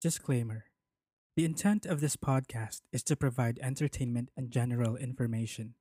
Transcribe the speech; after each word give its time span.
Disclaimer 0.00 0.64
The 1.36 1.44
intent 1.44 1.84
of 1.84 2.00
this 2.00 2.16
podcast 2.16 2.80
is 2.90 3.02
to 3.02 3.16
provide 3.16 3.58
entertainment 3.60 4.30
and 4.34 4.50
general 4.50 4.96
information. 4.96 5.74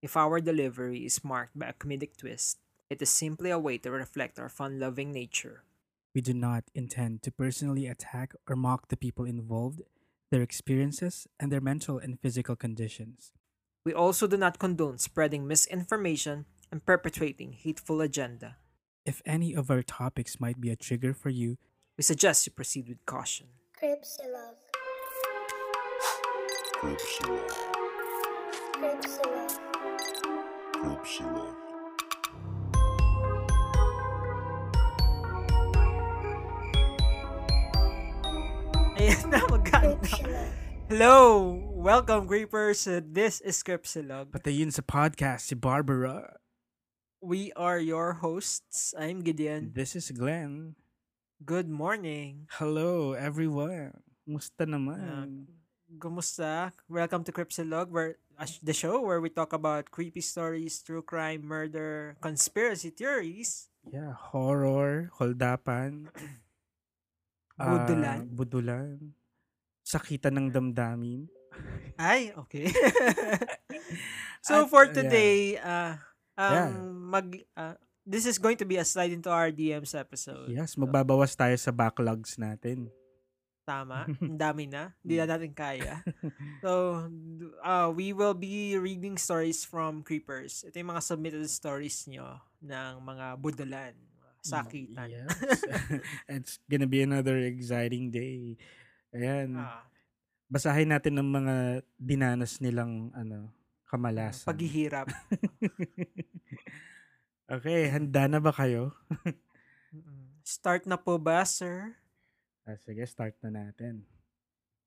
If 0.00 0.16
our 0.16 0.40
delivery 0.40 1.04
is 1.04 1.22
marked 1.22 1.58
by 1.58 1.66
a 1.66 1.74
comedic 1.74 2.16
twist, 2.16 2.56
it 2.88 3.02
is 3.02 3.10
simply 3.10 3.50
a 3.50 3.58
way 3.58 3.76
to 3.76 3.90
reflect 3.90 4.40
our 4.40 4.48
fun 4.48 4.80
loving 4.80 5.12
nature. 5.12 5.64
We 6.14 6.22
do 6.22 6.32
not 6.32 6.64
intend 6.74 7.22
to 7.24 7.30
personally 7.30 7.86
attack 7.86 8.32
or 8.48 8.56
mock 8.56 8.88
the 8.88 8.96
people 8.96 9.26
involved, 9.26 9.82
their 10.30 10.40
experiences, 10.40 11.28
and 11.38 11.52
their 11.52 11.60
mental 11.60 11.98
and 11.98 12.18
physical 12.18 12.56
conditions. 12.56 13.30
We 13.84 13.92
also 13.92 14.26
do 14.26 14.38
not 14.38 14.58
condone 14.58 14.96
spreading 14.96 15.46
misinformation 15.46 16.46
and 16.72 16.86
perpetrating 16.86 17.52
hateful 17.52 18.00
agenda. 18.00 18.56
If 19.04 19.20
any 19.26 19.52
of 19.52 19.70
our 19.70 19.82
topics 19.82 20.40
might 20.40 20.62
be 20.62 20.70
a 20.70 20.76
trigger 20.76 21.12
for 21.12 21.28
you, 21.28 21.58
We 22.00 22.02
suggest 22.02 22.46
you 22.46 22.52
proceed 22.56 22.88
with 22.88 23.04
caution. 23.04 23.44
Cripsilog. 23.76 24.56
Cripsilog. 26.80 27.52
Cripsilog. 28.72 29.52
Cripsilog. 30.80 31.54
Ayan 38.96 39.28
na, 39.36 39.44
maganda. 39.52 40.48
Hello! 40.88 41.52
Welcome, 41.76 42.24
Creepers! 42.24 42.88
This 43.12 43.44
is 43.44 43.60
Scripsilog. 43.60 44.32
patayin 44.32 44.72
sa 44.72 44.80
podcast 44.80 45.52
si 45.52 45.54
Barbara. 45.54 46.40
We 47.20 47.52
are 47.60 47.76
your 47.76 48.24
hosts. 48.24 48.96
I'm 48.96 49.20
Gideon. 49.20 49.76
This 49.76 49.92
is 49.92 50.08
Glenn. 50.16 50.79
Good 51.40 51.68
morning. 51.68 52.46
Hello, 52.60 53.12
everyone. 53.16 53.96
Musta 54.28 54.64
Uh, 54.64 54.68
naman? 54.76 55.48
Kumusta? 55.98 56.70
Welcome 56.86 57.24
to 57.26 57.32
Cripsilog, 57.32 57.88
where 57.90 58.20
uh, 58.38 58.46
the 58.62 58.72
show 58.76 59.00
where 59.02 59.18
we 59.20 59.28
talk 59.32 59.52
about 59.52 59.90
creepy 59.90 60.20
stories, 60.20 60.78
true 60.84 61.02
crime, 61.02 61.42
murder, 61.42 62.14
conspiracy 62.20 62.90
theories. 62.92 63.68
yeah, 63.90 64.12
horror, 64.12 65.10
holdapan. 65.18 66.06
Budulan. 67.60 68.28
budulan. 68.32 69.12
Sakitan 69.84 70.36
ng 70.38 70.48
damdamin. 70.52 71.28
Ay, 72.00 72.32
okay. 72.36 72.72
so 74.46 74.64
At, 74.64 74.70
for 74.70 74.84
uh, 74.88 74.92
today, 74.94 75.58
uh, 75.60 75.96
um, 76.38 76.52
Yeah. 76.52 76.70
mag 77.12 77.28
uh, 77.56 77.76
this 78.02 78.24
is 78.24 78.36
going 78.36 78.56
to 78.56 78.64
be 78.64 78.76
a 78.76 78.84
slide 78.84 79.10
into 79.10 79.28
our 79.28 79.50
DMs 79.50 79.92
episode. 79.92 80.48
Yes, 80.48 80.74
magbabawas 80.74 81.32
tayo 81.32 81.54
sa 81.54 81.70
backlogs 81.70 82.36
natin. 82.36 82.88
Tama. 83.62 84.08
Ang 84.24 84.34
dami 84.34 84.66
na. 84.66 84.90
Hindi 85.04 85.14
na 85.16 85.26
natin 85.30 85.52
kaya. 85.52 86.02
So, 86.60 87.08
uh, 87.64 87.88
we 87.88 88.12
will 88.12 88.36
be 88.36 88.76
reading 88.76 89.16
stories 89.16 89.64
from 89.64 90.04
creepers. 90.04 90.60
Ito 90.60 90.76
yung 90.76 90.92
mga 90.92 91.00
submitted 91.00 91.40
stories 91.48 92.04
nyo 92.04 92.36
ng 92.60 93.00
mga 93.00 93.40
budulan, 93.40 93.96
mga 93.96 94.30
sakitan. 94.44 95.08
Mm, 95.08 95.16
Yes. 95.24 95.60
It's 96.36 96.54
gonna 96.68 96.84
be 96.84 97.00
another 97.00 97.40
exciting 97.40 98.12
day. 98.12 98.60
Ayan. 99.16 99.56
Ah, 99.56 99.88
Basahin 100.52 100.92
natin 100.92 101.16
ng 101.16 101.28
mga 101.30 101.54
dinanas 101.96 102.60
nilang 102.60 103.08
ano, 103.14 103.48
kamalasan. 103.88 104.44
paghihirap. 104.44 105.08
Okay, 107.50 107.90
handa 107.90 108.30
na 108.30 108.38
ba 108.38 108.54
kayo? 108.54 108.94
Start 110.46 110.86
na 110.86 110.96
po 110.96 111.18
ba, 111.18 111.42
sir? 111.42 111.98
Ah, 112.64 112.78
sige, 112.78 113.02
start 113.06 113.34
na 113.42 113.50
natin. 113.50 114.06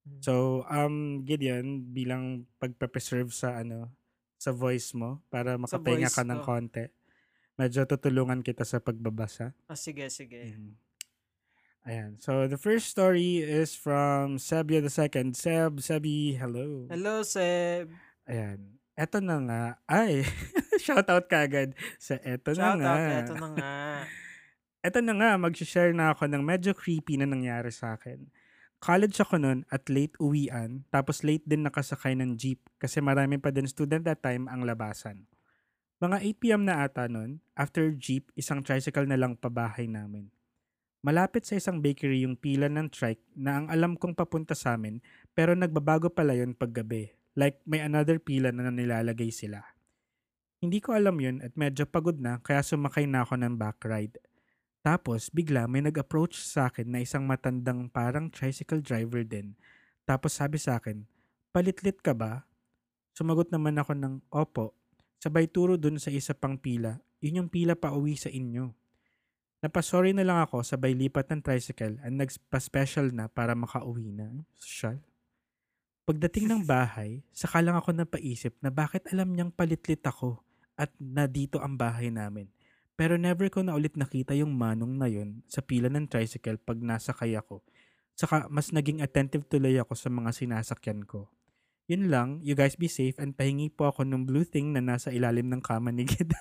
Mm. 0.04 0.20
So, 0.24 0.64
um, 0.68 1.24
Gideon, 1.24 1.84
bilang 1.92 2.48
pagpe-preserve 2.60 3.32
sa 3.32 3.60
ano, 3.64 3.92
sa 4.40 4.52
voice 4.52 4.92
mo 4.92 5.24
para 5.32 5.56
makapahinga 5.56 6.12
ka 6.12 6.28
ng 6.28 6.42
ko. 6.44 6.48
konti. 6.48 6.86
Medyo 7.56 7.88
tutulungan 7.88 8.44
kita 8.44 8.68
sa 8.68 8.84
pagbabasa. 8.84 9.56
Ah, 9.70 9.80
sige, 9.80 10.10
sige. 10.12 10.52
Mhm. 10.52 10.76
Ayan. 11.84 12.12
So, 12.24 12.48
the 12.48 12.56
first 12.56 12.88
story 12.92 13.44
is 13.44 13.76
from 13.76 14.40
Sebia 14.40 14.80
the 14.80 14.92
second. 14.92 15.36
Seb, 15.36 15.84
Sebi, 15.84 16.32
hello. 16.40 16.88
Hello, 16.88 17.28
Seb. 17.28 17.92
Ayan. 18.24 18.80
Eto 18.96 19.20
na 19.20 19.36
nga. 19.44 19.64
Ay, 19.84 20.24
shoutout 20.82 21.26
ka 21.28 21.46
agad 21.46 21.74
sa 21.98 22.18
eto 22.22 22.54
na 22.54 22.58
Shout 22.58 22.80
nga. 22.80 22.94
out. 22.94 23.26
Ito 23.26 23.34
na 23.36 23.48
nga. 23.54 23.72
Eto 24.84 25.00
na 25.00 25.14
nga, 25.16 25.32
mag-share 25.40 25.96
na 25.96 26.12
ako 26.12 26.28
ng 26.28 26.44
medyo 26.44 26.76
creepy 26.76 27.16
na 27.16 27.24
nangyari 27.24 27.72
sa 27.72 27.96
akin. 27.96 28.28
College 28.84 29.16
ako 29.24 29.40
nun 29.40 29.64
at 29.72 29.88
late 29.88 30.12
uwian, 30.20 30.84
tapos 30.92 31.24
late 31.24 31.48
din 31.48 31.64
nakasakay 31.64 32.20
ng 32.20 32.36
jeep 32.36 32.60
kasi 32.84 33.00
marami 33.00 33.40
pa 33.40 33.48
din 33.48 33.64
student 33.64 34.04
that 34.04 34.20
time 34.20 34.52
ang 34.52 34.68
labasan. 34.68 35.24
Mga 36.04 36.20
8pm 36.36 36.68
na 36.68 36.84
ata 36.84 37.08
nun, 37.08 37.40
after 37.56 37.96
jeep, 37.96 38.28
isang 38.36 38.60
tricycle 38.60 39.08
na 39.08 39.16
lang 39.16 39.40
pabahay 39.40 39.88
namin. 39.88 40.28
Malapit 41.04 41.44
sa 41.48 41.60
isang 41.60 41.84
bakery 41.84 42.24
yung 42.24 42.40
pila 42.40 42.72
ng 42.72 42.88
trike 42.88 43.24
na 43.36 43.60
ang 43.60 43.68
alam 43.68 44.00
kong 44.00 44.16
papunta 44.16 44.56
sa 44.56 44.80
amin 44.80 45.04
pero 45.36 45.52
nagbabago 45.52 46.08
pala 46.08 46.32
yun 46.32 46.56
paggabi. 46.56 47.12
Like 47.36 47.60
may 47.68 47.84
another 47.84 48.24
pila 48.24 48.56
na 48.56 48.72
nilalagay 48.72 49.28
sila. 49.28 49.64
Hindi 50.64 50.80
ko 50.80 50.96
alam 50.96 51.20
yun 51.20 51.44
at 51.44 51.52
medyo 51.60 51.84
pagod 51.84 52.16
na 52.16 52.40
kaya 52.40 52.64
sumakay 52.64 53.04
na 53.04 53.28
ako 53.28 53.36
ng 53.36 53.60
back 53.60 53.84
ride. 53.84 54.16
Tapos 54.80 55.28
bigla 55.28 55.68
may 55.68 55.84
nag-approach 55.84 56.40
sa 56.40 56.72
akin 56.72 56.88
na 56.88 57.04
isang 57.04 57.28
matandang 57.28 57.92
parang 57.92 58.32
tricycle 58.32 58.80
driver 58.80 59.28
din. 59.28 59.60
Tapos 60.08 60.40
sabi 60.40 60.56
sa 60.56 60.80
akin, 60.80 61.04
palitlit 61.52 62.00
ka 62.00 62.16
ba? 62.16 62.48
Sumagot 63.12 63.52
naman 63.52 63.76
ako 63.76 63.92
ng 63.92 64.24
opo. 64.32 64.72
Sabay 65.20 65.52
turo 65.52 65.76
dun 65.76 66.00
sa 66.00 66.08
isa 66.16 66.32
pang 66.32 66.56
pila. 66.56 66.96
Yun 67.20 67.44
yung 67.44 67.50
pila 67.52 67.76
pa 67.76 67.92
uwi 67.92 68.16
sa 68.16 68.32
inyo. 68.32 68.72
Napasorry 69.68 70.16
na 70.16 70.24
lang 70.24 70.40
ako 70.48 70.64
sabay 70.64 70.96
lipat 70.96 71.28
ng 71.28 71.44
tricycle 71.44 72.00
at 72.00 72.12
nagpa-special 72.16 73.12
na 73.12 73.28
para 73.28 73.52
makauwi 73.52 74.16
na. 74.16 74.32
Social. 74.56 74.96
Pagdating 76.08 76.56
ng 76.56 76.64
bahay, 76.64 77.20
saka 77.36 77.60
lang 77.60 77.76
ako 77.76 77.92
napaisip 77.92 78.56
na 78.64 78.72
bakit 78.72 79.12
alam 79.12 79.28
niyang 79.28 79.52
palitlit 79.52 80.00
ako 80.08 80.40
at 80.78 80.90
na 80.98 81.30
dito 81.30 81.62
ang 81.62 81.78
bahay 81.78 82.10
namin. 82.10 82.50
Pero 82.94 83.18
never 83.18 83.50
ko 83.50 83.66
na 83.66 83.74
ulit 83.74 83.98
nakita 83.98 84.38
yung 84.38 84.54
manong 84.54 84.98
na 84.98 85.10
yun 85.10 85.42
sa 85.50 85.66
pila 85.66 85.90
ng 85.90 86.06
tricycle 86.06 86.62
pag 86.62 86.78
nasakay 86.78 87.34
ako. 87.34 87.66
Saka 88.14 88.46
mas 88.54 88.70
naging 88.70 89.02
attentive 89.02 89.50
tuloy 89.50 89.74
ako 89.82 89.98
sa 89.98 90.14
mga 90.14 90.30
sinasakyan 90.30 91.02
ko. 91.02 91.34
Yun 91.90 92.08
lang, 92.08 92.40
you 92.46 92.56
guys 92.56 92.80
be 92.80 92.88
safe 92.88 93.18
and 93.20 93.36
pahingi 93.36 93.68
po 93.68 93.92
ako 93.92 94.08
ng 94.08 94.24
blue 94.24 94.48
thing 94.48 94.72
na 94.72 94.80
nasa 94.80 95.12
ilalim 95.12 95.52
ng 95.52 95.60
kama 95.60 95.92
ni 95.92 96.08
Gid. 96.08 96.32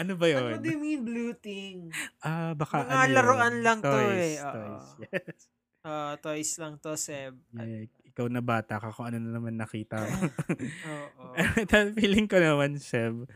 ano 0.00 0.12
ba 0.18 0.26
yun? 0.26 0.50
Ano 0.50 0.58
do 0.58 0.66
you 0.66 0.80
mean 0.80 1.06
blue 1.06 1.36
thing? 1.38 1.94
Ah, 2.24 2.58
baka 2.58 2.82
Mga 2.82 2.90
ano 2.90 3.06
yun? 3.06 3.14
laruan 3.14 3.54
lang 3.62 3.78
to 3.84 3.92
toys, 3.92 4.18
eh, 4.18 4.34
oo. 4.40 4.50
Toys, 4.50 4.88
yes. 4.98 5.38
Ah, 5.80 6.14
toys 6.18 6.50
lang 6.58 6.74
to, 6.82 6.92
Seb. 6.98 7.38
Yeah, 7.54 7.86
ikaw 8.10 8.26
na 8.26 8.42
bata 8.42 8.82
ka 8.82 8.90
kung 8.90 9.08
ano 9.08 9.18
na 9.22 9.38
naman 9.38 9.54
nakita 9.54 10.02
mo. 10.02 10.10
Oo. 10.90 11.24
Feeling 11.98 12.26
ko 12.26 12.42
naman, 12.42 12.76
Seb, 12.82 13.30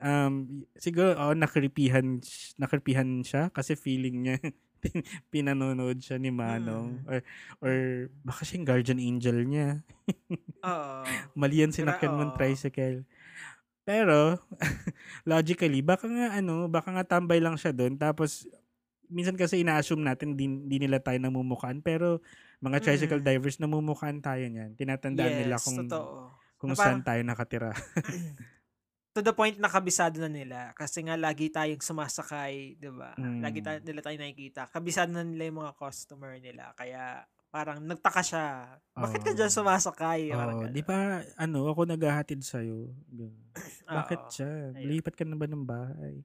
um, 0.00 0.34
siguro, 0.78 1.18
oh, 1.18 1.34
nakripihan, 1.34 2.22
nakripihan 2.56 3.20
siya 3.26 3.50
kasi 3.50 3.74
feeling 3.74 4.24
niya 4.24 4.36
pin- 4.82 5.06
pinanonood 5.32 5.98
siya 5.98 6.20
ni 6.20 6.30
Manong. 6.30 7.02
Mm. 7.02 7.08
Or, 7.08 7.18
or 7.64 7.74
baka 8.22 8.42
siyang 8.46 8.68
guardian 8.68 9.00
angel 9.02 9.38
niya. 9.44 9.82
Oo. 10.62 11.02
Mali 11.34 11.64
yan 11.64 11.72
sinakyan 11.74 12.14
mong 12.14 12.36
tricycle. 12.36 13.02
Pero, 13.84 14.40
logically, 15.28 15.84
baka 15.84 16.08
nga 16.08 16.40
ano, 16.40 16.68
baka 16.72 16.88
nga 16.96 17.04
tambay 17.04 17.36
lang 17.36 17.60
siya 17.60 17.76
doon. 17.76 18.00
Tapos, 18.00 18.48
minsan 19.12 19.36
kasi 19.36 19.60
ina-assume 19.60 20.00
natin 20.00 20.36
di, 20.36 20.48
di 20.48 20.76
nila 20.80 21.00
tayo 21.04 21.20
namumukaan. 21.20 21.84
Pero, 21.84 22.24
mga 22.64 22.78
tricycle 22.80 23.20
Mm. 23.20 23.26
divers 23.28 23.60
namumukaan 23.60 24.24
tayo 24.24 24.48
niyan. 24.48 24.72
Tinatandaan 24.74 25.44
nila 25.44 25.60
Yes, 25.60 25.64
kung, 25.68 25.84
totoo. 25.84 26.32
kung 26.56 26.72
Na 26.72 26.80
saan 26.80 27.04
tayo 27.04 27.20
nakatira. 27.20 27.76
To 29.14 29.22
the 29.22 29.30
point 29.30 29.54
na 29.62 29.70
kabisado 29.70 30.18
na 30.18 30.26
nila. 30.26 30.74
Kasi 30.74 31.06
nga 31.06 31.14
lagi 31.14 31.46
tayong 31.46 31.78
sumasakay, 31.78 32.74
di 32.74 32.90
ba? 32.90 33.14
Mm. 33.14 33.46
Lagi 33.46 33.60
tayo, 33.62 33.78
nila 33.78 34.00
tayo 34.02 34.16
nakikita. 34.18 34.66
Kabisado 34.66 35.14
na 35.14 35.22
nila 35.22 35.46
yung 35.46 35.62
mga 35.62 35.74
customer 35.78 36.34
nila. 36.42 36.74
Kaya 36.74 37.22
parang 37.46 37.78
nagtaka 37.78 38.26
siya. 38.26 38.74
Bakit 38.90 39.22
ka 39.22 39.30
Oo. 39.30 39.38
dyan 39.38 39.52
sumasakay? 39.54 40.34
Oh, 40.34 40.66
di 40.66 40.82
ba, 40.82 41.22
ano, 41.38 41.70
ako 41.70 41.86
naghahatid 41.86 42.42
sa'yo. 42.42 42.90
Ganun. 43.06 43.38
Bakit 44.02 44.20
siya? 44.34 44.50
Lipat 44.74 45.14
ka 45.14 45.22
na 45.22 45.38
ba 45.38 45.46
ng 45.46 45.62
bahay? 45.62 46.18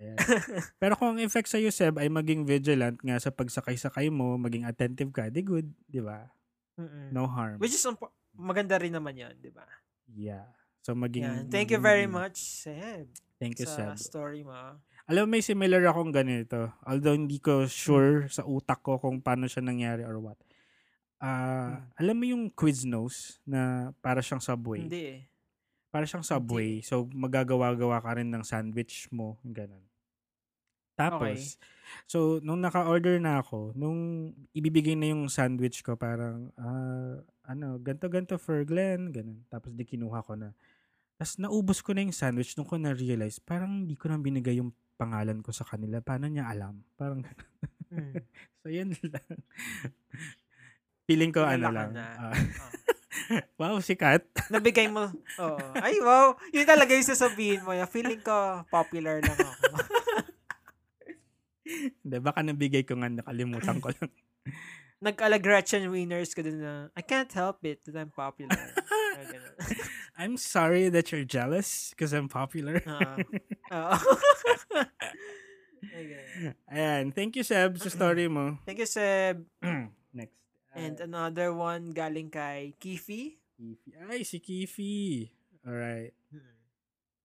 Ayan. 0.00 0.16
Pero 0.82 0.98
kung 0.98 1.14
ang 1.14 1.22
effect 1.22 1.46
sa'yo, 1.50 1.70
Seb, 1.70 2.02
ay 2.02 2.10
maging 2.10 2.42
vigilant 2.42 2.98
nga 2.98 3.16
sa 3.18 3.30
pagsakay-sakay 3.30 4.10
mo, 4.10 4.34
maging 4.36 4.66
attentive 4.66 5.10
ka, 5.14 5.30
di 5.30 5.42
good, 5.42 5.70
di 5.86 6.02
ba? 6.02 6.26
Mm-mm. 6.74 7.14
No 7.14 7.30
harm. 7.30 7.62
Which 7.62 7.74
is 7.74 7.84
umpo- 7.86 8.14
maganda 8.34 8.74
rin 8.78 8.94
naman 8.94 9.14
yun, 9.14 9.34
di 9.38 9.50
ba? 9.54 9.66
Yeah. 10.10 10.50
So 10.84 10.92
maging 10.92 11.24
Yan. 11.24 11.46
Thank 11.48 11.70
you 11.72 11.80
very 11.80 12.04
much, 12.04 12.36
Seb. 12.36 13.08
Thank 13.38 13.62
you, 13.62 13.66
sa 13.66 13.94
Seb. 13.94 14.02
story 14.02 14.42
mo. 14.42 14.78
Alam 15.04 15.28
mo, 15.28 15.36
may 15.36 15.44
similar 15.44 15.84
akong 15.84 16.12
ganito. 16.12 16.72
Although 16.84 17.16
hindi 17.16 17.36
ko 17.36 17.68
sure 17.68 18.28
sa 18.32 18.44
utak 18.48 18.80
ko 18.80 18.96
kung 18.96 19.20
paano 19.20 19.44
siya 19.44 19.60
nangyari 19.60 20.00
or 20.00 20.16
what. 20.16 20.40
Ah, 21.20 21.88
alam 21.96 22.16
mo 22.20 22.24
yung 22.28 22.52
Quiznos 22.52 23.40
na 23.48 23.92
para 24.04 24.20
siyang 24.20 24.44
Subway? 24.44 24.84
Hindi 24.84 25.02
eh. 25.08 25.20
Para 25.94 26.10
siyang 26.10 26.26
Subway. 26.26 26.82
So, 26.82 27.06
magagawa-gawa 27.14 28.02
ka 28.02 28.18
rin 28.18 28.34
ng 28.34 28.42
sandwich 28.42 29.06
mo. 29.14 29.38
Ganun. 29.46 29.86
Tapos, 30.94 31.54
so, 32.06 32.42
nung 32.42 32.58
naka-order 32.58 33.22
na 33.22 33.38
ako, 33.38 33.70
nung 33.74 34.30
ibibigay 34.50 34.98
na 34.98 35.14
yung 35.14 35.30
sandwich 35.30 35.86
ko, 35.86 35.94
parang, 35.94 36.50
ah, 36.58 37.22
ano, 37.46 37.78
ganto-ganto 37.78 38.34
for 38.38 38.66
Glenn, 38.66 39.14
ganun. 39.14 39.46
Tapos, 39.46 39.70
di 39.70 39.86
kinuha 39.86 40.18
ko 40.22 40.34
na. 40.34 40.50
Tapos, 41.14 41.38
naubos 41.38 41.78
ko 41.78 41.94
na 41.94 42.02
yung 42.02 42.14
sandwich 42.14 42.58
nung 42.58 42.66
ko 42.66 42.74
na-realize, 42.74 43.38
parang 43.38 43.86
hindi 43.86 43.94
ko 43.94 44.10
na 44.10 44.18
binigay 44.18 44.58
yung 44.58 44.74
pangalan 44.98 45.42
ko 45.42 45.54
sa 45.54 45.62
kanila. 45.62 46.02
Paano 46.02 46.26
niya 46.26 46.50
alam? 46.50 46.82
Parang, 46.98 47.22
Hmm. 47.94 48.10
so, 48.62 48.66
yun 48.74 48.90
lang. 49.06 49.38
Feeling 51.06 51.30
ko, 51.30 51.46
ano 51.46 51.70
Kilala 51.70 51.70
ka 51.70 51.78
lang. 51.78 51.90
na. 51.94 52.06
Oh. 52.18 52.34
wow, 53.60 53.78
sikat. 53.80 54.26
Nabigay 54.54 54.90
mo. 54.90 55.10
Oo. 55.40 55.58
Ay, 55.78 55.98
wow. 56.02 56.34
Yun 56.50 56.66
talaga 56.66 56.94
yung 56.94 57.06
sasabihin 57.06 57.62
mo. 57.62 57.72
Yung 57.72 57.90
feeling 57.90 58.20
ko, 58.20 58.64
popular 58.68 59.20
lang 59.22 59.38
ako. 59.38 59.66
Hindi, 62.04 62.16
baka 62.20 62.40
nabigay 62.44 62.84
ko 62.84 63.00
nga, 63.00 63.08
nakalimutan 63.08 63.80
ko 63.80 63.88
lang. 63.88 64.10
Nag-Alagratchen 65.00 65.88
winners 65.88 66.36
ka 66.36 66.44
din 66.44 66.60
na, 66.60 66.92
I 66.92 67.00
can't 67.00 67.32
help 67.32 67.64
it 67.64 67.80
that 67.88 67.96
I'm 67.96 68.12
popular. 68.12 68.56
I'm 70.16 70.36
sorry 70.36 70.88
that 70.92 71.10
you're 71.12 71.24
jealous 71.24 71.90
because 71.92 72.12
I'm 72.12 72.28
popular. 72.28 72.84
Ay, 75.92 76.04
ganun. 76.08 76.54
Ayan. 76.72 77.04
Thank 77.12 77.36
you, 77.36 77.44
Seb, 77.44 77.76
sa 77.80 77.90
story 77.92 78.28
mo. 78.28 78.56
Thank 78.64 78.80
you, 78.80 78.88
Seb. 78.88 79.44
Next. 80.16 80.43
And 80.74 80.98
another 80.98 81.54
one 81.54 81.94
galing 81.94 82.34
kay 82.34 82.74
Kifi. 82.82 83.38
Kifi. 83.54 83.90
Ay, 84.10 84.26
si 84.26 84.42
Kifi. 84.42 85.30
Alright. 85.62 86.14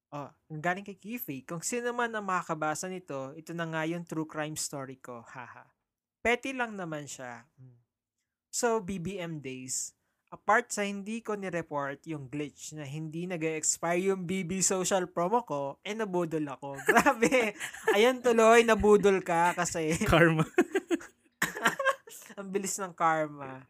Oh, 0.10 0.30
ang 0.50 0.62
galing 0.62 0.86
kay 0.86 0.98
Kifi. 0.98 1.46
Kung 1.46 1.62
sino 1.62 1.94
man 1.94 2.14
ang 2.14 2.26
makakabasa 2.26 2.90
nito, 2.90 3.34
ito 3.38 3.54
na 3.54 3.70
nga 3.70 3.86
yung 3.86 4.06
true 4.06 4.26
crime 4.26 4.58
story 4.58 4.98
ko. 4.98 5.22
Haha. 5.22 5.70
Petty 6.26 6.54
lang 6.54 6.74
naman 6.74 7.06
siya. 7.06 7.46
Hmm. 7.58 7.78
So, 8.50 8.82
BBM 8.82 9.46
days. 9.46 9.94
Apart 10.30 10.70
sa 10.70 10.86
hindi 10.86 11.26
ko 11.26 11.34
ni-report 11.34 12.06
yung 12.06 12.30
glitch 12.30 12.78
na 12.78 12.86
hindi 12.86 13.26
nag 13.26 13.42
expire 13.42 14.14
yung 14.14 14.30
BB 14.30 14.62
social 14.62 15.10
promo 15.10 15.42
ko, 15.42 15.82
eh 15.82 15.98
nabudol 15.98 16.46
ako. 16.54 16.78
Grabe. 16.90 17.58
Ayan 17.98 18.22
tuloy, 18.22 18.62
nabudol 18.62 19.26
ka 19.26 19.58
kasi 19.58 19.98
Karma. 20.06 20.46
ang 22.40 22.48
bilis 22.48 22.80
ng 22.80 22.96
karma. 22.96 23.68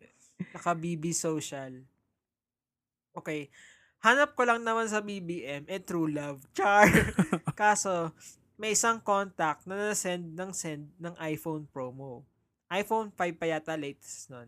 Naka 0.54 0.78
BB 0.78 1.10
social. 1.18 1.82
Okay. 3.18 3.50
Hanap 4.00 4.32
ko 4.38 4.48
lang 4.48 4.64
naman 4.64 4.88
sa 4.88 5.04
BBM, 5.04 5.68
eh 5.68 5.82
true 5.84 6.08
love. 6.08 6.40
Char. 6.56 6.88
Kaso, 7.60 8.16
may 8.56 8.72
isang 8.72 9.04
contact 9.04 9.68
na 9.68 9.92
na-send 9.92 10.38
ng 10.38 10.56
send 10.56 10.88
ng 10.96 11.12
iPhone 11.20 11.68
promo. 11.68 12.24
iPhone 12.72 13.12
5 13.12 13.36
pa 13.36 13.50
yata 13.50 13.76
latest 13.76 14.32
nun. 14.32 14.48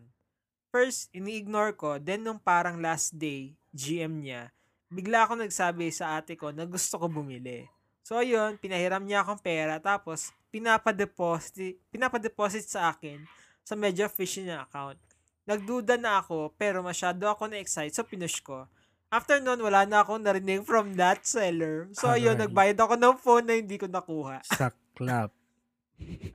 First, 0.72 1.12
ini-ignore 1.12 1.76
ko. 1.76 2.00
Then, 2.00 2.24
nung 2.24 2.40
parang 2.40 2.80
last 2.80 3.12
day, 3.12 3.52
GM 3.76 4.24
niya, 4.24 4.48
bigla 4.88 5.28
ako 5.28 5.44
nagsabi 5.44 5.92
sa 5.92 6.16
ate 6.16 6.32
ko 6.32 6.48
na 6.48 6.64
gusto 6.64 6.96
ko 6.96 7.12
bumili. 7.12 7.68
So, 8.00 8.16
ayun, 8.16 8.56
pinahiram 8.56 9.04
niya 9.04 9.20
akong 9.20 9.42
pera. 9.44 9.76
Tapos, 9.76 10.32
pinapadeposit, 10.48 11.76
pinapadeposit 11.92 12.64
sa 12.64 12.88
akin 12.88 13.20
sa 13.62 13.74
medyo 13.78 14.06
fishy 14.10 14.42
na 14.42 14.66
account. 14.66 14.98
Nagduda 15.42 15.98
na 15.98 16.22
ako, 16.22 16.54
pero 16.54 16.82
masyado 16.82 17.26
ako 17.26 17.50
na-excite, 17.50 17.94
so 17.94 18.06
pinush 18.06 18.38
ko. 18.42 18.66
After 19.12 19.42
nun, 19.42 19.60
wala 19.60 19.84
na 19.84 20.00
akong 20.00 20.24
narinig 20.24 20.64
from 20.64 20.96
that 20.96 21.26
seller. 21.28 21.90
So, 21.92 22.08
ayun, 22.08 22.38
Aray. 22.40 22.48
nagbayad 22.48 22.78
ako 22.80 22.94
ng 22.96 23.16
phone 23.20 23.44
na 23.44 23.54
hindi 23.60 23.76
ko 23.76 23.84
nakuha. 23.84 24.40
Saklap. 24.40 25.36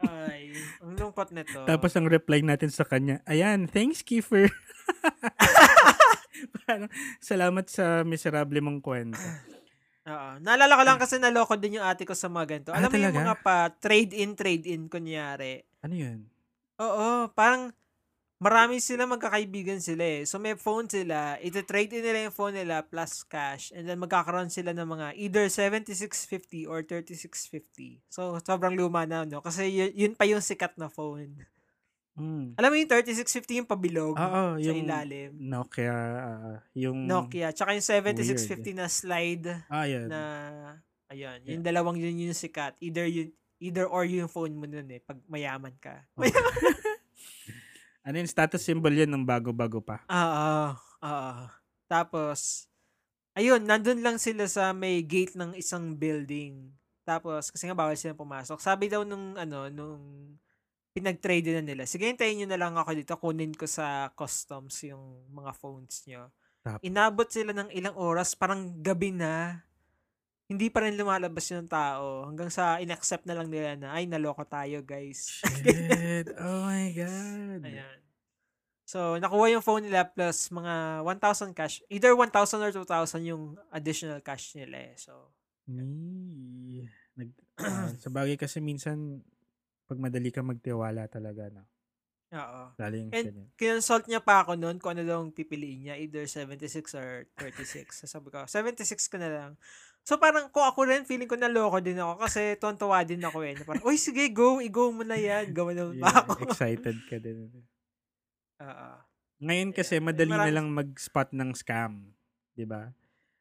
Ay, 0.06 0.54
ang 0.80 0.94
lungkot 0.94 1.34
nito. 1.34 1.66
Tapos 1.66 1.92
ang 1.98 2.06
reply 2.06 2.46
natin 2.46 2.70
sa 2.70 2.86
kanya, 2.86 3.20
ayan, 3.26 3.66
thanks, 3.66 4.06
Kiefer. 4.06 4.54
Parang, 6.62 6.86
salamat 7.18 7.66
sa 7.66 8.06
miserable 8.06 8.62
mong 8.62 8.80
kwento. 8.86 9.26
Oo. 10.08 10.30
Naalala 10.40 10.78
ko 10.78 10.84
lang 10.86 11.00
kasi 11.02 11.18
naloko 11.20 11.60
din 11.60 11.82
yung 11.82 11.88
ate 11.88 12.08
ko 12.08 12.16
sa 12.16 12.32
mga 12.32 12.46
ganito. 12.46 12.72
Ah, 12.72 12.80
Alam 12.80 12.94
mo 12.94 12.98
yung 13.02 13.20
mga 13.26 13.38
pa 13.44 13.74
trade-in, 13.74 14.38
trade-in, 14.38 14.88
kunyari. 14.88 15.66
Ano 15.84 15.98
yun? 15.98 16.30
Oo, 16.78 17.30
parang 17.34 17.74
marami 18.38 18.78
sila 18.78 19.10
magkakaibigan 19.10 19.82
sila 19.82 20.06
eh. 20.06 20.22
So 20.30 20.38
may 20.38 20.54
phone 20.54 20.86
sila, 20.86 21.42
iti-trade 21.42 21.98
in 21.98 22.06
nila 22.06 22.30
yung 22.30 22.36
phone 22.38 22.54
nila 22.54 22.86
plus 22.86 23.26
cash 23.26 23.74
and 23.74 23.90
then 23.90 23.98
magkakaroon 23.98 24.54
sila 24.54 24.78
ng 24.78 24.86
mga 24.86 25.08
either 25.18 25.46
7650 25.50 26.70
or 26.70 26.86
3650. 26.86 28.06
So 28.14 28.38
sobrang 28.46 28.78
luma 28.78 29.10
na 29.10 29.26
no 29.26 29.42
kasi 29.42 29.74
yun, 29.74 29.92
yun 29.98 30.14
pa 30.14 30.30
yung 30.30 30.42
sikat 30.42 30.78
na 30.78 30.86
phone. 30.86 31.34
Mm. 32.18 32.58
Alam 32.58 32.70
mo 32.74 32.76
yung 32.82 32.90
3650 32.90 33.62
yung 33.62 33.70
pabilog 33.70 34.18
Oo, 34.18 34.58
sa 34.58 34.62
yung 34.62 34.86
ilalim. 34.86 35.38
Nokia, 35.38 35.94
ah, 35.94 36.58
yung... 36.74 37.06
Nokia. 37.06 37.54
Tsaka 37.54 37.78
yung 37.78 37.86
7650 37.86 38.74
na 38.74 38.90
slide 38.90 39.46
Ah, 39.70 39.86
yun. 39.86 40.10
na 40.10 40.22
ayun, 41.14 41.38
yung 41.46 41.62
dalawang 41.62 42.02
yun 42.02 42.18
yung 42.18 42.34
sikat. 42.34 42.74
Either 42.82 43.06
yun 43.06 43.30
either 43.58 43.90
or 43.90 44.06
yung 44.06 44.30
phone 44.30 44.54
mo 44.54 44.66
nun 44.70 44.88
eh 44.90 45.02
pag 45.02 45.18
mayaman 45.26 45.74
ka. 45.82 46.06
ano 48.08 48.16
yung 48.16 48.30
status 48.30 48.62
symbol 48.62 48.94
yun 48.94 49.10
ng 49.10 49.26
bago-bago 49.26 49.82
pa? 49.82 50.06
Oo. 50.08 50.78
Oo. 51.04 51.46
Tapos, 51.88 52.68
ayun, 53.38 53.64
nandun 53.64 54.04
lang 54.04 54.18
sila 54.20 54.46
sa 54.50 54.72
may 54.72 55.02
gate 55.04 55.36
ng 55.36 55.56
isang 55.56 55.96
building. 55.96 56.72
Tapos, 57.08 57.48
kasi 57.54 57.68
nga 57.68 57.78
bawal 57.78 57.96
silang 57.96 58.20
pumasok. 58.20 58.60
Sabi 58.60 58.92
daw 58.92 59.08
nung, 59.08 59.40
ano, 59.40 59.72
nung 59.72 60.04
pinag-trade 60.92 61.56
na 61.56 61.64
nila, 61.64 61.84
sige, 61.86 62.10
hintayin 62.10 62.44
nyo 62.44 62.48
na 62.50 62.60
lang 62.60 62.74
ako 62.76 62.92
dito, 62.98 63.14
kunin 63.16 63.54
ko 63.54 63.70
sa 63.70 64.12
customs 64.18 64.82
yung 64.84 65.24
mga 65.30 65.52
phones 65.56 66.04
nyo. 66.10 66.34
Tapos? 66.66 66.84
Inabot 66.84 67.30
sila 67.30 67.56
ng 67.56 67.70
ilang 67.72 67.96
oras, 67.96 68.36
parang 68.36 68.82
gabi 68.84 69.14
na. 69.16 69.64
Hindi 70.48 70.72
pa 70.72 70.80
rin 70.88 70.96
lumalabas 70.96 71.44
yung 71.52 71.68
tao. 71.68 72.24
Hanggang 72.24 72.48
sa 72.48 72.80
inaccept 72.80 73.28
na 73.28 73.36
lang 73.36 73.52
nila 73.52 73.76
na, 73.76 73.92
ay, 73.92 74.08
naloko 74.08 74.48
tayo, 74.48 74.80
guys. 74.80 75.44
Shit. 75.60 76.32
oh 76.40 76.64
my 76.64 76.88
God. 76.96 77.62
Ayan. 77.68 78.00
So, 78.88 79.20
nakuha 79.20 79.52
yung 79.52 79.66
phone 79.66 79.92
nila 79.92 80.08
plus 80.08 80.48
mga 80.48 81.04
1,000 81.04 81.52
cash. 81.52 81.84
Either 81.92 82.16
1,000 82.16 82.64
or 82.64 82.72
2,000 82.72 83.28
yung 83.28 83.60
additional 83.76 84.24
cash 84.24 84.56
nila 84.56 84.80
eh. 84.80 84.96
So. 84.96 85.36
Nag, 87.20 87.30
ah, 87.68 87.92
sa 88.00 88.08
bagay 88.08 88.40
kasi 88.40 88.64
minsan, 88.64 89.20
pag 89.84 90.00
madali 90.00 90.32
ka 90.32 90.40
magtiwala 90.40 91.12
talaga, 91.12 91.52
no? 91.52 91.68
Oo. 92.30 92.62
Lalo 92.76 92.96
yung 92.96 93.12
And- 93.12 93.28
ganyan. 93.30 93.48
Kinonsult 93.56 94.06
niya 94.06 94.20
pa 94.20 94.42
ako 94.42 94.56
noon 94.56 94.78
kung 94.78 94.94
ano 94.94 95.04
daw 95.04 95.20
ang 95.20 95.32
pipiliin 95.32 95.80
niya. 95.84 95.96
Either 95.96 96.24
76 96.24 96.92
or 96.94 97.24
36. 97.36 97.94
So, 97.94 98.06
sabi 98.06 98.28
ko, 98.30 98.44
76 98.44 99.08
ko 99.08 99.16
na 99.16 99.30
lang. 99.30 99.52
So, 100.02 100.16
parang 100.16 100.48
kung 100.48 100.64
ako 100.64 100.88
rin, 100.88 101.04
feeling 101.04 101.26
ko 101.26 101.36
naloko 101.36 101.78
din 101.78 101.96
ako 101.96 102.20
kasi 102.22 102.56
tontuwa 102.56 103.04
din 103.04 103.20
ako 103.20 103.44
eh. 103.44 103.54
Na 103.54 103.64
Parang, 103.64 103.84
uy, 103.84 103.96
sige, 103.96 104.28
go, 104.30 104.60
i-go 104.60 104.90
mo 104.90 105.04
na 105.04 105.16
yan. 105.16 105.52
Gawa 105.52 105.72
naman 105.72 106.00
pa 106.00 106.08
Yeah, 106.08 106.20
ako. 106.22 106.32
excited 106.44 106.98
ka 107.06 107.18
din. 107.18 107.52
Oo. 108.58 108.90
Ngayon 109.38 109.70
kasi, 109.72 109.96
Yeah. 109.96 110.06
madali 110.06 110.32
na 110.32 110.38
Marami- 110.42 110.56
lang 110.56 110.68
mag-spot 110.70 111.30
ng 111.32 111.52
scam. 111.54 112.16
'di 112.56 112.66
ba? 112.66 112.90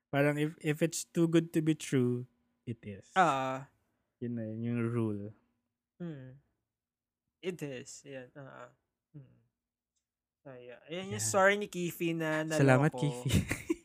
Parang 0.06 0.36
if, 0.36 0.52
if 0.60 0.78
it's 0.80 1.06
too 1.06 1.24
good 1.24 1.48
to 1.50 1.58
be 1.58 1.72
true, 1.72 2.28
it 2.64 2.76
is. 2.82 3.08
Oo. 3.16 3.64
Yun 4.20 4.32
na 4.32 4.42
yun, 4.44 4.60
yung 4.62 4.80
rule. 4.86 5.22
Hmm. 5.96 6.36
It 7.40 7.58
is. 7.60 8.02
Yan. 8.04 8.28
Oo. 8.34 8.64
Hmm. 9.14 9.34
So, 10.42 10.48
yeah. 10.54 10.80
Ayan 10.86 11.10
yung 11.10 11.22
Yeah. 11.22 11.30
story 11.30 11.54
ni 11.56 11.66
Kifi 11.66 12.12
na 12.12 12.42
naloko 12.42 12.60
Salamat, 12.60 12.92
Kifi. 12.94 13.30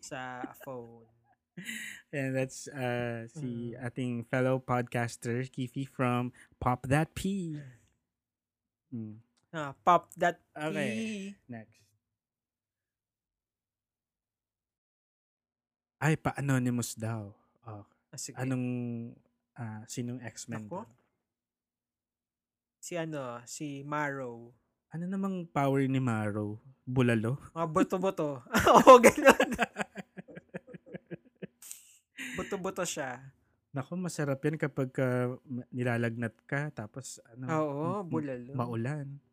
sa 0.01 0.19
phone. 0.63 1.05
And 2.11 2.31
that's 2.33 2.65
uh, 2.67 3.27
si 3.27 3.75
Mm. 3.75 3.85
ating 3.85 4.13
fellow 4.25 4.57
podcaster, 4.57 5.43
Kifi 5.45 5.83
from 5.83 6.31
Pop 6.57 6.87
That 6.87 7.11
P. 7.13 7.55
Mm. 8.91 9.23
Ah, 9.51 9.71
pop 9.83 10.11
that 10.15 10.43
Okay. 10.51 10.91
P. 11.31 11.35
Next. 11.47 11.79
Ay, 15.95 16.17
pa-anonymous 16.17 16.97
daw. 16.97 17.31
Oh, 17.63 17.87
Ah, 18.11 18.19
sige. 18.19 18.35
anong, 18.35 18.67
ah, 19.55 19.87
sinong 19.87 20.19
X-Men 20.19 20.67
Ako? 20.67 20.83
doon? 20.83 20.89
Si 22.91 22.99
ano, 22.99 23.39
si 23.47 23.87
Marrow. 23.87 24.51
Ano 24.91 25.07
namang 25.07 25.47
power 25.47 25.87
ni 25.87 26.03
Maro? 26.03 26.59
Bulalo? 26.83 27.39
Mga 27.55 27.67
buto-buto. 27.71 28.43
Oo, 28.75 28.99
ganun. 28.99 29.47
Buto-buto 32.35 32.83
siya. 32.83 33.31
Naku, 33.71 33.95
masarap 33.95 34.43
yan 34.43 34.59
kapag 34.59 34.91
ka 34.91 35.07
ma- 35.47 35.63
nilalagnat 35.71 36.35
ka 36.43 36.67
tapos 36.75 37.23
ano, 37.31 37.47
Oo, 37.47 37.87
bulalo. 38.03 38.51
maulan. 38.59 39.23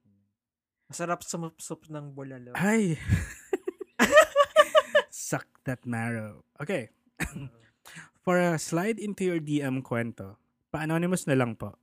Masarap 0.86 1.26
sumup-sup 1.26 1.90
ng 1.90 2.14
bulalo. 2.14 2.54
Ay! 2.54 2.94
Suck 5.10 5.50
that 5.66 5.82
marrow. 5.82 6.46
Okay. 6.62 6.94
For 8.22 8.38
a 8.38 8.54
slide 8.54 9.02
into 9.02 9.26
your 9.26 9.42
DM 9.42 9.82
kwento, 9.82 10.38
pa-anonymous 10.70 11.26
na 11.26 11.34
lang 11.34 11.58
po. 11.58 11.74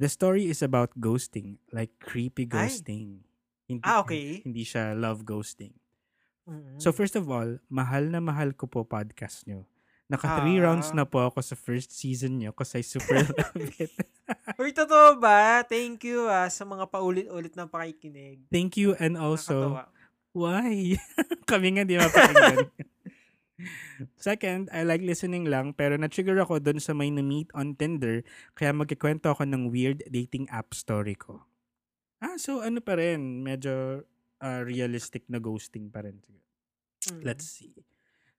The 0.00 0.08
story 0.08 0.48
is 0.48 0.64
about 0.64 0.96
ghosting, 0.96 1.60
like 1.70 1.92
creepy 2.00 2.48
Ay. 2.48 2.64
ghosting. 2.66 3.20
Hindi, 3.68 3.84
Ah, 3.84 4.00
okay. 4.00 4.40
Hindi 4.40 4.64
siya 4.64 4.96
love 4.96 5.22
ghosting. 5.22 5.76
Mm. 6.48 6.80
So 6.80 6.90
first 6.90 7.14
of 7.14 7.28
all, 7.28 7.60
mahal 7.68 8.08
na 8.08 8.18
mahal 8.18 8.56
ko 8.56 8.64
po 8.64 8.82
podcast 8.82 9.44
nyo. 9.44 9.68
Naka 10.10 10.42
three 10.42 10.58
rounds 10.58 10.90
Ah. 10.90 10.96
na 10.98 11.04
po 11.04 11.22
ako 11.22 11.38
sa 11.38 11.54
first 11.54 11.94
season 11.94 12.40
nyo 12.40 12.50
kasi 12.50 12.80
I 12.80 12.82
super 12.82 13.14
love 13.30 13.54
it. 13.78 13.92
Uy, 14.58 14.74
totoo 14.74 15.20
ba? 15.20 15.62
Thank 15.62 16.02
you 16.02 16.26
ah, 16.26 16.50
sa 16.50 16.64
mga 16.64 16.88
paulit-ulit 16.88 17.54
na 17.54 17.70
pakikinig. 17.70 18.42
Thank 18.50 18.74
you 18.74 18.98
and 18.98 19.14
also, 19.14 19.78
Nakakatawa. 19.78 20.34
why? 20.34 20.74
Kami 21.50 21.68
nga 21.76 21.84
di 21.84 21.94
mapakinggan. 21.94 22.58
Second, 24.16 24.68
I 24.70 24.84
like 24.84 25.04
listening 25.04 25.48
lang 25.48 25.72
pero 25.76 25.96
na-trigger 25.96 26.38
ako 26.42 26.60
dun 26.60 26.78
sa 26.78 26.92
may 26.92 27.08
na-meet 27.12 27.50
on 27.52 27.76
Tinder 27.76 28.24
kaya 28.56 28.72
magkikwento 28.72 29.32
ako 29.32 29.48
ng 29.48 29.68
weird 29.68 30.04
dating 30.08 30.48
app 30.52 30.72
story 30.76 31.16
ko. 31.16 31.44
Ah, 32.20 32.36
so 32.36 32.60
ano 32.60 32.84
pa 32.84 33.00
rin, 33.00 33.40
medyo 33.40 34.04
ah, 34.44 34.60
realistic 34.60 35.24
na 35.28 35.40
ghosting 35.40 35.88
pa 35.88 36.04
rin. 36.04 36.20
Mm. 37.08 37.24
Let's 37.24 37.48
see. 37.48 37.72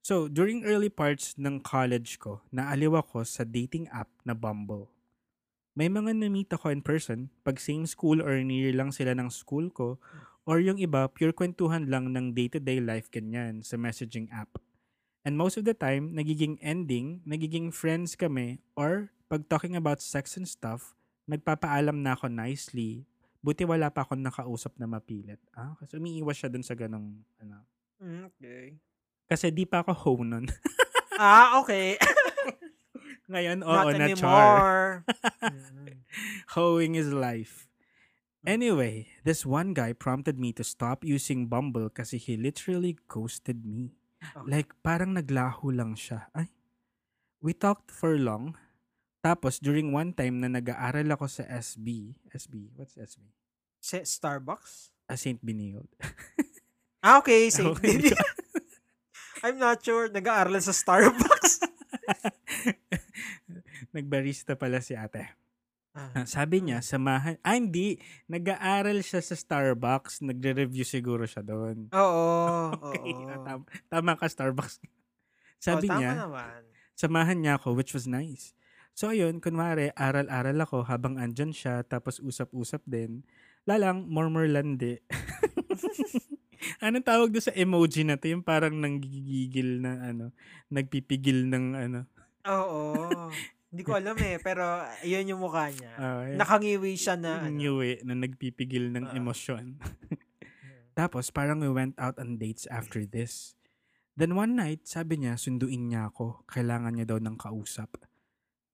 So, 0.01 0.25
during 0.25 0.65
early 0.65 0.89
parts 0.89 1.37
ng 1.37 1.61
college 1.61 2.17
ko, 2.17 2.41
naaliw 2.49 2.97
ako 2.97 3.21
sa 3.21 3.45
dating 3.45 3.85
app 3.93 4.09
na 4.25 4.33
Bumble. 4.33 4.89
May 5.77 5.89
mga 5.89 6.17
na-meet 6.17 6.51
ako 6.53 6.73
in 6.73 6.81
person 6.81 7.33
pag 7.41 7.61
same 7.61 7.85
school 7.85 8.21
or 8.21 8.37
near 8.41 8.73
lang 8.73 8.89
sila 8.93 9.13
ng 9.17 9.29
school 9.29 9.69
ko 9.69 10.01
or 10.45 10.61
yung 10.61 10.77
iba, 10.77 11.09
pure 11.09 11.33
kwentuhan 11.33 11.89
lang 11.89 12.13
ng 12.13 12.33
day-to-day 12.33 12.81
life 12.81 13.09
ganyan 13.09 13.61
sa 13.61 13.77
messaging 13.77 14.29
app. 14.29 14.60
And 15.21 15.37
most 15.37 15.55
of 15.55 15.65
the 15.65 15.77
time, 15.77 16.17
nagiging 16.17 16.57
ending, 16.61 17.21
nagiging 17.23 17.69
friends 17.69 18.17
kami 18.17 18.57
or 18.73 19.13
pag 19.29 19.45
talking 19.45 19.77
about 19.77 20.01
sex 20.01 20.33
and 20.33 20.49
stuff, 20.49 20.97
nagpapaalam 21.29 22.01
na 22.01 22.17
ako 22.17 22.25
nicely. 22.27 23.05
Buti 23.41 23.65
wala 23.65 23.89
pa 23.89 24.01
akong 24.01 24.21
nakausap 24.21 24.73
na 24.77 24.85
mapilit. 24.85 25.37
Ah, 25.53 25.73
kasi 25.77 25.97
umiiwas 25.97 26.37
siya 26.37 26.49
dun 26.49 26.65
sa 26.65 26.73
ganong, 26.73 27.21
ano. 27.37 27.65
Mm, 28.01 28.33
Okay. 28.33 28.77
Kasi 29.25 29.47
di 29.47 29.63
pa 29.63 29.85
ako 29.85 29.93
hoe 29.93 30.25
nun. 30.25 30.45
Ah, 31.21 31.61
okay. 31.61 32.01
Ngayon, 33.29 33.61
oo 33.61 33.69
Not 33.71 33.93
na 33.93 34.09
char. 34.09 34.09
anymore. 34.09 34.89
Mm. 35.37 35.87
Hoeing 36.57 36.95
is 36.97 37.13
life. 37.13 37.69
Anyway, 38.41 39.05
this 39.21 39.45
one 39.45 39.77
guy 39.77 39.93
prompted 39.93 40.41
me 40.41 40.49
to 40.57 40.65
stop 40.65 41.05
using 41.05 41.45
Bumble 41.45 41.93
kasi 41.93 42.17
he 42.17 42.33
literally 42.35 42.97
ghosted 43.05 43.61
me. 43.69 43.93
Okay. 44.21 44.47
Like, 44.47 44.69
parang 44.85 45.17
naglaho 45.17 45.73
lang 45.73 45.97
siya. 45.97 46.29
Ay. 46.31 46.53
We 47.41 47.57
talked 47.57 47.89
for 47.89 48.13
long. 48.15 48.53
Tapos, 49.25 49.57
during 49.57 49.89
one 49.89 50.13
time 50.13 50.41
na 50.41 50.49
nag-aaral 50.49 51.09
ako 51.13 51.25
sa 51.25 51.43
SB. 51.49 52.13
SB? 52.29 52.73
What's 52.77 52.97
SB? 52.97 53.21
Sa 53.81 54.01
Starbucks? 54.05 54.93
Ah, 55.09 55.17
St. 55.17 55.41
Benilde. 55.41 55.89
Ah, 57.01 57.17
okay. 57.17 57.49
Same 57.49 57.73
Okay. 57.73 58.13
I'm 59.43 59.57
not 59.57 59.81
sure. 59.81 60.05
Nag-aaral 60.13 60.53
sa 60.61 60.69
Starbucks. 60.69 61.65
Nagbarista 63.97 64.53
pala 64.53 64.85
si 64.85 64.93
ate. 64.93 65.33
Ah. 65.91 66.23
Ah, 66.23 66.27
Sabi 66.27 66.63
niya, 66.63 66.79
samahan... 66.79 67.35
Ah, 67.43 67.59
hindi. 67.59 67.99
Nag-aaral 68.31 69.03
siya 69.03 69.19
sa 69.19 69.35
Starbucks. 69.35 70.23
Nagre-review 70.23 70.87
siguro 70.87 71.27
siya 71.27 71.43
doon. 71.43 71.91
Oo. 71.91 72.29
Okay, 72.91 73.11
oo. 73.11 73.27
ah, 73.27 73.39
tama, 73.43 73.63
tama 73.91 74.11
ka, 74.15 74.25
Starbucks. 74.31 74.79
Sabi 75.67 75.91
oh, 75.91 75.99
niya, 75.99 76.25
naman. 76.25 76.63
samahan 76.95 77.37
niya 77.37 77.59
ako, 77.59 77.75
which 77.75 77.91
was 77.91 78.07
nice. 78.07 78.55
So, 78.95 79.11
ayun, 79.11 79.43
kunwari, 79.43 79.91
aral-aral 79.95 80.57
ako 80.63 80.87
habang 80.87 81.19
andyan 81.19 81.51
siya, 81.51 81.83
tapos 81.83 82.23
usap-usap 82.23 82.83
din. 82.87 83.27
Lalang, 83.67 84.07
murmur 84.07 84.47
landi. 84.47 84.99
Anong 86.83 87.05
tawag 87.05 87.29
doon 87.35 87.45
sa 87.45 87.53
emoji 87.53 88.07
na 88.07 88.15
to? 88.15 88.31
Yung 88.31 88.41
parang 88.41 88.73
nanggigigil 88.79 89.83
na, 89.83 90.11
ano, 90.11 90.31
nagpipigil 90.71 91.51
ng, 91.51 91.65
ano. 91.75 91.99
Oo. 92.47 93.29
Hindi 93.71 93.81
ko 93.81 93.95
alam 93.95 94.19
eh. 94.19 94.35
Pero, 94.37 94.63
yun 95.01 95.31
yung 95.31 95.41
mukha 95.41 95.71
niya. 95.71 95.91
ah, 95.95 96.21
eh, 96.27 96.35
Nakangiwi 96.35 96.91
siya 96.93 97.15
na, 97.15 97.39
ano. 97.41 97.55
Ngiwi 97.55 98.03
na 98.03 98.13
nagpipigil 98.13 98.91
ng 98.91 99.07
Ah. 99.07 99.15
emosyon. 99.15 99.79
Tapos, 100.99 101.31
parang 101.31 101.63
we 101.63 101.71
went 101.71 101.95
out 101.95 102.19
on 102.19 102.35
dates 102.35 102.67
after 102.67 103.07
this. 103.07 103.55
Then 104.13 104.35
one 104.35 104.59
night, 104.59 104.83
sabi 104.83 105.23
niya, 105.23 105.39
sunduin 105.39 105.87
niya 105.87 106.11
ako. 106.11 106.43
Kailangan 106.45 106.99
niya 106.99 107.07
daw 107.07 107.19
ng 107.23 107.39
kausap. 107.39 107.95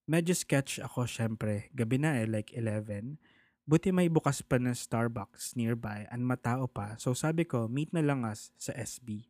Medyo 0.09 0.33
sketch 0.33 0.81
ako, 0.81 1.05
syempre. 1.05 1.69
Gabi 1.71 2.01
na 2.01 2.17
eh, 2.17 2.25
like 2.25 2.49
11. 2.57 3.21
Buti 3.67 3.91
may 3.91 4.07
bukas 4.07 4.41
pa 4.41 4.57
na 4.57 4.71
Starbucks 4.71 5.53
nearby 5.53 6.07
and 6.07 6.23
matao 6.23 6.65
pa. 6.65 6.95
So 6.95 7.11
sabi 7.11 7.43
ko, 7.43 7.67
meet 7.67 7.91
na 7.91 7.99
lang 7.99 8.23
us 8.23 8.49
sa 8.55 8.71
SB. 8.71 9.27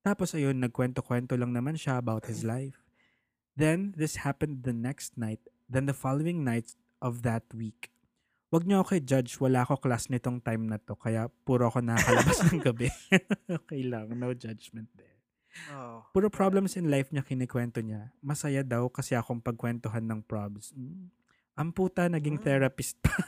Tapos 0.00 0.36
ayun, 0.36 0.60
nagkwento-kwento 0.60 1.34
lang 1.34 1.50
naman 1.50 1.74
siya 1.74 1.96
about 1.96 2.28
his 2.28 2.44
life. 2.44 2.76
Then, 3.60 3.92
this 3.92 4.24
happened 4.24 4.64
the 4.64 4.72
next 4.72 5.20
night. 5.20 5.44
Then 5.68 5.84
the 5.84 5.92
following 5.92 6.48
night 6.48 6.72
of 7.04 7.20
that 7.28 7.44
week. 7.52 7.92
Wag 8.50 8.66
niyo 8.66 8.82
ako 8.82 8.98
i-judge, 8.98 9.38
wala 9.38 9.62
ako 9.62 9.78
class 9.84 10.10
nitong 10.10 10.42
time 10.42 10.66
na 10.66 10.80
to, 10.80 10.98
kaya 10.98 11.30
puro 11.46 11.70
ako 11.70 11.84
nakakalabas 11.84 12.40
ng 12.50 12.58
gabi. 12.66 12.90
okay 13.62 13.86
lang, 13.86 14.10
no 14.16 14.34
judgment 14.34 14.90
there. 14.98 15.20
Oh. 15.70 16.02
Puro 16.10 16.26
problems 16.32 16.74
in 16.74 16.90
life 16.90 17.14
niya 17.14 17.22
kinikwento 17.22 17.78
niya. 17.78 18.10
Masaya 18.18 18.66
daw 18.66 18.90
kasi 18.90 19.14
akong 19.14 19.38
pagkwentuhan 19.38 20.02
ng 20.02 20.20
probs. 20.26 20.74
Mm. 20.74 21.12
Ang 21.54 21.68
puta, 21.70 22.10
naging 22.10 22.40
Mm. 22.40 22.44
therapist 22.46 22.98
pa. 22.98 23.12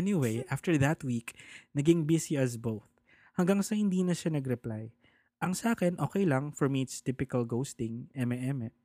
anyway, 0.00 0.44
after 0.52 0.76
that 0.76 1.00
week, 1.00 1.32
naging 1.72 2.04
busy 2.04 2.36
as 2.36 2.60
both. 2.60 2.84
Hanggang 3.38 3.64
sa 3.64 3.78
hindi 3.78 4.04
na 4.04 4.12
siya 4.12 4.34
nag-reply. 4.34 4.92
Ang 5.40 5.56
sa 5.56 5.72
akin, 5.72 5.96
okay 5.96 6.28
lang. 6.28 6.52
For 6.52 6.68
me, 6.68 6.84
it's 6.84 7.00
typical 7.00 7.48
ghosting. 7.48 8.12
Eme-eme. 8.12 8.76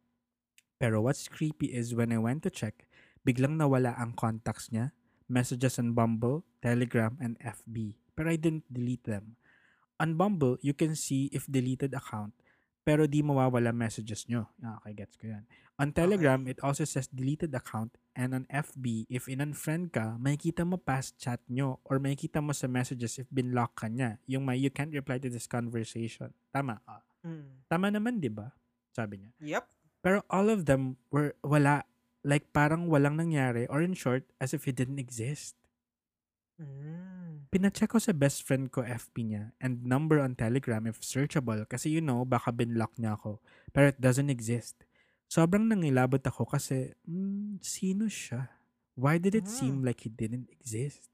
Pero 0.79 1.03
what's 1.03 1.27
creepy 1.27 1.75
is 1.75 1.91
when 1.91 2.15
I 2.15 2.19
went 2.19 2.47
to 2.47 2.51
check, 2.51 2.87
biglang 3.27 3.59
nawala 3.59 3.91
ang 3.99 4.15
contacts 4.15 4.71
niya, 4.71 4.95
messages 5.27 5.75
on 5.79 5.91
Bumble, 5.91 6.47
Telegram, 6.63 7.19
and 7.19 7.35
FB. 7.43 7.99
Pero 8.15 8.31
I 8.31 8.39
didn't 8.39 8.67
delete 8.71 9.03
them. 9.03 9.35
On 9.99 10.15
Bumble, 10.15 10.55
you 10.63 10.71
can 10.71 10.95
see 10.95 11.27
if 11.35 11.43
deleted 11.47 11.91
account, 11.91 12.31
pero 12.85 13.09
di 13.09 13.25
mawawala 13.25 13.73
messages 13.73 14.29
nyo. 14.29 14.45
Okay, 14.61 14.93
gets 14.93 15.17
ko 15.17 15.33
yan. 15.33 15.43
On 15.81 15.89
Telegram, 15.91 16.39
it 16.47 16.61
also 16.63 16.85
says 16.87 17.09
deleted 17.11 17.51
account, 17.51 17.97
and 18.15 18.31
on 18.31 18.43
FB, 18.47 19.09
if 19.11 19.27
in-unfriend 19.27 19.91
ka, 19.91 20.15
makikita 20.15 20.63
mo 20.63 20.79
past 20.79 21.17
chat 21.19 21.41
nyo, 21.51 21.83
or 21.83 21.99
makikita 21.99 22.39
mo 22.39 22.55
sa 22.55 22.69
messages 22.69 23.19
if 23.19 23.27
binlock 23.33 23.75
ka 23.75 23.91
niya. 23.91 24.21
Yung 24.29 24.47
may, 24.47 24.55
you 24.55 24.71
can't 24.71 24.93
reply 24.93 25.19
to 25.19 25.27
this 25.27 25.49
conversation. 25.49 26.31
Tama. 26.53 26.79
ah. 26.87 27.03
Mm. 27.25 27.65
Tama 27.67 27.89
naman, 27.91 28.21
di 28.21 28.29
ba? 28.29 28.53
Sabi 28.93 29.25
niya. 29.25 29.31
Yep. 29.41 29.65
Pero 30.05 30.21
all 30.29 30.47
of 30.53 30.69
them 30.69 30.95
were 31.09 31.33
wala. 31.41 31.83
Like 32.25 32.49
parang 32.53 32.89
walang 32.89 33.21
nangyari 33.21 33.69
or 33.69 33.85
in 33.85 33.97
short, 33.97 34.25
as 34.37 34.53
if 34.53 34.69
it 34.69 34.77
didn't 34.77 35.01
exist. 35.01 35.57
Mm. 36.55 37.51
Pinacheck 37.51 37.91
ko 37.91 37.99
sa 37.99 38.15
best 38.15 38.47
friend 38.47 38.71
ko 38.71 38.79
FB 38.79 39.15
niya 39.27 39.43
and 39.59 39.83
number 39.83 40.23
on 40.23 40.35
Telegram 40.39 40.79
if 40.87 41.03
searchable 41.03 41.59
kasi 41.67 41.91
you 41.91 41.99
know, 41.99 42.23
baka 42.23 42.51
binlock 42.51 42.95
niya 42.95 43.19
ako. 43.19 43.43
Pero 43.75 43.91
it 43.91 43.99
doesn't 43.99 44.31
exist. 44.31 44.79
Sobrang 45.27 45.67
nangilabot 45.67 46.21
ako 46.23 46.47
kasi, 46.47 46.95
hmm, 47.03 47.59
sino 47.59 48.07
siya? 48.07 48.47
Why 48.95 49.19
did 49.19 49.35
it 49.35 49.47
Ah. 49.47 49.51
seem 49.51 49.83
like 49.83 50.07
he 50.07 50.11
didn't 50.11 50.47
exist? 50.47 51.11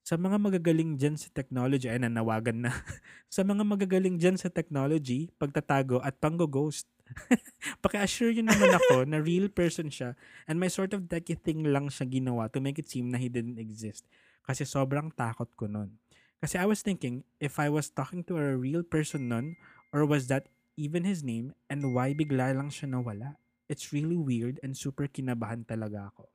Sa 0.00 0.16
mga 0.16 0.40
magagaling 0.40 0.96
dyan 0.96 1.20
sa 1.20 1.28
technology, 1.28 1.86
ay 1.86 2.00
nanawagan 2.00 2.64
na. 2.64 2.72
sa 3.28 3.44
mga 3.44 3.60
magagaling 3.62 4.16
dyan 4.16 4.40
sa 4.40 4.48
technology, 4.48 5.28
pagtatago 5.36 6.00
at 6.00 6.16
panggo-ghost. 6.16 6.88
Paki-assure 7.84 8.32
yun 8.32 8.48
naman 8.48 8.70
ako 8.72 9.04
na 9.04 9.20
real 9.20 9.50
person 9.52 9.90
siya 9.92 10.14
and 10.48 10.56
may 10.56 10.70
sort 10.70 10.94
of 10.96 11.04
techie 11.10 11.36
thing 11.36 11.66
lang 11.68 11.90
siya 11.90 12.06
ginawa 12.08 12.46
to 12.48 12.62
make 12.62 12.78
it 12.80 12.88
seem 12.88 13.10
na 13.12 13.18
he 13.20 13.28
didn't 13.28 13.58
exist. 13.60 14.06
Kasi 14.50 14.66
sobrang 14.66 15.14
takot 15.14 15.46
ko 15.54 15.70
nun. 15.70 15.94
Kasi 16.42 16.58
I 16.58 16.66
was 16.66 16.82
thinking, 16.82 17.22
if 17.38 17.62
I 17.62 17.70
was 17.70 17.86
talking 17.86 18.26
to 18.26 18.34
a 18.34 18.58
real 18.58 18.82
person 18.82 19.30
nun, 19.30 19.54
or 19.94 20.02
was 20.02 20.26
that 20.26 20.50
even 20.74 21.06
his 21.06 21.22
name, 21.22 21.54
and 21.70 21.94
why 21.94 22.10
bigla 22.18 22.58
lang 22.58 22.66
siya 22.66 22.90
nawala? 22.90 23.38
It's 23.70 23.94
really 23.94 24.18
weird 24.18 24.58
and 24.66 24.74
super 24.74 25.06
kinabahan 25.06 25.70
talaga 25.70 26.10
ako. 26.10 26.34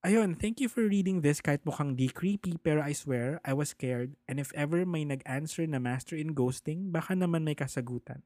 Ayun, 0.00 0.40
thank 0.40 0.56
you 0.56 0.72
for 0.72 0.88
reading 0.88 1.20
this 1.20 1.44
kahit 1.44 1.68
mukhang 1.68 1.92
di 1.92 2.08
creepy 2.08 2.56
pero 2.56 2.80
I 2.80 2.96
swear, 2.96 3.44
I 3.44 3.52
was 3.52 3.76
scared 3.76 4.16
and 4.24 4.40
if 4.40 4.48
ever 4.56 4.88
may 4.88 5.04
nag-answer 5.04 5.68
na 5.68 5.76
master 5.76 6.16
in 6.16 6.32
ghosting, 6.32 6.88
baka 6.88 7.12
naman 7.12 7.44
may 7.44 7.52
kasagutan. 7.52 8.24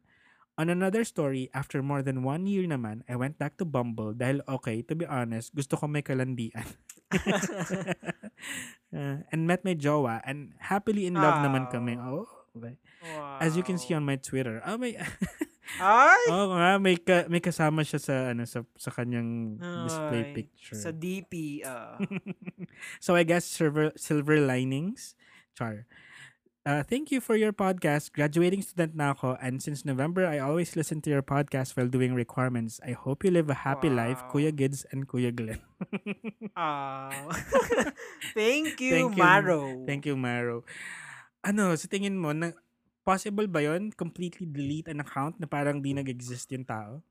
On 0.55 0.71
another 0.71 1.03
story, 1.03 1.51
after 1.51 1.83
more 1.83 2.05
than 2.05 2.23
one 2.23 2.47
year 2.47 2.69
naman, 2.69 3.03
I 3.09 3.17
went 3.17 3.41
back 3.41 3.57
to 3.59 3.67
Bumble 3.67 4.15
dahil 4.15 4.45
okay, 4.47 4.85
to 4.87 4.95
be 4.95 5.09
honest, 5.09 5.57
gusto 5.57 5.75
ko 5.75 5.89
may 5.91 6.05
kalandian. 6.05 6.79
Uh, 8.93 9.25
and 9.33 9.47
met 9.47 9.65
my 9.65 9.75
jowa 9.75 10.21
and 10.25 10.53
happily 10.59 11.07
in 11.07 11.15
love 11.15 11.41
naman 11.41 11.71
kami. 11.71 11.97
Oh, 11.97 12.29
okay. 12.57 12.77
As 13.41 13.57
you 13.57 13.63
can 13.63 13.79
see 13.79 13.95
on 13.95 14.05
my 14.05 14.17
Twitter. 14.17 14.61
Ah, 14.65 14.77
may 14.77 14.97
Ay! 15.81 16.29
Oo 16.29 16.53
nga, 16.53 16.77
may 16.77 17.01
ka, 17.01 17.25
may 17.33 17.41
kasama 17.41 17.81
siya 17.87 18.01
sa 18.03 18.15
ano 18.35 18.45
sa 18.45 18.67
sa 18.77 18.91
kanyang 18.93 19.57
display 19.89 20.23
Ay, 20.29 20.33
picture. 20.37 20.77
Sa 20.77 20.91
DP. 20.93 21.65
ah. 21.65 21.97
so 23.05 23.17
I 23.17 23.25
guess 23.25 23.49
silver 23.49 23.95
silver 23.97 24.37
linings. 24.43 25.17
Char. 25.57 25.89
Uh, 26.63 26.79
thank 26.87 27.11
you 27.11 27.19
for 27.19 27.35
your 27.35 27.51
podcast. 27.51 28.15
Graduating 28.15 28.63
student 28.63 28.95
na 28.95 29.19
ako 29.19 29.35
and 29.43 29.59
since 29.59 29.83
November 29.83 30.23
I 30.23 30.39
always 30.39 30.79
listen 30.79 31.03
to 31.03 31.11
your 31.11 31.23
podcast 31.27 31.75
while 31.75 31.91
doing 31.91 32.15
requirements. 32.15 32.79
I 32.87 32.95
hope 32.95 33.27
you 33.27 33.35
live 33.35 33.51
a 33.51 33.67
happy 33.67 33.91
life, 33.91 34.23
Wow. 34.23 34.31
Kuya 34.31 34.55
Gids 34.55 34.87
and 34.95 35.11
Kuya 35.11 35.35
Glenn. 35.35 35.59
Ah. 36.55 37.11
Thank 38.39 38.79
you, 38.79 38.95
Thank 38.95 39.19
you. 39.19 39.23
Maro. 39.27 39.61
Thank 39.83 40.07
you, 40.07 40.15
Maro. 40.15 40.63
Ano, 41.43 41.75
sa 41.75 41.91
tingin 41.91 42.15
mo, 42.15 42.31
na, 42.31 42.55
possible 43.03 43.51
ba 43.51 43.67
yon 43.67 43.91
completely 43.91 44.47
delete 44.47 44.87
an 44.87 45.03
account 45.03 45.43
na 45.43 45.51
parang 45.51 45.83
di 45.83 45.91
nag-exist 45.91 46.47
yung 46.55 46.63
tao? 46.63 47.03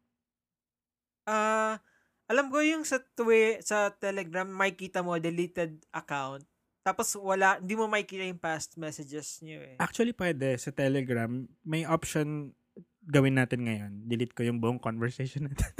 Ah, 1.28 1.84
alam 2.32 2.48
ko 2.48 2.64
yung 2.64 2.88
sa 2.88 3.04
twi 3.20 3.60
sa 3.60 3.92
Telegram 4.00 4.48
makikita 4.48 5.04
mo 5.04 5.20
deleted 5.20 5.84
account. 5.92 6.48
Tapos 6.82 7.14
wala, 7.14 7.62
hindi 7.62 7.78
mo 7.78 7.86
makikita 7.86 8.26
yung 8.26 8.42
past 8.42 8.74
messages 8.82 9.38
niyo 9.46 9.62
eh. 9.62 9.78
Actually, 9.78 10.18
pwede. 10.18 10.58
Sa 10.58 10.74
Telegram, 10.74 11.30
may 11.62 11.86
option 11.86 12.58
gawin 13.06 13.38
natin 13.38 13.66
ngayon. 13.70 13.92
Delete 14.10 14.34
ko 14.34 14.42
yung 14.42 14.58
buong 14.58 14.82
conversation 14.82 15.46
natin. 15.50 15.74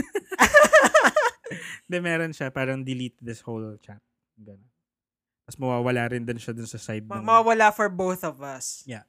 Hindi, 1.86 1.98
meron 2.00 2.32
siya. 2.32 2.54
Parang 2.54 2.86
delete 2.86 3.18
this 3.20 3.42
whole 3.42 3.76
chat. 3.82 4.00
Ganun. 4.38 4.62
Tapos 5.44 5.58
mawawala 5.58 6.14
rin 6.14 6.24
din 6.24 6.40
siya 6.40 6.54
dun 6.56 6.70
sa 6.70 6.80
side 6.80 7.04
Ma- 7.04 7.20
ng... 7.20 7.26
mawawala 7.26 7.74
for 7.74 7.90
both 7.90 8.22
of 8.24 8.40
us. 8.40 8.86
Yeah. 8.86 9.04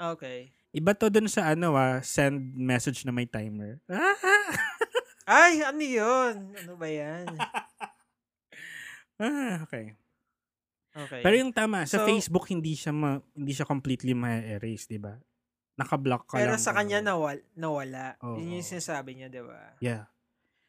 Okay. 0.00 0.50
Iba 0.74 0.92
to 0.96 1.08
dun 1.08 1.28
sa 1.28 1.52
ano 1.54 1.76
ah, 1.76 2.02
send 2.02 2.56
message 2.56 3.04
na 3.04 3.12
may 3.12 3.28
timer. 3.28 3.80
Ay, 5.28 5.62
ano 5.62 5.82
yun? 5.82 6.34
Ano 6.52 6.72
ba 6.74 6.88
yan? 6.88 7.26
ah, 9.22 9.62
okay. 9.62 9.94
Okay. 10.96 11.20
Pero 11.20 11.34
yung 11.36 11.52
tama, 11.52 11.84
sa 11.84 12.00
So- 12.00 12.08
Facebook 12.08 12.48
hindi 12.48 12.72
siya 12.72 12.90
ma, 12.90 13.20
hindi 13.36 13.52
siya 13.52 13.68
completely 13.68 14.16
ma-erase, 14.16 14.88
'di 14.88 14.96
ba? 14.96 15.12
Naka-block 15.76 16.32
ka 16.32 16.40
Pero 16.40 16.56
lang. 16.56 16.62
sa 16.62 16.72
kanya 16.72 17.04
nawal, 17.04 17.44
nawala. 17.52 18.16
Oo. 18.24 18.40
Yun 18.40 18.58
yung 18.58 18.64
sinasabi 18.64 19.12
niya, 19.12 19.28
di 19.28 19.44
ba? 19.44 19.76
Yeah. 19.76 20.08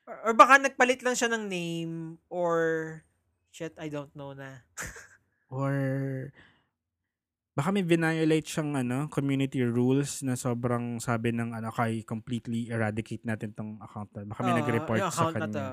Or, 0.04 0.20
or 0.20 0.34
baka 0.36 0.60
nagpalit 0.60 1.00
lang 1.00 1.16
siya 1.16 1.32
ng 1.32 1.48
name 1.48 1.94
or 2.28 2.56
shit, 3.48 3.72
I 3.80 3.88
don't 3.88 4.12
know 4.14 4.36
na. 4.36 4.68
Or 5.48 5.72
baka 7.56 7.72
may 7.72 7.82
violate 7.82 8.46
siyang 8.46 8.76
ano, 8.76 9.08
community 9.08 9.64
rules 9.64 10.20
na 10.22 10.36
sobrang 10.36 11.00
sabi 11.00 11.32
ng 11.32 11.56
ano 11.56 11.72
kay 11.72 12.04
completely 12.04 12.68
eradicate 12.68 13.24
natin 13.24 13.56
tong 13.56 13.80
account. 13.80 14.12
Baka 14.14 14.44
may 14.44 14.54
Oo, 14.54 14.60
nag-report 14.60 15.00
yung 15.00 15.08
sa 15.10 15.32
account 15.32 15.36
kanya. 15.40 15.48
na 15.48 15.56
to. 15.56 15.68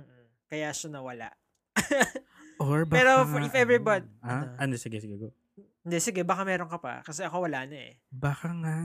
Mm-mm. 0.00 0.24
Kaya 0.48 0.68
siya 0.72 0.88
nawala. 0.90 1.28
Or 2.60 2.84
baka 2.84 2.96
Pero 3.00 3.12
for- 3.24 3.40
if 3.40 3.56
everybody- 3.56 4.06
ah, 4.20 4.44
ano? 4.44 4.44
ano 4.60 4.72
sige 4.76 5.00
sige 5.00 5.16
go. 5.16 5.32
Hindi, 5.80 5.96
sige, 5.96 6.20
baka 6.22 6.44
meron 6.44 6.68
ka 6.68 6.76
pa. 6.76 7.00
Kasi 7.00 7.24
ako 7.24 7.48
wala 7.48 7.64
na 7.64 7.76
eh. 7.88 7.96
Baka 8.12 8.52
nga 8.52 8.76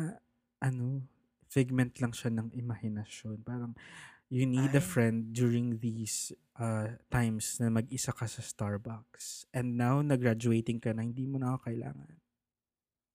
ano, 0.63 1.03
figment 1.46 1.91
lang 2.00 2.15
siya 2.15 2.32
ng 2.32 2.55
imahinasyon. 2.55 3.44
Parang 3.44 3.75
you 4.32 4.48
need 4.48 4.72
a 4.72 4.79
Ay. 4.79 4.88
friend 4.88 5.36
during 5.36 5.77
these 5.77 6.32
uh, 6.55 6.96
times 7.12 7.60
na 7.60 7.67
mag-isa 7.67 8.10
ka 8.10 8.24
sa 8.25 8.39
Starbucks. 8.39 9.44
And 9.51 9.75
now, 9.75 10.00
nag-graduating 10.00 10.79
ka 10.79 10.96
na, 10.96 11.03
hindi 11.03 11.27
mo 11.27 11.36
na 11.36 11.53
ako 11.53 11.67
kailangan. 11.67 12.15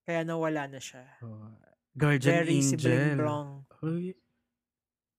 Kaya 0.05 0.21
nawala 0.23 0.69
na 0.69 0.77
siya. 0.77 1.01
Oh, 1.19 1.49
guardian 1.91 2.45
Very 2.45 2.61
si 2.61 2.77
angel. 2.77 2.85
Bling 2.85 3.17
Blong. 3.17 3.49
Uy, 3.81 4.13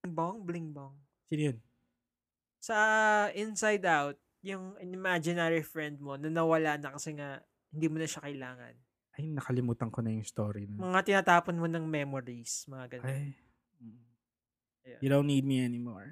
Bling 0.01 0.15
Bong, 0.15 0.37
Bling 0.41 0.69
Bong. 0.71 0.95
sino 1.27 1.51
yun? 1.51 1.57
Sa 2.63 2.75
Inside 3.35 3.83
Out, 3.85 4.17
yung 4.43 4.75
imaginary 4.77 5.63
friend 5.63 5.97
mo 5.97 6.19
na 6.19 6.27
nawala 6.27 6.75
na 6.75 6.93
kasi 6.93 7.15
nga 7.15 7.39
hindi 7.71 7.87
mo 7.87 7.97
na 7.97 8.05
siya 8.05 8.21
kailangan. 8.21 8.75
Ay, 9.13 9.29
nakalimutan 9.29 9.87
ko 9.87 10.03
na 10.03 10.11
yung 10.11 10.25
story 10.25 10.67
na. 10.67 10.77
Mga 10.77 11.01
tinatapon 11.05 11.55
mo 11.55 11.65
ng 11.65 11.85
memories, 11.85 12.67
mga 12.67 12.97
ganun. 12.97 13.07
Ay. 13.07 13.33
mm. 13.79 14.01
Yeah. 14.83 14.99
You 14.99 15.09
don't 15.09 15.25
need 15.25 15.47
me 15.47 15.63
anymore. 15.63 16.11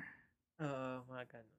Oo, 0.58 1.04
mga 1.06 1.24
ganun. 1.28 1.58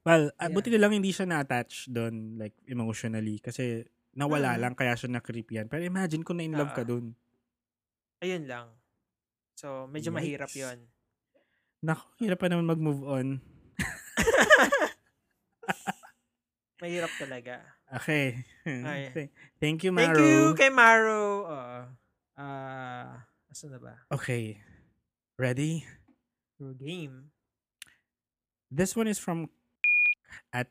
Well, 0.00 0.24
ah, 0.38 0.46
Yeah. 0.46 0.54
buti 0.54 0.68
na 0.70 0.80
lang 0.80 0.94
hindi 0.94 1.10
siya 1.10 1.26
na-attach 1.26 1.90
doon, 1.90 2.38
like, 2.38 2.54
emotionally. 2.64 3.36
Kasi, 3.36 3.84
nawala 4.14 4.54
Mm. 4.54 4.60
lang, 4.62 4.72
kaya 4.72 4.94
siya 4.94 5.10
na-creep 5.10 5.50
yan. 5.50 5.66
Pero 5.66 5.82
imagine 5.82 6.22
kung 6.22 6.38
na-in 6.38 6.54
love 6.54 6.72
ka 6.72 6.84
Ah. 6.84 6.88
doon. 6.88 7.12
Ayun 8.22 8.46
lang. 8.46 8.68
So, 9.54 9.84
medyo 9.84 10.08
mahirap 10.08 10.48
Yikes. 10.48 10.60
yon 10.62 10.78
Naku, 11.82 12.04
hirap 12.22 12.40
pa 12.40 12.48
naman 12.48 12.64
mag-move 12.64 13.04
on. 13.04 13.42
Mahirap 16.82 17.12
talaga. 17.16 17.54
Okay. 18.02 18.44
Ay. 18.66 19.08
Th- 19.14 19.32
Thank 19.62 19.86
you, 19.86 19.92
Maro. 19.94 20.12
Thank 20.12 20.20
you 20.20 20.52
kay 20.58 20.68
Maro. 20.68 21.22
Oo. 21.48 21.78
Ah, 22.34 23.24
asan 23.48 23.72
na 23.72 23.78
ba? 23.78 23.94
Okay. 24.10 24.58
Ready? 25.38 25.86
Your 26.58 26.74
game. 26.74 27.30
This 28.70 28.98
one 28.98 29.06
is 29.06 29.22
from 29.22 29.46
at 30.50 30.66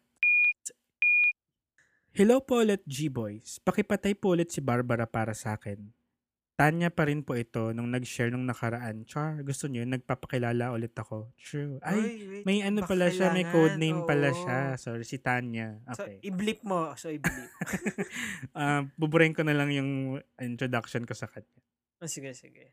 Hello 2.13 2.37
po 2.45 2.61
ulit, 2.61 2.85
G-Boys. 2.85 3.57
Pakipatay 3.65 4.13
po 4.13 4.37
ulit 4.37 4.53
si 4.53 4.61
Barbara 4.61 5.09
para 5.09 5.33
sa 5.33 5.57
akin. 5.57 5.81
Tanya 6.63 6.87
pa 6.87 7.03
rin 7.03 7.27
po 7.27 7.35
ito 7.35 7.75
nung 7.75 7.91
nag-share 7.91 8.31
nung 8.31 8.47
nakaraan. 8.47 9.03
Char, 9.03 9.43
gusto 9.43 9.67
niyo, 9.67 9.83
nagpapakilala 9.83 10.71
ulit 10.71 10.95
ako. 10.95 11.35
True. 11.35 11.75
Ay, 11.83 11.99
Uy, 11.99 12.15
wait, 12.23 12.43
may 12.47 12.63
ano 12.63 12.87
pala 12.87 13.11
siya, 13.11 13.35
may 13.35 13.43
code 13.43 13.75
name 13.75 14.07
pala 14.07 14.31
Oo. 14.31 14.39
siya. 14.39 14.79
Sorry, 14.79 15.03
si 15.03 15.19
Tanya. 15.19 15.83
So, 15.91 16.07
Okay. 16.07 16.23
i-blip 16.23 16.63
mo. 16.63 16.95
So, 16.95 17.11
i-blip. 17.11 17.51
Ah, 18.55 18.87
buburin 18.95 19.35
ko 19.35 19.43
na 19.43 19.51
lang 19.51 19.75
yung 19.75 20.23
introduction 20.39 21.03
ko 21.03 21.11
sa 21.11 21.27
kanya. 21.27 21.51
oh, 21.99 22.07
sige, 22.07 22.31
sige. 22.31 22.71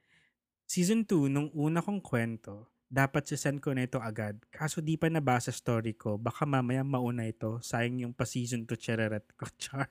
Season 0.71 1.03
2, 1.03 1.27
nung 1.27 1.51
una 1.51 1.83
kong 1.83 1.99
kwento, 1.99 2.71
dapat 2.87 3.27
sisend 3.27 3.59
ko 3.59 3.75
na 3.75 3.91
ito 3.91 3.99
agad. 3.99 4.39
Kaso 4.55 4.79
di 4.79 4.95
pa 4.95 5.11
nabasa 5.11 5.51
story 5.51 5.99
ko, 5.99 6.15
baka 6.15 6.47
mamaya 6.47 6.87
mauna 6.87 7.27
ito. 7.27 7.59
Sayang 7.59 8.07
yung 8.07 8.15
pa-season 8.15 8.71
2 8.71 8.79
chereret 8.79 9.27
ko, 9.35 9.51
char. 9.63 9.91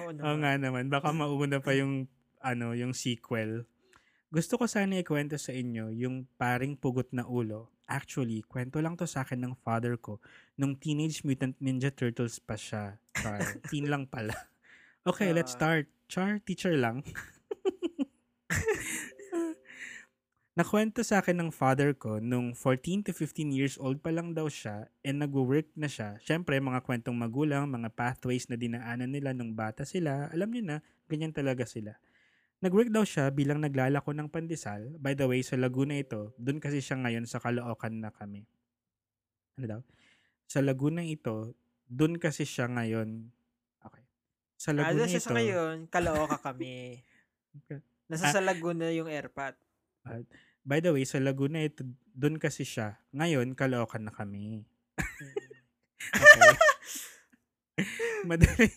Oo 0.00 0.08
Oo 0.08 0.36
nga 0.40 0.56
naman, 0.56 0.88
baka 0.88 1.12
mauna 1.12 1.60
pa 1.60 1.76
yung, 1.76 2.08
ano, 2.40 2.72
yung 2.72 2.92
sequel. 2.92 3.64
Gusto 4.30 4.56
ko 4.56 4.64
sana 4.70 5.00
ikwento 5.00 5.34
sa 5.36 5.50
inyo 5.50 5.90
yung 5.90 6.24
paring 6.38 6.78
pugot 6.78 7.10
na 7.10 7.26
ulo. 7.26 7.68
Actually, 7.90 8.46
kwento 8.46 8.78
lang 8.78 8.94
to 8.94 9.02
sa 9.02 9.26
akin 9.26 9.42
ng 9.42 9.54
father 9.58 9.98
ko 9.98 10.22
nung 10.54 10.78
Teenage 10.78 11.26
Mutant 11.26 11.58
Ninja 11.58 11.90
Turtles 11.90 12.38
pa 12.38 12.54
siya. 12.54 13.02
Char, 13.18 13.42
teen 13.70 13.90
lang 13.90 14.06
pala. 14.06 14.34
Okay, 15.02 15.34
let's 15.34 15.52
Ah. 15.54 15.58
start. 15.58 15.86
Char, 16.06 16.38
teacher 16.42 16.78
lang. 16.78 17.02
Nakwento 20.58 21.00
sa 21.06 21.22
akin 21.22 21.38
ng 21.40 21.50
father 21.54 21.94
ko 21.94 22.18
nung 22.18 22.52
14 22.58 23.06
to 23.06 23.12
15 23.14 23.54
years 23.54 23.78
old 23.78 24.02
pa 24.02 24.10
lang 24.10 24.34
daw 24.34 24.50
siya 24.50 24.90
and 25.06 25.22
nag-work 25.22 25.70
na 25.78 25.86
siya. 25.86 26.18
Siyempre, 26.26 26.58
mga 26.58 26.82
kwentong 26.82 27.14
magulang, 27.14 27.70
mga 27.70 27.88
pathways 27.94 28.50
na 28.50 28.58
dinaanan 28.58 29.08
nila 29.08 29.30
nung 29.30 29.54
bata 29.54 29.86
sila. 29.86 30.26
Alam 30.34 30.50
niyo 30.50 30.62
na, 30.66 30.76
ganyan 31.06 31.30
talaga 31.30 31.64
sila. 31.64 31.96
Nag-work 32.60 32.92
daw 32.92 33.02
siya 33.02 33.32
bilang 33.32 33.64
naglalako 33.64 34.12
ng 34.12 34.28
pandesal. 34.28 34.92
By 35.00 35.16
the 35.16 35.24
way, 35.24 35.40
sa 35.40 35.56
Laguna 35.56 35.96
ito, 35.96 36.36
dun 36.36 36.60
kasi 36.60 36.84
siya 36.84 37.00
ngayon 37.00 37.24
sa 37.24 37.40
Caloocan 37.40 37.96
na 37.96 38.12
kami. 38.12 38.44
Ano 39.56 39.64
daw? 39.66 39.80
Sa 40.44 40.60
Laguna 40.60 41.00
ito, 41.00 41.56
dun 41.88 42.20
kasi 42.20 42.44
siya 42.44 42.68
ngayon. 42.68 43.32
Okay. 43.80 44.04
Sa 44.54 44.70
Ah, 44.70 44.76
Laguna 44.76 44.92
doon 44.94 45.08
siya 45.08 45.20
ito. 45.20 45.26
sa 45.26 45.32
ngayon, 45.32 45.74
Calooca 45.88 46.36
kami. 46.52 47.00
Nasa 48.06 48.28
Ah. 48.28 48.34
sa 48.36 48.44
Laguna 48.44 48.92
yung 48.92 49.08
airpot. 49.08 49.56
By 50.60 50.84
the 50.84 50.92
way, 50.92 51.08
sa 51.08 51.16
Laguna 51.16 51.64
ito, 51.64 51.80
dun 52.12 52.36
kasi 52.36 52.68
siya. 52.68 53.00
Ngayon, 53.10 53.56
Caloocan 53.56 54.04
na 54.04 54.12
kami. 54.12 54.68
Okay. 56.10 56.56
madaling, 58.28 58.72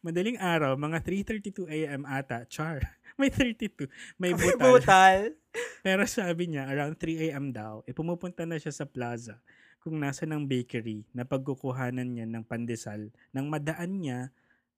madaling 0.00 0.38
araw, 0.38 0.72
mga 0.74 0.98
3.32 1.04 1.66
a.m. 1.68 2.02
ata, 2.02 2.46
char. 2.46 2.80
May 3.20 3.28
32. 3.28 3.84
May 4.16 4.32
May 4.32 4.56
butal. 4.56 4.80
butal. 4.80 5.20
Pero 5.86 6.02
sabi 6.08 6.48
niya, 6.48 6.64
around 6.72 6.96
3 6.96 7.28
a.m. 7.30 7.52
daw, 7.52 7.84
eh, 7.84 7.92
pumupunta 7.92 8.48
na 8.48 8.56
siya 8.56 8.72
sa 8.72 8.88
plaza 8.88 9.36
kung 9.80 10.00
nasa 10.00 10.24
ng 10.24 10.44
bakery 10.48 11.04
na 11.12 11.28
pagkukuhanan 11.28 12.08
niya 12.08 12.28
ng 12.28 12.44
pandesal 12.44 13.12
nang 13.32 13.48
madaan 13.48 14.00
niya 14.00 14.20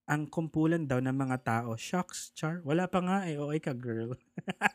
ang 0.06 0.26
kumpulan 0.26 0.82
daw 0.82 0.98
ng 0.98 1.14
mga 1.14 1.38
tao. 1.46 1.78
Shocks, 1.78 2.34
char. 2.34 2.58
Wala 2.66 2.90
pa 2.90 2.98
nga 2.98 3.30
eh. 3.30 3.38
Okay 3.38 3.60
ka, 3.62 3.72
girl. 3.72 4.18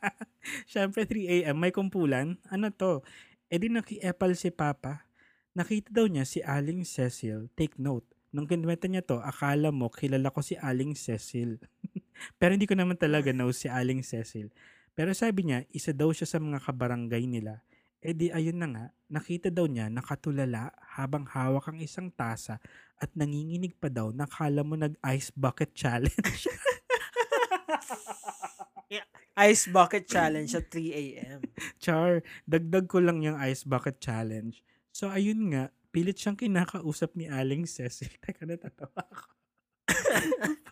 Siyempre, 0.71 1.03
3 1.03 1.43
a.m. 1.43 1.57
May 1.59 1.75
kumpulan. 1.75 2.39
Ano 2.47 2.71
to? 2.71 3.03
E 3.51 3.59
di 3.59 3.67
nakiepal 3.67 4.35
si 4.39 4.51
Papa. 4.51 5.03
Nakita 5.51 5.91
daw 5.91 6.07
niya 6.07 6.23
si 6.23 6.39
Aling 6.39 6.87
Cecil. 6.87 7.51
Take 7.59 7.75
note. 7.75 8.07
Nung 8.31 8.47
kinwenta 8.47 8.87
niya 8.87 9.03
to, 9.03 9.23
akala 9.23 9.71
mo 9.71 9.87
kilala 9.91 10.31
ko 10.31 10.43
si 10.43 10.59
Aling 10.59 10.95
Cecil. 10.95 11.59
Pero 12.37 12.57
hindi 12.57 12.69
ko 12.69 12.73
naman 12.73 12.97
talaga 12.97 13.33
know 13.33 13.49
si 13.53 13.69
Aling 13.69 14.01
Cecil. 14.01 14.49
Pero 14.97 15.13
sabi 15.13 15.45
niya, 15.45 15.63
isa 15.69 15.93
daw 15.93 16.09
siya 16.09 16.25
sa 16.25 16.41
mga 16.41 16.63
kabarangay 16.63 17.29
nila. 17.29 17.61
E 18.01 18.13
di 18.13 18.29
ayun 18.29 18.57
na 18.61 18.67
nga, 18.69 18.85
nakita 19.09 19.49
daw 19.49 19.65
niya 19.65 19.89
nakatulala 19.89 20.69
habang 20.97 21.25
hawak 21.25 21.65
ang 21.69 21.81
isang 21.81 22.13
tasa 22.13 22.61
at 22.97 23.09
nanginginig 23.17 23.73
pa 23.77 23.89
daw 23.89 24.13
nakala 24.13 24.61
mo 24.61 24.77
nag-ice 24.77 25.33
bucket 25.33 25.73
challenge. 25.73 26.49
Ice 29.37 29.69
Bucket 29.69 30.09
Challenge 30.09 30.49
at 30.57 30.65
3 30.73 30.97
a.m. 30.97 31.39
Char, 31.77 32.25
dagdag 32.49 32.89
ko 32.89 32.97
lang 32.97 33.21
yung 33.21 33.37
ice 33.37 33.61
bucket 33.61 34.01
challenge. 34.01 34.65
So 34.89 35.13
ayun 35.13 35.53
nga, 35.53 35.69
pilit 35.93 36.17
siyang 36.17 36.41
kinakausap 36.41 37.13
ni 37.13 37.29
Aling 37.29 37.69
Cecil. 37.69 38.09
Teka, 38.25 38.49
natatawa 38.49 39.05
ako. 39.05 39.29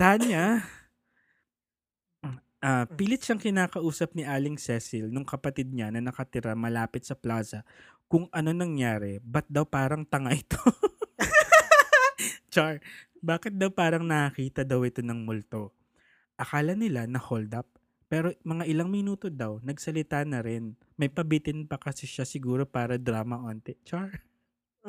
Tanya, 0.00 0.62
ah, 2.62 2.86
pilit 2.86 3.22
siyang 3.22 3.42
kinakausap 3.42 4.14
ni 4.14 4.26
Aling 4.26 4.58
Cecil 4.58 5.10
nung 5.10 5.26
kapatid 5.26 5.70
niya 5.70 5.90
na 5.94 6.02
nakatira 6.02 6.58
malapit 6.58 7.06
sa 7.06 7.14
plaza 7.14 7.62
kung 8.08 8.24
ano 8.32 8.50
nangyari, 8.56 9.20
ba't 9.20 9.44
daw 9.52 9.68
parang 9.68 10.02
tanga 10.08 10.32
ito? 10.32 10.56
Char, 12.52 12.80
bakit 13.20 13.52
daw 13.52 13.68
parang 13.68 14.08
nakakita 14.08 14.64
daw 14.64 14.80
ito 14.88 15.04
ng 15.04 15.28
multo? 15.28 15.76
Akala 16.40 16.72
nila 16.72 17.04
na 17.04 17.20
hold 17.20 17.52
up, 17.52 17.68
pero 18.08 18.32
mga 18.48 18.64
ilang 18.64 18.88
minuto 18.88 19.28
daw, 19.28 19.60
nagsalita 19.60 20.24
na 20.24 20.40
rin. 20.40 20.72
May 20.96 21.12
pabitin 21.12 21.68
pa 21.68 21.76
kasi 21.76 22.08
siya 22.08 22.24
siguro 22.24 22.64
para 22.64 22.96
drama 22.96 23.44
onte. 23.44 23.76
Char. 23.84 24.24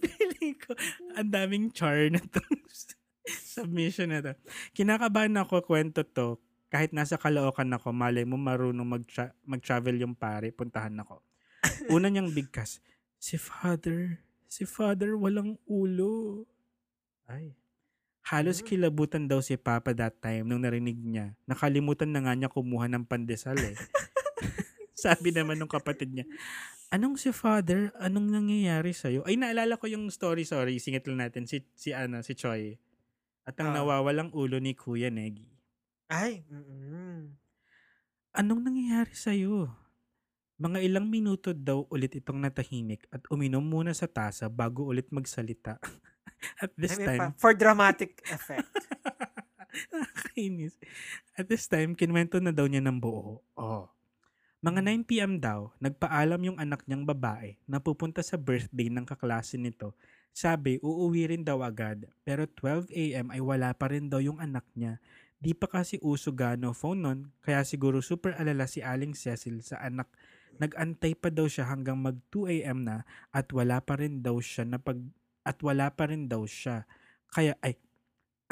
Feeling 0.00 0.54
ko, 0.62 0.70
ang 1.18 1.30
daming 1.34 1.74
char 1.74 2.06
na 2.06 2.22
to. 2.22 2.38
submission 3.56 4.10
na 4.10 4.20
to. 4.20 4.32
Kinakabahan 4.72 5.34
ako 5.38 5.62
kwento 5.62 6.02
to. 6.02 6.38
Kahit 6.70 6.94
nasa 6.94 7.18
Caloocan 7.18 7.66
ako, 7.74 7.90
malay 7.90 8.22
mo 8.22 8.38
marunong 8.38 8.86
mag-tra- 8.86 9.34
mag-travel 9.42 9.98
yung 9.98 10.14
pare, 10.14 10.54
puntahan 10.54 10.94
ako. 11.02 11.18
Una 11.94 12.06
niyang 12.06 12.30
bigkas, 12.30 12.78
si 13.18 13.34
father, 13.34 14.22
si 14.46 14.62
father 14.62 15.18
walang 15.18 15.58
ulo. 15.66 16.46
Ay. 17.26 17.58
Halos 18.22 18.62
Hmm. 18.62 18.68
kilabutan 18.70 19.26
daw 19.26 19.42
si 19.42 19.58
Papa 19.58 19.90
that 19.90 20.22
time 20.22 20.46
nung 20.46 20.62
narinig 20.62 20.94
niya. 20.94 21.34
Nakalimutan 21.50 22.14
na 22.14 22.22
nga 22.22 22.38
niya 22.38 22.52
kumuha 22.52 22.86
ng 22.86 23.02
pandesal 23.02 23.58
eh. 23.58 23.74
Sabi 24.94 25.34
naman 25.34 25.58
nung 25.58 25.70
kapatid 25.70 26.12
niya, 26.12 26.26
Anong 26.90 27.22
si 27.22 27.30
father? 27.30 27.94
Anong 28.02 28.34
nangyayari 28.34 28.90
sa'yo? 28.90 29.22
Ay, 29.22 29.38
naalala 29.38 29.78
ko 29.78 29.86
yung 29.86 30.10
story, 30.10 30.42
sorry. 30.42 30.82
Singit 30.82 31.06
lang 31.06 31.22
natin. 31.22 31.46
Si, 31.46 31.62
si, 31.78 31.94
ano, 31.94 32.18
si 32.26 32.34
Choi. 32.34 32.82
At 33.44 33.56
ang 33.58 33.72
Ah. 33.72 33.82
nawawalang 33.82 34.30
ulo 34.30 34.60
ni 34.60 34.76
Kuya 34.76 35.08
Negi. 35.08 35.48
Ay, 36.06 36.42
mm 36.46 37.38
Anong 38.30 38.62
nangyayari 38.62 39.10
sa'yo? 39.10 39.66
Mga 40.60 40.86
ilang 40.86 41.10
minuto 41.10 41.50
daw 41.50 41.82
ulit 41.90 42.14
itong 42.14 42.38
natahimik 42.38 43.10
at 43.10 43.26
uminom 43.26 43.64
muna 43.64 43.90
sa 43.90 44.06
tasa 44.06 44.46
bago 44.46 44.86
ulit 44.86 45.10
magsalita. 45.10 45.82
at 46.62 46.70
this 46.78 46.94
Ay, 46.94 46.98
may 47.00 47.06
time, 47.10 47.20
pa- 47.26 47.34
for 47.40 47.52
dramatic 47.56 48.22
effect. 48.30 48.70
Nakakainis. 49.90 50.78
At 51.34 51.50
this 51.50 51.66
time, 51.66 51.98
kinwento 51.98 52.38
na 52.38 52.54
daw 52.54 52.70
niya 52.70 52.82
ng 52.82 53.02
buo. 53.02 53.42
Oh. 53.54 53.90
Mga 54.60 54.80
9pm 54.84 55.40
daw, 55.40 55.72
nagpaalam 55.80 56.52
yung 56.52 56.58
anak 56.60 56.84
niyang 56.84 57.08
babae 57.08 57.56
na 57.64 57.80
pupunta 57.80 58.20
sa 58.20 58.36
birthday 58.36 58.92
ng 58.92 59.08
kaklase 59.08 59.56
nito. 59.56 59.96
Sabi, 60.30 60.78
uuwi 60.80 61.30
rin 61.30 61.42
daw 61.42 61.60
agad. 61.60 62.06
Pero 62.22 62.46
12am 62.46 63.34
ay 63.34 63.40
wala 63.42 63.74
pa 63.74 63.90
rin 63.90 64.08
daw 64.08 64.22
yung 64.22 64.38
anak 64.38 64.64
niya. 64.78 65.02
Di 65.40 65.56
pa 65.56 65.66
kasi 65.66 65.96
uso 66.04 66.36
gano 66.36 66.76
phone 66.76 67.00
nun, 67.00 67.18
kaya 67.40 67.64
siguro 67.64 68.04
super 68.04 68.36
alala 68.36 68.68
si 68.68 68.84
Aling 68.84 69.16
Cecil 69.16 69.64
sa 69.64 69.80
anak. 69.80 70.06
Nag-antay 70.60 71.16
pa 71.16 71.32
daw 71.32 71.48
siya 71.48 71.64
hanggang 71.64 71.96
mag 71.96 72.20
2am 72.28 72.84
na 72.84 73.08
at 73.32 73.48
wala 73.48 73.80
pa 73.80 73.96
rin 73.96 74.20
daw 74.20 74.36
siya 74.36 74.68
na 74.68 74.76
pag 74.76 75.00
at 75.40 75.56
wala 75.64 75.88
pa 75.96 76.12
rin 76.12 76.28
daw 76.28 76.44
siya. 76.44 76.84
Kaya 77.32 77.56
ay 77.64 77.80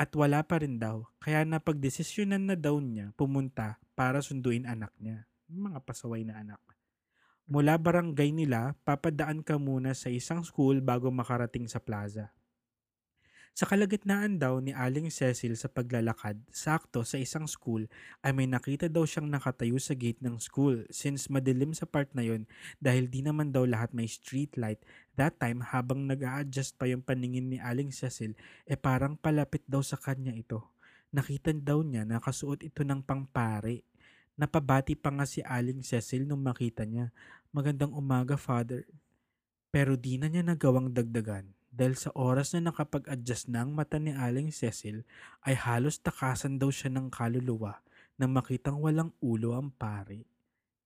at 0.00 0.14
wala 0.16 0.40
pa 0.46 0.64
rin 0.64 0.80
daw. 0.80 1.04
Kaya 1.20 1.44
napagdesisyonan 1.44 2.48
na 2.48 2.56
daw 2.56 2.80
niya 2.80 3.12
pumunta 3.20 3.76
para 3.92 4.24
sunduin 4.24 4.64
anak 4.64 4.94
niya. 4.96 5.28
Mga 5.52 5.84
pasaway 5.84 6.24
na 6.24 6.40
anak. 6.40 6.62
Mula 7.48 7.80
barangay 7.80 8.28
nila, 8.28 8.76
papadaan 8.84 9.40
ka 9.40 9.56
muna 9.56 9.96
sa 9.96 10.12
isang 10.12 10.44
school 10.44 10.84
bago 10.84 11.08
makarating 11.08 11.64
sa 11.64 11.80
plaza. 11.80 12.28
Sa 13.56 13.64
kalagitnaan 13.64 14.36
daw 14.36 14.60
ni 14.60 14.76
Aling 14.76 15.08
Cecil 15.08 15.56
sa 15.56 15.72
paglalakad, 15.72 16.44
sakto 16.52 17.08
sa 17.08 17.16
isang 17.16 17.48
school, 17.48 17.88
ay 18.20 18.36
may 18.36 18.44
nakita 18.44 18.92
daw 18.92 19.08
siyang 19.08 19.32
nakatayo 19.32 19.80
sa 19.80 19.96
gate 19.96 20.20
ng 20.20 20.36
school 20.36 20.84
since 20.92 21.32
madilim 21.32 21.72
sa 21.72 21.88
part 21.88 22.12
na 22.12 22.20
yon 22.20 22.44
dahil 22.84 23.08
di 23.08 23.24
naman 23.24 23.48
daw 23.48 23.64
lahat 23.64 23.96
may 23.96 24.06
street 24.06 24.52
light. 24.60 24.84
That 25.16 25.40
time, 25.40 25.64
habang 25.64 26.04
nag 26.04 26.20
adjust 26.20 26.76
pa 26.76 26.84
yung 26.84 27.00
paningin 27.00 27.48
ni 27.48 27.58
Aling 27.64 27.96
Cecil, 27.96 28.36
eh 28.68 28.76
parang 28.76 29.16
palapit 29.16 29.64
daw 29.64 29.80
sa 29.80 29.96
kanya 29.96 30.36
ito. 30.36 30.68
Nakita 31.16 31.56
daw 31.56 31.80
niya 31.80 32.04
na 32.04 32.20
kasuot 32.20 32.60
ito 32.60 32.84
ng 32.84 33.00
pangpare. 33.00 33.88
Napabati 34.38 34.94
pa 34.94 35.10
nga 35.10 35.26
si 35.26 35.42
Aling 35.42 35.82
Cecil 35.82 36.22
nung 36.22 36.46
makita 36.46 36.86
niya. 36.86 37.10
Magandang 37.48 37.96
umaga, 37.96 38.36
Father. 38.36 38.84
Pero 39.72 39.96
di 39.96 40.20
na 40.20 40.28
niya 40.28 40.44
nagawang 40.44 40.92
dagdagan 40.92 41.48
dahil 41.72 41.96
sa 41.96 42.12
oras 42.12 42.52
na 42.52 42.68
nakapag-adjust 42.68 43.48
na 43.48 43.64
ang 43.64 43.72
mata 43.72 43.96
ni 43.96 44.12
Aling 44.12 44.52
Cecil 44.52 45.00
ay 45.48 45.56
halos 45.56 45.96
takasan 45.96 46.60
daw 46.60 46.68
siya 46.68 46.92
ng 46.92 47.08
kaluluwa 47.08 47.80
nang 48.20 48.36
makitang 48.36 48.76
walang 48.84 49.16
ulo 49.24 49.56
ang 49.56 49.72
pare. 49.72 50.28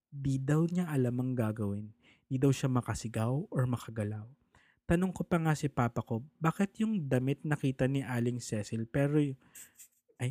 Di 0.07 0.39
daw 0.39 0.63
niya 0.71 0.87
alam 0.87 1.19
ang 1.19 1.35
gagawin. 1.35 1.91
Di 2.31 2.39
daw 2.39 2.55
siya 2.55 2.71
makasigaw 2.71 3.51
or 3.51 3.67
makagalaw. 3.67 4.31
Tanong 4.87 5.11
ko 5.11 5.27
pa 5.27 5.43
nga 5.43 5.59
si 5.59 5.67
Papa 5.67 5.99
ko, 5.99 6.23
bakit 6.39 6.79
yung 6.79 7.11
damit 7.11 7.43
nakita 7.43 7.91
ni 7.91 8.07
Aling 8.07 8.39
Cecil 8.39 8.87
pero 8.87 9.19
ay 10.23 10.31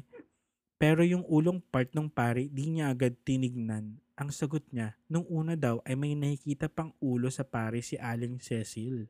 pero 0.82 1.06
yung 1.06 1.22
ulong 1.30 1.62
part 1.62 1.94
ng 1.94 2.10
pare 2.10 2.50
di 2.50 2.66
niya 2.66 2.90
agad 2.90 3.14
tinignan. 3.22 4.02
Ang 4.18 4.30
sagot 4.34 4.66
niya, 4.74 4.98
nung 5.06 5.30
una 5.30 5.54
daw 5.54 5.78
ay 5.86 5.94
may 5.94 6.18
nakikita 6.18 6.74
pang 6.74 6.90
ulo 6.98 7.30
sa 7.30 7.46
pare 7.46 7.86
si 7.86 8.02
Aling 8.02 8.42
Cecil. 8.42 9.06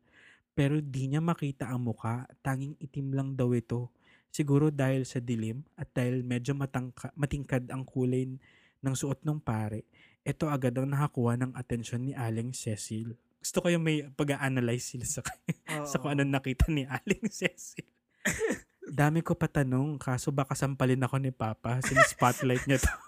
Pero 0.51 0.83
di 0.83 1.07
niya 1.07 1.23
makita 1.23 1.71
ang 1.71 1.87
muka, 1.87 2.27
tanging 2.43 2.75
itim 2.75 3.15
lang 3.15 3.29
daw 3.39 3.55
ito. 3.55 3.87
Siguro 4.35 4.67
dahil 4.67 5.07
sa 5.07 5.23
dilim 5.23 5.63
at 5.79 5.87
dahil 5.95 6.27
medyo 6.27 6.51
matangka, 6.59 7.15
matingkad 7.15 7.71
ang 7.71 7.87
kulay 7.87 8.27
ng 8.83 8.95
suot 8.95 9.23
ng 9.23 9.39
pare, 9.39 9.87
ito 10.27 10.51
agad 10.51 10.75
ang 10.75 10.91
nakakuha 10.91 11.39
ng 11.39 11.51
atensyon 11.55 12.03
ni 12.03 12.11
Aling 12.11 12.51
Cecil. 12.51 13.15
Gusto 13.39 13.63
ko 13.63 13.71
yung 13.71 13.87
may 13.87 14.11
pag-analyze 14.11 14.91
sila 14.91 15.07
sa, 15.07 15.23
sa 15.87 15.95
kung 16.03 16.19
ano 16.19 16.27
nakita 16.27 16.67
ni 16.67 16.83
Aling 16.83 17.31
Cecil. 17.39 17.87
Dami 18.91 19.23
ko 19.23 19.39
pa 19.39 19.47
tanong, 19.47 19.95
kaso 19.95 20.35
baka 20.35 20.51
sampalin 20.51 20.99
ako 20.99 21.15
ni 21.15 21.31
Papa, 21.31 21.79
sin-spotlight 21.79 22.67
niya 22.67 22.83
to. 22.83 22.91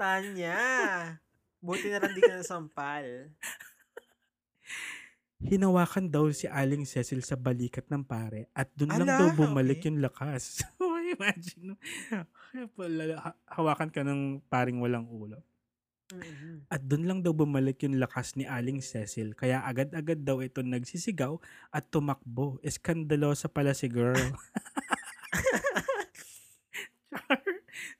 Tanya. 0.00 0.56
Buti 1.60 1.92
na 1.92 2.00
lang 2.00 2.16
di 2.16 2.24
ka 2.24 2.40
nasampal. 2.40 3.28
Hinawakan 5.44 6.08
daw 6.08 6.32
si 6.32 6.48
Aling 6.48 6.88
Cecil 6.88 7.20
sa 7.20 7.36
balikat 7.36 7.92
ng 7.92 8.08
pare 8.08 8.48
at 8.56 8.72
doon 8.72 9.04
lang 9.04 9.10
Ala, 9.10 9.20
daw 9.20 9.28
bumalik 9.36 9.84
okay. 9.84 9.92
yung 9.92 10.00
lakas. 10.00 10.64
Oh, 10.80 10.96
Imagine, 11.12 11.76
hawakan 13.52 13.92
ka 13.92 14.00
ng 14.00 14.40
paring 14.48 14.80
walang 14.80 15.04
ulo. 15.12 15.44
Mhm. 16.14 16.68
At 16.68 16.82
doon 16.82 17.04
lang 17.04 17.18
daw 17.20 17.32
bumalik 17.32 17.80
yung 17.80 17.96
lakas 17.96 18.34
ni 18.34 18.44
Aling 18.44 18.80
Cecil. 18.80 19.32
Kaya 19.32 19.60
agad-agad 19.62 20.20
daw 20.20 20.38
ito 20.38 20.60
nagsisigaw 20.60 21.40
at 21.68 21.88
tumakbo. 21.88 22.60
Eskandalosa 22.60 23.48
pala 23.48 23.72
si 23.72 23.88
girl. 23.88 24.16
Char. 26.12 27.40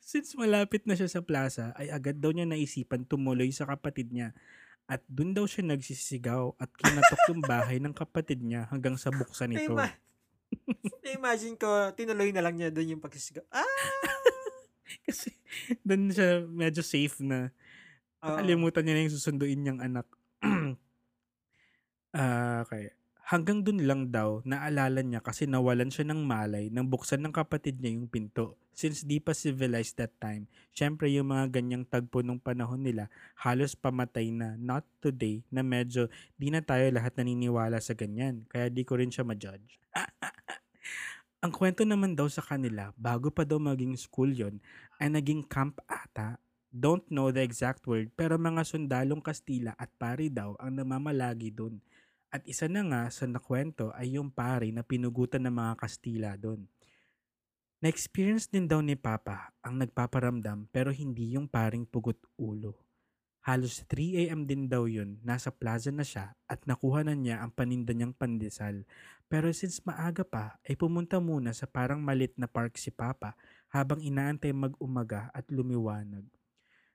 Since 0.02 0.36
malapit 0.36 0.84
na 0.84 0.92
siya 0.92 1.08
sa 1.08 1.24
plaza, 1.24 1.72
ay 1.72 1.88
agad 1.88 2.20
daw 2.20 2.30
niya 2.30 2.44
naisipan 2.44 3.02
tumuloy 3.02 3.48
sa 3.48 3.64
kapatid 3.64 4.12
niya. 4.12 4.36
At 4.84 5.00
doon 5.06 5.32
daw 5.32 5.48
siya 5.48 5.64
nagsisigaw 5.64 6.58
at 6.58 6.68
kinatok 6.70 7.20
yung 7.32 7.40
bahay 7.40 7.80
ng 7.80 7.96
kapatid 7.96 8.44
niya 8.44 8.68
hanggang 8.68 9.00
sa 9.00 9.08
buksan 9.08 9.56
ito. 9.56 9.72
Na-ima- 9.72 9.96
Na-imagine 11.00 11.56
ko, 11.56 11.68
tinuloy 11.96 12.28
na 12.28 12.44
lang 12.44 12.60
niya 12.60 12.68
doon 12.68 12.96
yung 12.96 13.02
pagsisigaw. 13.02 13.40
Ah! 13.48 13.64
Kasi 15.08 15.32
doon 15.80 16.12
siya 16.12 16.44
medyo 16.44 16.84
safe 16.84 17.16
na. 17.24 17.48
Nakalimutan 18.22 18.86
niya 18.86 18.94
na 18.94 19.02
yung 19.02 19.16
susunduin 19.18 19.60
niyang 19.60 19.80
anak. 19.82 20.06
Ah, 22.12 22.60
okay. 22.60 22.92
Hanggang 23.24 23.64
dun 23.64 23.88
lang 23.88 24.12
daw, 24.12 24.44
naalala 24.44 25.00
niya 25.00 25.24
kasi 25.24 25.48
nawalan 25.48 25.88
siya 25.88 26.12
ng 26.12 26.20
malay 26.28 26.68
nang 26.68 26.84
buksan 26.84 27.24
ng 27.24 27.32
kapatid 27.32 27.80
niya 27.80 27.96
yung 27.96 28.04
pinto. 28.04 28.60
Since 28.76 29.08
di 29.08 29.16
pa 29.16 29.32
civilized 29.32 29.96
that 29.96 30.12
time, 30.20 30.44
syempre 30.76 31.08
yung 31.08 31.32
mga 31.32 31.48
ganyang 31.48 31.88
tagpo 31.88 32.20
nung 32.20 32.36
panahon 32.36 32.84
nila, 32.84 33.08
halos 33.40 33.72
pamatay 33.72 34.28
na. 34.28 34.60
Not 34.60 34.84
today, 35.00 35.40
na 35.48 35.64
medyo 35.64 36.12
di 36.36 36.52
na 36.52 36.60
tayo 36.60 36.84
lahat 36.92 37.16
naniniwala 37.16 37.80
sa 37.80 37.96
ganyan. 37.96 38.44
Kaya 38.52 38.68
di 38.68 38.84
ko 38.84 39.00
rin 39.00 39.08
siya 39.08 39.24
ma-judge. 39.24 39.80
Ang 41.48 41.56
kwento 41.56 41.88
naman 41.88 42.12
daw 42.12 42.28
sa 42.28 42.44
kanila, 42.44 42.92
bago 43.00 43.32
pa 43.32 43.48
daw 43.48 43.56
maging 43.56 43.96
school 43.96 44.28
yon 44.28 44.60
ay 45.00 45.08
naging 45.08 45.48
camp 45.48 45.80
ata. 45.88 46.36
Don't 46.72 47.04
know 47.12 47.28
the 47.28 47.44
exact 47.44 47.84
word, 47.84 48.16
pero 48.16 48.40
mga 48.40 48.64
sundalong 48.64 49.20
Kastila 49.20 49.76
at 49.76 49.92
pari 50.00 50.32
daw 50.32 50.56
ang 50.56 50.80
namamalagi 50.80 51.52
dun. 51.52 51.84
At 52.32 52.48
isa 52.48 52.64
na 52.64 52.80
nga 52.80 53.02
sa 53.12 53.28
nakwento 53.28 53.92
ay 53.92 54.16
yung 54.16 54.32
pari 54.32 54.72
na 54.72 54.80
pinugutan 54.80 55.44
ng 55.44 55.52
mga 55.52 55.72
Kastila 55.76 56.32
doon. 56.40 56.64
Na-experience 57.84 58.48
din 58.48 58.64
daw 58.64 58.80
ni 58.80 58.96
Papa 58.96 59.52
ang 59.60 59.84
nagpaparamdam 59.84 60.72
pero 60.72 60.88
hindi 60.88 61.36
yung 61.36 61.44
paring 61.44 61.84
pugot 61.84 62.16
ulo. 62.40 62.80
Halos 63.44 63.84
3 63.84 64.24
a.m. 64.24 64.48
din 64.48 64.64
daw 64.64 64.88
yun, 64.88 65.20
nasa 65.20 65.52
plaza 65.52 65.92
na 65.92 66.08
siya 66.08 66.32
at 66.48 66.64
nakuha 66.64 67.04
na 67.04 67.12
niya 67.12 67.44
ang 67.44 67.52
paninda 67.52 67.92
niyang 67.92 68.16
pandesal. 68.16 68.88
Pero 69.28 69.52
since 69.52 69.84
maaga 69.84 70.24
pa, 70.24 70.56
ay 70.64 70.72
pumunta 70.72 71.20
muna 71.20 71.52
sa 71.52 71.68
parang 71.68 72.00
malit 72.00 72.32
na 72.40 72.48
park 72.48 72.80
si 72.80 72.88
Papa 72.88 73.36
habang 73.68 74.00
inaantay 74.00 74.56
mag-umaga 74.56 75.28
at 75.36 75.44
lumiwanag. 75.52 76.24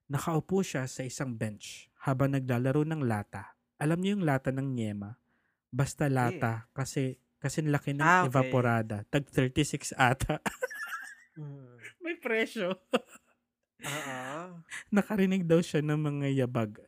Nakaupo 0.08 0.64
siya 0.64 0.88
sa 0.88 1.04
isang 1.04 1.36
bench 1.36 1.92
habang 2.00 2.32
naglalaro 2.32 2.88
ng 2.88 3.04
lata. 3.04 3.60
Alam 3.76 4.00
niyo 4.00 4.16
yung 4.16 4.24
lata 4.24 4.56
ng 4.56 4.64
nyema? 4.72 5.20
Basta 5.68 6.08
lata 6.08 6.72
kasi 6.72 7.20
kasi 7.38 7.60
laki 7.62 7.92
ng 7.94 8.02
Ah, 8.02 8.24
okay. 8.24 8.32
evaporada. 8.32 9.04
Tag 9.12 9.28
36 9.30 9.92
ata. 9.96 10.40
Mm. 11.38 11.78
May 12.02 12.18
presyo. 12.18 12.74
Oo. 13.86 14.26
Nakarinig 14.98 15.46
daw 15.46 15.62
siya 15.62 15.86
ng 15.86 16.02
mga 16.02 16.28
yabag 16.34 16.82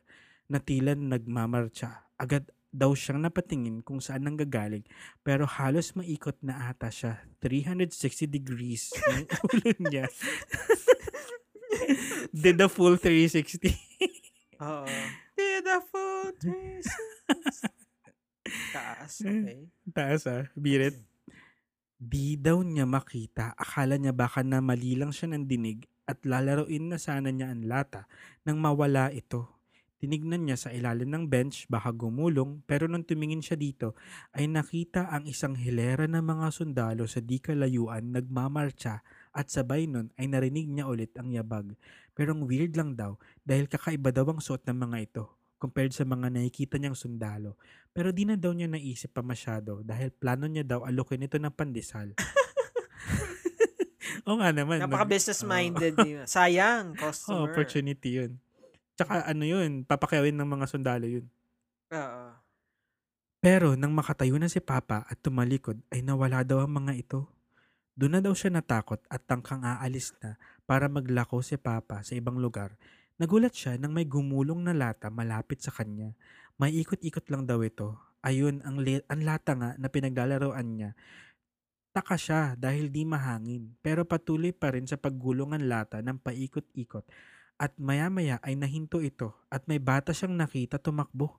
na 0.50 0.58
tila 0.58 0.98
nagmamarcha. 0.98 2.10
Agad 2.18 2.50
daw 2.74 2.90
siyang 2.90 3.22
napatingin 3.22 3.78
kung 3.86 4.02
saan 4.02 4.26
nang 4.26 4.34
gagaling 4.34 4.82
pero 5.22 5.46
halos 5.46 5.94
maikot 5.94 6.34
na 6.42 6.66
ata 6.66 6.90
siya. 6.90 7.22
360 7.38 8.26
degrees 8.26 8.90
yung 9.06 9.30
ulo 9.54 9.70
niya. 9.86 10.10
Did 12.42 12.58
the 12.58 12.68
full 12.68 12.96
360. 12.96 13.70
Oo. 14.60 14.86
Did 15.36 15.62
the 15.64 15.78
full 15.88 16.34
360. 16.38 17.80
Taas, 18.74 19.22
okay. 19.22 19.70
Taas 19.94 20.22
ah, 20.26 20.44
birit. 20.58 20.98
Di 22.00 22.34
daw 22.40 22.64
niya 22.64 22.88
makita. 22.88 23.54
Akala 23.54 24.00
niya 24.00 24.16
baka 24.16 24.40
na 24.42 24.58
mali 24.64 24.96
lang 24.96 25.12
siya 25.14 25.30
ng 25.36 25.44
dinig 25.46 25.86
at 26.08 26.24
lalaroin 26.26 26.90
na 26.90 26.98
sana 26.98 27.30
niya 27.30 27.54
ang 27.54 27.68
lata 27.68 28.10
nang 28.42 28.58
mawala 28.58 29.14
ito. 29.14 29.60
Tinignan 30.00 30.48
niya 30.48 30.56
sa 30.56 30.72
ilalim 30.72 31.12
ng 31.12 31.28
bench, 31.28 31.68
baka 31.68 31.92
gumulong, 31.92 32.64
pero 32.64 32.88
nung 32.88 33.04
tumingin 33.04 33.44
siya 33.44 33.60
dito, 33.60 33.92
ay 34.32 34.48
nakita 34.48 35.12
ang 35.12 35.28
isang 35.28 35.52
hilera 35.52 36.08
ng 36.08 36.24
mga 36.24 36.48
sundalo 36.56 37.04
sa 37.04 37.20
di 37.20 37.36
kalayuan 37.36 38.08
nagmamarcha 38.08 39.04
at 39.30 39.46
sabay 39.46 39.84
nun 39.84 40.08
ay 40.14 40.26
narinig 40.26 40.66
niya 40.66 40.84
ulit 40.84 41.10
ang 41.14 41.28
yabag. 41.28 41.72
Pero 42.12 42.32
ang 42.32 42.42
weird 42.42 42.74
lang 42.74 42.92
daw 42.92 43.14
dahil 43.40 43.64
kakaiba 43.64 44.10
daw 44.10 44.26
ang 44.26 44.38
suot 44.38 44.62
ng 44.62 44.76
mga 44.80 44.96
ito 45.02 45.24
compared 45.56 45.90
sa 45.90 46.02
mga 46.02 46.28
nakikita 46.28 46.76
niyang 46.76 46.94
sundalo. 46.94 47.54
Pero 47.90 48.10
di 48.10 48.22
na 48.22 48.34
daw 48.34 48.50
niya 48.50 48.66
naisip 48.66 49.10
pa 49.10 49.20
masyado 49.20 49.80
dahil 49.80 50.08
plano 50.10 50.44
niya 50.44 50.64
daw 50.64 50.82
alukin 50.82 51.20
ito 51.20 51.36
ng 51.36 51.50
pandesal. 51.50 52.12
Oo 54.24 54.36
nga 54.36 54.50
naman. 54.50 54.78
nag- 54.78 54.86
Napaka-business 54.86 55.42
minded 55.42 55.94
yun. 55.98 56.24
Sayang, 56.24 56.92
Oh, 56.96 56.98
customer. 57.02 57.46
opportunity 57.46 58.08
yun. 58.16 58.30
Tsaka 58.94 59.24
ano 59.24 59.42
yun, 59.42 59.82
papakawin 59.82 60.34
ng 60.34 60.46
mga 60.46 60.64
sundalo 60.66 61.04
yun. 61.04 61.24
Oo. 61.90 62.24
Pero 63.40 63.72
nang 63.72 63.90
makatayo 63.90 64.36
na 64.36 64.46
si 64.46 64.60
Papa 64.60 65.02
at 65.02 65.16
tumalikod 65.18 65.80
ay 65.88 66.00
nawala 66.00 66.44
daw 66.44 66.60
ang 66.60 66.70
mga 66.74 66.92
ito. 66.94 67.26
Doon 68.00 68.16
na 68.16 68.24
daw 68.24 68.32
siya 68.32 68.48
natakot 68.48 69.04
at 69.12 69.28
tangkang 69.28 69.60
aalis 69.60 70.16
na 70.24 70.40
para 70.64 70.88
maglako 70.88 71.44
si 71.44 71.60
Papa 71.60 72.00
sa 72.00 72.16
ibang 72.16 72.40
lugar. 72.40 72.80
Nagulat 73.20 73.52
siya 73.52 73.76
nang 73.76 73.92
may 73.92 74.08
gumulong 74.08 74.64
na 74.64 74.72
lata 74.72 75.12
malapit 75.12 75.60
sa 75.60 75.68
kanya. 75.68 76.16
May 76.56 76.80
ikot-ikot 76.80 77.28
lang 77.28 77.44
daw 77.44 77.60
ito. 77.60 78.00
Ayun, 78.24 78.64
ang, 78.64 78.80
ang 78.80 79.20
lata 79.20 79.52
nga 79.52 79.70
na 79.76 79.92
pinaglalaroan 79.92 80.80
niya. 80.80 80.90
Taka 81.92 82.16
siya 82.16 82.56
dahil 82.56 82.88
di 82.88 83.04
mahangin 83.04 83.76
pero 83.84 84.08
patuloy 84.08 84.56
pa 84.56 84.72
rin 84.72 84.88
sa 84.88 84.96
paggulong 84.96 85.52
ang 85.52 85.64
lata 85.68 86.00
ng 86.00 86.24
paikot-ikot 86.24 87.04
at 87.60 87.76
maya-maya 87.76 88.40
ay 88.40 88.56
nahinto 88.56 89.04
ito 89.04 89.36
at 89.52 89.68
may 89.68 89.76
bata 89.76 90.16
siyang 90.16 90.40
nakita 90.40 90.80
tumakbo 90.80 91.36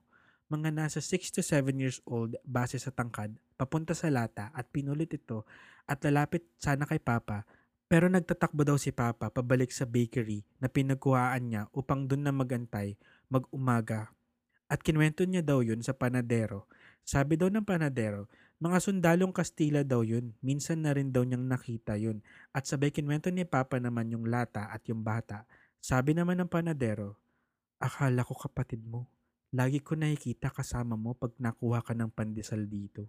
mga 0.52 0.68
nasa 0.68 1.00
6 1.00 1.32
to 1.32 1.40
7 1.40 1.72
years 1.80 2.04
old 2.04 2.36
base 2.44 2.76
sa 2.76 2.92
tangkad, 2.92 3.32
papunta 3.56 3.96
sa 3.96 4.12
lata 4.12 4.52
at 4.52 4.68
pinulit 4.68 5.08
ito 5.16 5.48
at 5.88 6.04
lalapit 6.04 6.44
sana 6.60 6.84
kay 6.84 7.00
Papa. 7.00 7.48
Pero 7.88 8.12
nagtatakbo 8.12 8.60
daw 8.60 8.76
si 8.76 8.92
Papa 8.92 9.32
pabalik 9.32 9.72
sa 9.72 9.88
bakery 9.88 10.44
na 10.60 10.68
pinagkuhaan 10.68 11.44
niya 11.48 11.62
upang 11.72 12.04
doon 12.04 12.28
na 12.28 12.32
magantay, 12.36 13.00
mag-umaga. 13.32 14.12
At 14.68 14.84
kinwento 14.84 15.24
niya 15.24 15.40
daw 15.40 15.64
yun 15.64 15.80
sa 15.80 15.96
panadero. 15.96 16.68
Sabi 17.04 17.40
daw 17.40 17.48
ng 17.48 17.64
panadero, 17.64 18.28
mga 18.62 18.78
sundalong 18.80 19.34
Kastila 19.34 19.84
daw 19.84 20.00
yun. 20.06 20.32
Minsan 20.40 20.84
na 20.84 20.96
rin 20.96 21.12
daw 21.12 21.26
niyang 21.26 21.44
nakita 21.44 21.98
yun. 21.98 22.24
At 22.54 22.64
sabay 22.64 22.92
kinwento 22.92 23.28
ni 23.28 23.44
Papa 23.44 23.76
naman 23.80 24.08
yung 24.12 24.28
lata 24.28 24.68
at 24.68 24.84
yung 24.88 25.04
bata. 25.04 25.44
Sabi 25.82 26.14
naman 26.14 26.40
ng 26.40 26.48
panadero, 26.48 27.18
akala 27.82 28.22
ko 28.22 28.38
kapatid 28.38 28.80
mo. 28.86 29.10
Lagi 29.52 29.84
ko 29.84 29.92
nakikita 29.92 30.48
kasama 30.48 30.96
mo 30.96 31.12
pag 31.12 31.36
nakuha 31.36 31.84
ka 31.84 31.92
ng 31.92 32.08
pandesal 32.08 32.64
dito. 32.64 33.04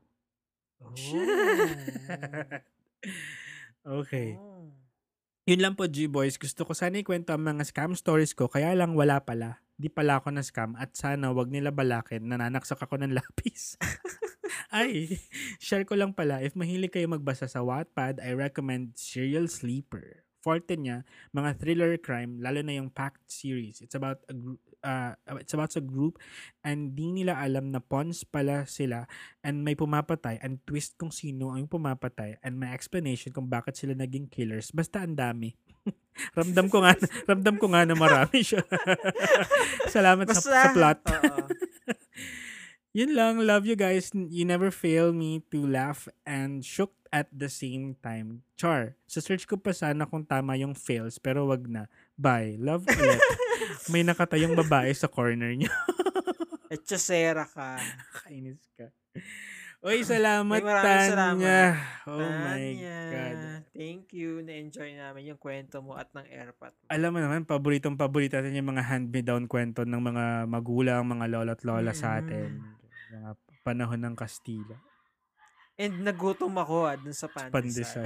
Oh. 0.84 0.92
okay. 4.04 4.36
Oh. 4.36 4.68
Yun 5.44 5.60
lang 5.60 5.76
po, 5.76 5.88
G-Boys. 5.88 6.40
Gusto 6.40 6.64
ko 6.64 6.72
sana 6.72 7.00
ikwento 7.00 7.36
ang 7.36 7.44
mga 7.44 7.68
scam 7.68 7.92
stories 7.96 8.32
ko, 8.32 8.48
kaya 8.48 8.72
lang 8.76 8.96
wala 8.96 9.24
pala. 9.24 9.60
Di 9.76 9.92
pala 9.92 10.20
ako 10.20 10.32
na 10.32 10.44
scam 10.44 10.76
at 10.80 10.96
sana 10.96 11.36
wag 11.36 11.52
nila 11.52 11.72
balakin, 11.72 12.28
nananaksak 12.28 12.80
ako 12.80 13.00
ng 13.04 13.16
lapis. 13.20 13.76
Ay, 14.72 15.20
share 15.60 15.84
ko 15.84 16.00
lang 16.00 16.16
pala, 16.16 16.40
if 16.40 16.56
mahilig 16.56 16.96
kayo 16.96 17.12
magbasa 17.12 17.52
sa 17.52 17.60
Wattpad, 17.60 18.24
I 18.24 18.32
recommend 18.36 18.96
Serial 18.96 19.52
Sleeper. 19.52 20.24
Forte 20.44 20.76
niya, 20.76 21.08
mga 21.32 21.56
thriller 21.56 21.96
crime, 21.96 22.44
lalo 22.44 22.60
na 22.60 22.76
yung 22.76 22.92
Pact 22.92 23.24
series. 23.32 23.80
It's 23.80 23.96
about 23.96 24.20
a 24.28 24.36
group, 24.36 24.60
uh, 24.84 25.16
it's 25.40 25.56
about 25.56 25.72
a 25.80 25.84
group 25.84 26.20
and 26.68 26.92
di 26.92 27.16
nila 27.16 27.40
alam 27.40 27.72
na 27.72 27.80
pawns 27.80 28.28
pala 28.28 28.68
sila 28.68 29.08
and 29.40 29.64
may 29.64 29.72
pumapatay 29.72 30.44
and 30.44 30.60
twist 30.68 31.00
kung 31.00 31.16
sino 31.16 31.56
ang 31.56 31.72
pumapatay 31.72 32.44
and 32.44 32.60
may 32.60 32.76
explanation 32.76 33.32
kung 33.32 33.48
bakit 33.48 33.80
sila 33.80 33.96
naging 33.96 34.28
killers. 34.28 34.76
Basta 34.76 35.00
ang 35.00 35.16
dami. 35.16 35.56
ramdam 36.38 36.68
ko 36.68 36.84
nga, 36.84 36.92
ramdam 37.32 37.56
ko 37.56 37.72
nga 37.72 37.88
na 37.88 37.96
marami 37.96 38.44
siya. 38.44 38.68
Salamat 39.96 40.28
sa, 40.36 40.44
sa 40.44 40.70
plot. 40.76 41.00
Yun 42.94 43.16
lang. 43.18 43.42
Love 43.42 43.66
you 43.66 43.74
guys. 43.80 44.14
You 44.14 44.46
never 44.46 44.70
fail 44.70 45.16
me 45.16 45.42
to 45.50 45.66
laugh 45.66 46.06
and 46.28 46.62
shook 46.62 46.94
at 47.14 47.30
the 47.30 47.46
same 47.46 47.94
time. 48.02 48.42
Char. 48.58 48.98
Sa 49.06 49.22
search 49.22 49.46
ko 49.46 49.54
pa 49.54 49.70
sana 49.70 50.10
kung 50.10 50.26
tama 50.26 50.58
yung 50.58 50.74
fails 50.74 51.22
pero 51.22 51.46
wag 51.46 51.70
na. 51.70 51.86
Bye. 52.18 52.58
Love 52.58 52.90
ulit. 52.98 53.22
May 53.94 54.02
nakatayong 54.02 54.58
babae 54.58 54.90
sa 54.98 55.06
corner 55.06 55.54
niyo. 55.54 55.70
Echosera 56.74 57.46
ka. 57.46 57.78
Kainis 58.26 58.66
ka. 58.74 58.90
Uy, 59.84 60.02
salamat, 60.02 60.64
maraming 60.64 60.90
Tanya. 60.90 61.12
salamat. 61.12 61.76
Oh 62.08 62.18
my 62.18 62.66
Tanya, 62.72 62.98
God. 63.12 63.38
Thank 63.76 64.16
you. 64.16 64.40
Na-enjoy 64.40 64.96
namin 64.96 65.36
yung 65.36 65.38
kwento 65.38 65.84
mo 65.84 66.00
at 66.00 66.08
ng 66.16 66.24
airpot 66.24 66.72
mo. 66.72 66.88
Alam 66.88 67.10
mo 67.14 67.20
naman, 67.20 67.44
paboritong 67.44 68.00
paborito 68.00 68.40
natin 68.40 68.56
yung 68.58 68.74
mga 68.74 68.80
hand-me-down 68.90 69.46
kwento 69.46 69.84
ng 69.84 70.02
mga 70.02 70.26
magulang, 70.48 71.04
mga 71.04 71.26
lolo 71.30 71.52
at 71.52 71.62
lola 71.68 71.92
sa 71.92 72.24
atin. 72.24 72.64
Mga 73.12 73.30
panahon 73.62 74.02
ng 74.02 74.16
Kastila. 74.16 74.80
And 75.74 76.06
nagutom 76.06 76.54
ako 76.54 76.86
ah, 76.86 76.96
dun 76.96 77.18
sa 77.18 77.26
pandesal. 77.26 78.06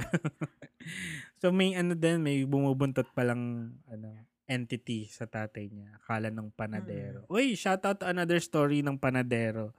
so 1.40 1.52
may 1.52 1.76
ano 1.76 1.92
din, 1.92 2.24
may 2.24 2.48
bumubuntot 2.48 3.12
palang 3.12 3.68
ano, 3.84 4.08
entity 4.48 5.04
sa 5.04 5.28
tatay 5.28 5.68
niya. 5.68 6.00
Akala 6.00 6.32
ng 6.32 6.48
panadero. 6.56 7.28
Uy, 7.28 7.52
shout 7.52 7.84
out 7.84 8.00
to 8.00 8.08
another 8.08 8.40
story 8.40 8.80
ng 8.80 8.96
panadero. 8.96 9.76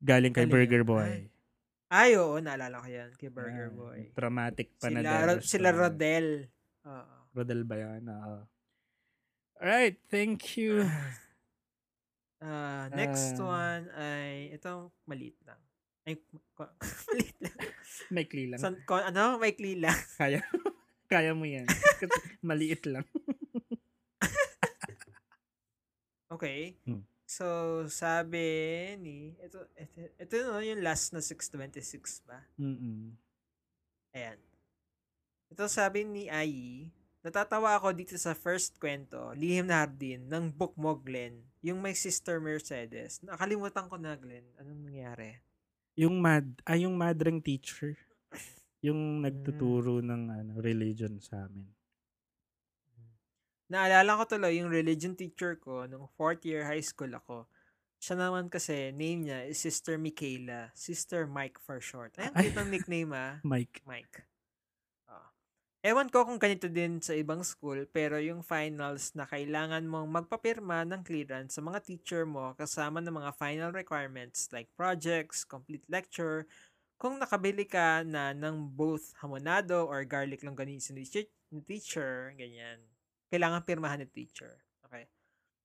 Galing 0.00 0.32
kay 0.32 0.48
Ano 0.48 0.54
Burger? 0.56 0.82
Boy. 0.88 1.28
Ay, 1.88 2.16
oo, 2.16 2.36
naalala 2.40 2.80
ko 2.80 2.88
yan 2.88 3.10
kay 3.16 3.28
Burger 3.28 3.68
Ah, 3.68 3.76
Boy. 3.76 4.00
Traumatic 4.12 4.68
Sila, 4.76 4.80
panadero. 4.80 5.24
Ro- 5.26 5.44
sila 5.44 5.68
story. 5.68 5.80
Rodel. 5.84 6.26
Oo. 6.84 7.16
Rodel 7.36 7.62
ba 7.64 7.76
yan? 7.76 8.02
Oo. 8.08 8.36
Alright, 9.60 10.00
thank 10.08 10.56
you. 10.56 10.80
Ah, 12.38 12.86
next 12.94 13.34
Ah. 13.42 13.50
one 13.50 13.84
ay, 13.98 14.54
ito, 14.54 14.94
maliit 15.10 15.34
lang. 15.42 15.58
Ay, 16.08 16.16
ko- 16.56 16.72
maliit 17.12 17.36
lang. 17.44 17.56
Maikli 18.16 18.44
lang. 18.48 18.60
San, 18.64 18.80
ko, 18.88 18.96
ano? 18.96 19.36
Maikli 19.36 19.76
lang. 19.76 19.92
Kaya, 20.20 20.40
kaya 21.04 21.36
mo 21.36 21.44
yan. 21.44 21.68
Maliit 22.40 22.88
lang. 22.88 23.04
Okay. 26.28 26.76
Hmm. 26.84 27.08
So, 27.24 27.44
sabi 27.88 28.40
ni, 29.00 29.32
ito, 29.40 29.64
ito, 29.76 30.12
ito 30.16 30.34
no, 30.44 30.60
yung 30.60 30.84
last 30.84 31.16
na 31.16 31.24
626 31.24 32.28
ba? 32.28 32.44
Mm-mm. 32.60 33.16
Ayan. 34.12 34.36
Ito 35.48 35.68
sabi 35.72 36.04
ni 36.04 36.28
Ai, 36.28 36.88
natatawa 37.24 37.76
ako 37.76 37.96
dito 37.96 38.16
sa 38.20 38.36
first 38.36 38.76
kwento, 38.76 39.32
Lihim 39.32 39.68
na 39.68 39.84
Hardin, 39.84 40.28
ng 40.28 40.52
book 40.52 40.76
mo, 40.76 40.96
Glenn, 40.96 41.40
yung 41.64 41.80
may 41.80 41.96
sister 41.96 42.40
Mercedes. 42.40 43.24
Nakalimutan 43.24 43.88
ko 43.88 43.96
na, 43.96 44.12
Glenn. 44.16 44.44
Anong 44.60 44.88
nangyari? 44.92 45.40
Yung 45.98 46.22
mad, 46.22 46.46
ay 46.62 46.86
yung 46.86 46.94
madreng 46.94 47.42
teacher. 47.42 47.98
Yung 48.86 49.26
nagtuturo 49.26 49.98
ng 49.98 50.30
ano, 50.30 50.52
religion 50.62 51.18
sa 51.18 51.50
amin. 51.50 51.66
Naalala 53.66 54.14
ko 54.14 54.22
tuloy 54.24 54.62
yung 54.62 54.70
religion 54.70 55.18
teacher 55.18 55.58
ko 55.58 55.84
nung 55.90 56.06
fourth 56.14 56.46
year 56.46 56.62
high 56.62 56.80
school 56.80 57.10
ako. 57.10 57.50
Siya 57.98 58.14
naman 58.14 58.46
kasi, 58.46 58.94
name 58.94 59.26
niya 59.26 59.50
is 59.50 59.58
Sister 59.58 59.98
Michaela. 59.98 60.70
Sister 60.78 61.26
Mike 61.26 61.58
for 61.58 61.82
short. 61.82 62.14
Ayan, 62.22 62.32
Ay. 62.38 62.42
cute 62.48 62.58
ang 62.62 62.70
nickname 62.70 63.10
ah. 63.10 63.42
Mike. 63.58 63.82
Mike. 63.82 64.22
Ewan 65.78 66.10
ko 66.10 66.26
kung 66.26 66.42
ganito 66.42 66.66
din 66.66 66.98
sa 66.98 67.14
ibang 67.14 67.46
school, 67.46 67.86
pero 67.94 68.18
yung 68.18 68.42
finals 68.42 69.14
na 69.14 69.30
kailangan 69.30 69.86
mong 69.86 70.10
magpapirma 70.10 70.82
ng 70.82 71.06
clearance 71.06 71.54
sa 71.54 71.62
mga 71.62 71.78
teacher 71.86 72.26
mo 72.26 72.50
kasama 72.58 72.98
ng 72.98 73.14
mga 73.14 73.30
final 73.38 73.70
requirements 73.70 74.50
like 74.50 74.66
projects, 74.74 75.46
complete 75.46 75.86
lecture, 75.86 76.50
kung 76.98 77.22
nakabili 77.22 77.62
ka 77.62 78.02
na 78.02 78.34
ng 78.34 78.74
both 78.74 79.14
hamonado 79.22 79.86
or 79.86 80.02
garlic 80.02 80.42
longganisa 80.42 80.90
ni 80.90 81.06
ni 81.54 81.62
teacher 81.62 82.34
ganyan. 82.34 82.82
Kailangan 83.30 83.62
pirmahan 83.62 84.02
ni 84.02 84.10
teacher. 84.10 84.58
Okay. 84.82 85.06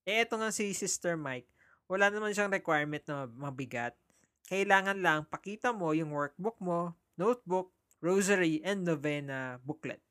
Eh, 0.06 0.22
eto 0.22 0.38
nga 0.38 0.54
si 0.54 0.78
Sister 0.78 1.18
Mike, 1.18 1.50
wala 1.90 2.14
naman 2.14 2.38
siyang 2.38 2.54
requirement 2.54 3.02
na 3.10 3.26
mabigat. 3.34 3.98
Kailangan 4.46 5.02
lang 5.02 5.26
pakita 5.26 5.74
mo 5.74 5.90
yung 5.98 6.14
workbook 6.14 6.62
mo, 6.62 6.94
notebook, 7.18 7.74
rosary, 8.04 8.60
and 8.68 8.84
novena 8.84 9.56
booklet. 9.64 10.04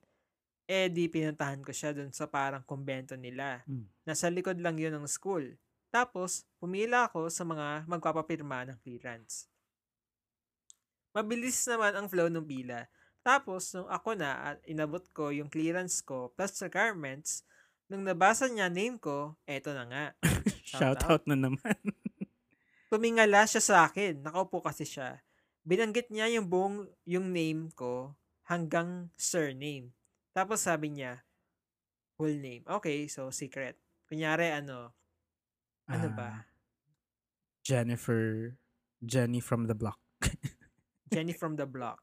Eh, 0.64 0.88
di 0.88 1.12
pinuntahan 1.12 1.60
ko 1.60 1.68
siya 1.68 1.92
dun 1.92 2.08
sa 2.16 2.24
parang 2.24 2.64
kumbento 2.64 3.12
nila. 3.12 3.60
Mm. 3.68 3.84
Nasa 4.08 4.32
likod 4.32 4.56
lang 4.56 4.80
yun 4.80 4.96
ng 4.96 5.04
school. 5.04 5.44
Tapos, 5.92 6.48
pumila 6.56 7.12
ako 7.12 7.28
sa 7.28 7.44
mga 7.44 7.84
magpapapirma 7.84 8.64
ng 8.64 8.80
clearance. 8.80 9.52
Mabilis 11.12 11.60
naman 11.68 11.92
ang 11.92 12.08
flow 12.08 12.32
ng 12.32 12.48
pila. 12.48 12.88
Tapos, 13.20 13.76
nung 13.76 13.84
ako 13.92 14.16
na 14.16 14.56
at 14.56 14.58
inabot 14.64 15.04
ko 15.12 15.28
yung 15.28 15.52
clearance 15.52 16.00
ko 16.00 16.32
plus 16.32 16.56
requirements, 16.64 17.44
nung 17.92 18.08
nabasa 18.08 18.48
niya 18.48 18.72
name 18.72 18.96
ko, 18.96 19.36
eto 19.44 19.76
na 19.76 19.84
nga. 19.84 20.04
Shout 20.64 20.80
Shout 20.80 21.00
out 21.04 21.22
na 21.28 21.36
naman. 21.36 21.76
Tumingala 22.90 23.44
siya 23.44 23.60
sa 23.60 23.76
akin. 23.84 24.24
Nakaupo 24.24 24.64
kasi 24.64 24.88
siya. 24.88 25.20
Binanggit 25.62 26.10
niya 26.10 26.26
yung 26.32 26.50
buong 26.50 26.90
yung 27.06 27.30
name 27.30 27.70
ko 27.72 28.14
hanggang 28.50 29.10
surname. 29.14 29.94
Tapos 30.34 30.66
sabi 30.66 30.90
niya, 30.90 31.22
full 32.18 32.34
name. 32.38 32.66
Okay, 32.66 33.06
so 33.06 33.30
secret. 33.30 33.78
Kunyari, 34.10 34.50
ano, 34.50 34.90
ano 35.86 36.06
Ah, 36.10 36.14
ba? 36.14 36.30
Jennifer, 37.62 38.54
Jenny 38.98 39.38
from 39.38 39.70
the 39.70 39.76
block. 39.78 40.00
Jenny 41.14 41.32
from 41.32 41.54
the 41.54 41.66
block. 41.68 42.02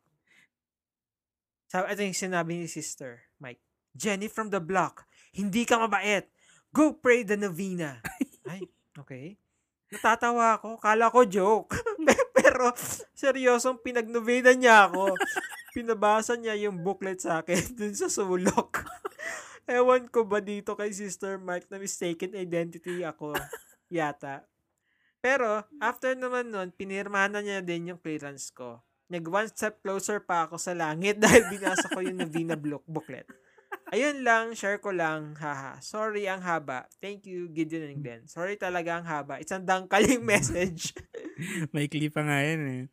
Sabi, 1.69 1.93
ito 1.93 2.01
yung 2.01 2.17
sinabi 2.17 2.51
ni 2.57 2.67
sister, 2.71 3.27
Mike. 3.37 3.61
Jenny 3.93 4.31
from 4.31 4.49
the 4.49 4.63
block. 4.63 5.05
Hindi 5.35 5.67
ka 5.67 5.77
mabait. 5.77 6.25
Go 6.71 6.95
pray 6.97 7.21
the 7.27 7.35
novena. 7.35 7.99
Ay, 8.49 8.63
okay. 8.97 9.37
Natatawa 9.89 10.57
ako. 10.57 10.77
Kala 10.77 11.09
ko 11.09 11.25
joke. 11.25 11.73
Pero, 12.59 12.75
seryosong 13.15 13.79
pinagnovena 13.79 14.51
niya 14.51 14.91
ako. 14.91 15.15
Pinabasa 15.71 16.35
niya 16.35 16.59
yung 16.59 16.83
booklet 16.83 17.23
sa 17.23 17.39
akin 17.39 17.55
dun 17.79 17.95
sa 17.95 18.11
sulok. 18.11 18.83
Ewan 19.63 20.11
ko 20.11 20.27
ba 20.27 20.43
dito 20.43 20.75
kay 20.75 20.91
Sister 20.91 21.39
Mike 21.39 21.71
na 21.71 21.79
mistaken 21.79 22.35
identity 22.35 22.99
ako. 23.07 23.31
Yata. 23.87 24.43
Pero, 25.23 25.63
after 25.79 26.19
naman 26.19 26.51
nun, 26.51 26.75
pinirmahan 26.75 27.31
na 27.31 27.39
niya 27.39 27.63
din 27.63 27.95
yung 27.95 28.01
clearance 28.03 28.51
ko. 28.51 28.83
Nag 29.07 29.23
one 29.23 29.47
step 29.47 29.79
closer 29.79 30.19
pa 30.19 30.51
ako 30.51 30.59
sa 30.59 30.75
langit 30.75 31.15
dahil 31.23 31.47
binasa 31.47 31.87
ko 31.87 32.03
yung 32.03 32.19
Navina 32.19 32.59
book 32.59 32.83
booklet. 32.83 33.23
Ayun 33.89 34.21
lang, 34.21 34.54
share 34.54 34.78
ko 34.78 34.93
lang, 34.93 35.34
haha. 35.41 35.82
Sorry 35.82 36.30
ang 36.30 36.45
haba. 36.45 36.86
Thank 37.02 37.25
you, 37.25 37.49
Gideon 37.49 37.89
and 37.89 38.06
Glenn. 38.06 38.23
Sorry 38.30 38.54
talaga 38.54 39.02
ang 39.02 39.06
haba. 39.10 39.41
Isang 39.41 39.65
dangkaling 39.65 40.21
message. 40.21 40.93
Maikli 41.73 42.13
pa 42.13 42.21
nga 42.21 42.38
yan 42.45 42.62
eh. 42.69 42.84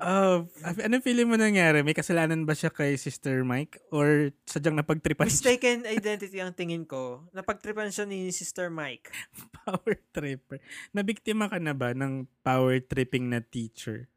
Oh, 0.00 0.48
anong 0.64 1.04
feeling 1.04 1.28
mo 1.28 1.36
nangyari? 1.36 1.84
May 1.84 1.94
kasalanan 1.94 2.48
ba 2.48 2.56
siya 2.56 2.72
kay 2.72 2.96
Sister 2.96 3.44
Mike? 3.44 3.84
Or 3.92 4.32
sadyang 4.48 4.80
napagtripan 4.80 5.28
siya? 5.28 5.44
Mistaken 5.44 5.86
identity 5.86 6.40
ang 6.40 6.56
tingin 6.56 6.88
ko. 6.88 7.28
Napagtripan 7.36 7.92
siya 7.92 8.08
ni 8.08 8.32
Sister 8.32 8.72
Mike. 8.72 9.12
Power 9.62 9.94
tripper. 10.10 10.58
Nabiktima 10.90 11.52
ka 11.52 11.60
na 11.60 11.76
ba 11.76 11.92
ng 11.92 12.26
power 12.42 12.80
tripping 12.80 13.28
na 13.28 13.44
teacher? 13.44 14.08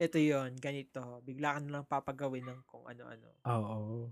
Ito 0.00 0.16
yon 0.16 0.56
ganito. 0.56 1.20
Bigla 1.20 1.54
ka 1.54 1.58
na 1.60 1.70
lang 1.70 1.84
papagawin 1.84 2.48
ng 2.48 2.60
kung 2.64 2.88
ano-ano. 2.88 3.28
Oo. 3.44 4.08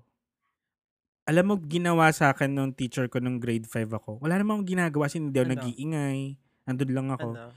Alam 1.25 1.45
mo, 1.45 1.55
ginawa 1.61 2.13
sa 2.13 2.33
akin 2.33 2.53
nung 2.53 2.73
teacher 2.73 3.09
ko 3.09 3.21
nung 3.21 3.41
grade 3.41 3.65
5 3.65 3.89
ako. 3.93 4.21
Wala 4.21 4.37
namang 4.37 4.61
akong 4.61 4.71
ginagawa. 4.77 5.09
Hindi 5.09 5.33
daw 5.33 5.45
Ano? 5.45 5.53
nag-iingay. 5.57 6.21
Andun 6.65 6.93
lang 6.93 7.09
ako. 7.09 7.29
Ano? 7.33 7.53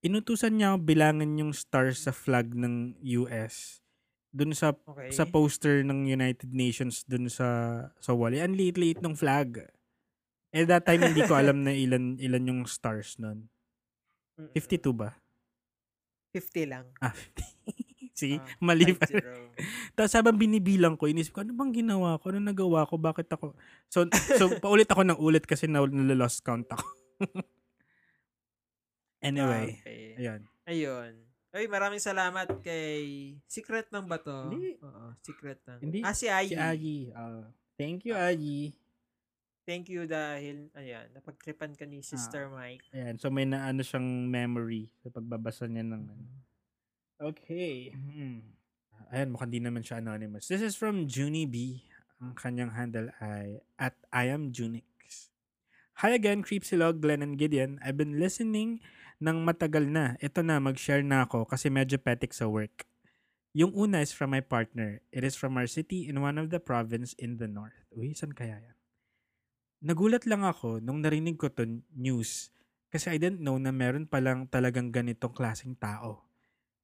Inutusan 0.00 0.56
niya 0.56 0.72
ako 0.72 0.78
bilangan 0.84 1.30
yung 1.36 1.52
stars 1.52 2.04
sa 2.04 2.12
flag 2.12 2.52
ng 2.52 2.96
US. 3.20 3.80
Dun 4.28 4.52
sa 4.52 4.72
Okay. 4.76 5.08
sa 5.12 5.24
poster 5.24 5.80
ng 5.80 6.04
United 6.04 6.52
Nations 6.52 7.04
dun 7.04 7.28
sa 7.28 7.48
sa 7.96 8.12
wall. 8.12 8.36
Eh, 8.36 8.44
Ang 8.44 8.56
liit-liit 8.56 9.00
ng 9.00 9.16
flag. 9.16 9.64
Eh 10.52 10.64
that 10.68 10.84
time 10.84 11.00
hindi 11.00 11.24
ko 11.24 11.32
alam 11.34 11.64
na 11.64 11.72
ilan 11.84 12.20
ilan 12.20 12.44
yung 12.44 12.60
stars 12.68 13.16
nun. 13.16 13.48
Mm-mm. 14.36 14.52
52 14.52 14.92
ba? 14.92 15.16
50 16.34 16.66
lang. 16.66 16.84
Ah, 16.98 17.14
50. 17.14 17.54
Sige, 18.14 18.38
Ah, 18.38 18.46
mali 18.58 18.90
pa. 18.90 19.06
50. 19.06 19.94
Tapos 19.94 20.12
habang 20.12 20.34
binibilang 20.34 20.94
ko, 20.94 21.06
inisip 21.06 21.30
ko, 21.30 21.42
ano 21.42 21.50
bang 21.50 21.70
ginawa 21.72 22.14
ko? 22.16 22.30
Ano 22.30 22.38
nagawa 22.40 22.86
ko? 22.86 22.94
Bakit 22.94 23.26
ako? 23.28 23.54
So, 23.86 24.06
so 24.10 24.44
paulit 24.62 24.86
ako 24.86 25.02
ng 25.02 25.18
ulit 25.18 25.42
kasi 25.42 25.66
na, 25.66 25.82
nalolost 25.82 26.42
count 26.42 26.66
ako. 26.68 26.86
anyway, 29.20 29.78
Okay. 29.80 30.14
ayun. 30.16 30.40
Ayun. 30.64 31.12
Ay, 31.50 31.66
maraming 31.66 32.02
salamat 32.02 32.50
kay 32.60 32.98
Secret 33.46 33.86
ng 33.88 34.06
ba 34.06 34.18
to? 34.18 34.50
Hindi. 34.50 34.74
Oo, 34.78 35.14
Secret 35.22 35.62
ng. 35.64 35.78
Hindi. 35.80 35.98
Ah, 36.02 36.10
si 36.10 36.26
Ayi. 36.26 36.50
Si 36.50 36.56
Agi. 36.56 36.98
ah, 37.14 37.46
thank 37.74 38.02
you, 38.02 38.10
Ah. 38.12 38.30
Agi. 38.30 38.74
Thank 39.64 39.88
you 39.88 40.04
dahil, 40.04 40.68
ayan, 40.76 41.08
napagtripan 41.16 41.72
ka 41.72 41.88
ni 41.88 42.04
Sister 42.04 42.52
Ah. 42.52 42.52
Mike. 42.52 42.84
Ayan, 42.92 43.16
so 43.16 43.32
may 43.32 43.48
naano 43.48 43.80
siyang 43.80 44.28
memory 44.28 44.92
sa 45.00 45.08
pagbabasa 45.08 45.64
niya 45.64 45.88
ng 45.88 46.04
ano. 46.04 46.24
Okay. 47.16 47.88
Hmm. 47.96 48.44
Ayan, 49.08 49.32
mukhang 49.32 49.48
di 49.48 49.64
naman 49.64 49.80
siya 49.80 50.04
anonymous. 50.04 50.52
This 50.52 50.60
is 50.60 50.76
from 50.76 51.08
Junie 51.08 51.48
B. 51.48 51.80
Ang 52.20 52.36
kanyang 52.36 52.76
handle 52.76 53.08
ay 53.24 53.64
at 53.80 53.96
I 54.12 54.28
am 54.28 54.52
Junix. 54.52 54.84
Hi 56.04 56.12
again, 56.12 56.44
Creepsilog, 56.44 57.00
Glenn 57.00 57.24
and 57.24 57.40
Gideon. 57.40 57.80
I've 57.80 57.96
been 57.96 58.20
listening 58.20 58.84
ng 59.24 59.48
matagal 59.48 59.88
na. 59.88 60.20
Ito 60.20 60.44
na, 60.44 60.60
mag-share 60.60 61.00
na 61.00 61.24
ako 61.24 61.48
kasi 61.48 61.72
medyo 61.72 61.96
petik 61.96 62.36
sa 62.36 62.50
work. 62.52 62.84
Yung 63.56 63.72
una 63.72 64.02
is 64.04 64.10
from 64.12 64.34
my 64.34 64.42
partner. 64.42 65.00
It 65.08 65.24
is 65.24 65.38
from 65.38 65.56
our 65.56 65.70
city 65.70 66.04
in 66.04 66.20
one 66.20 66.36
of 66.36 66.50
the 66.52 66.58
province 66.60 67.14
in 67.16 67.38
the 67.40 67.46
north. 67.48 67.76
Uy, 67.94 68.12
saan 68.12 68.34
kaya 68.34 68.60
yan? 68.60 68.76
Nagulat 69.84 70.24
lang 70.24 70.48
ako 70.48 70.80
nung 70.80 71.04
narinig 71.04 71.36
ko 71.36 71.52
to 71.52 71.68
news 71.92 72.48
kasi 72.88 73.12
I 73.12 73.20
didn't 73.20 73.44
know 73.44 73.60
na 73.60 73.68
meron 73.68 74.08
palang 74.08 74.48
talagang 74.48 74.88
ganitong 74.88 75.36
klaseng 75.36 75.76
tao. 75.76 76.24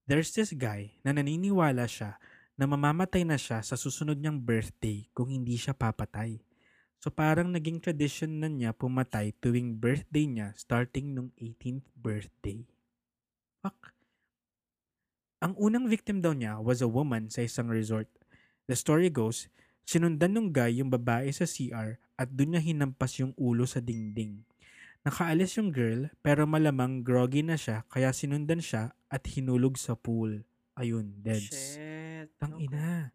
There's 0.04 0.36
this 0.36 0.52
guy 0.52 1.00
na 1.00 1.16
naniniwala 1.16 1.88
siya 1.88 2.20
na 2.60 2.68
mamamatay 2.68 3.24
na 3.24 3.40
siya 3.40 3.64
sa 3.64 3.80
susunod 3.80 4.20
niyang 4.20 4.44
birthday 4.44 5.08
kung 5.16 5.32
hindi 5.32 5.56
siya 5.56 5.72
papatay. 5.72 6.44
So 7.00 7.08
parang 7.08 7.56
naging 7.56 7.80
tradition 7.80 8.44
na 8.44 8.52
niya 8.52 8.76
pumatay 8.76 9.32
tuwing 9.40 9.80
birthday 9.80 10.28
niya 10.28 10.52
starting 10.60 11.16
nung 11.16 11.32
18th 11.40 11.88
birthday. 11.96 12.68
Fuck. 13.64 13.96
Ang 15.40 15.56
unang 15.56 15.88
victim 15.88 16.20
daw 16.20 16.36
niya 16.36 16.60
was 16.60 16.84
a 16.84 16.90
woman 16.92 17.32
sa 17.32 17.48
isang 17.48 17.72
resort. 17.72 18.12
The 18.68 18.76
story 18.76 19.08
goes, 19.08 19.48
sinundan 19.86 20.36
nung 20.36 20.50
guy 20.50 20.80
yung 20.80 20.88
babae 20.92 21.30
sa 21.30 21.48
CR 21.48 21.98
at 22.20 22.28
doon 22.30 22.56
niya 22.56 22.62
hinampas 22.62 23.18
yung 23.20 23.32
ulo 23.38 23.64
sa 23.64 23.80
dingding. 23.80 24.44
Nakaalis 25.00 25.56
yung 25.56 25.72
girl 25.72 26.12
pero 26.20 26.44
malamang 26.44 27.00
groggy 27.00 27.40
na 27.40 27.56
siya 27.56 27.88
kaya 27.88 28.12
sinundan 28.12 28.60
siya 28.60 28.92
at 29.08 29.24
hinulog 29.24 29.80
sa 29.80 29.96
pool. 29.96 30.44
Ayun, 30.76 31.16
deads. 31.20 31.76
Shit. 31.76 32.28
Tang 32.36 32.56
ina. 32.60 33.12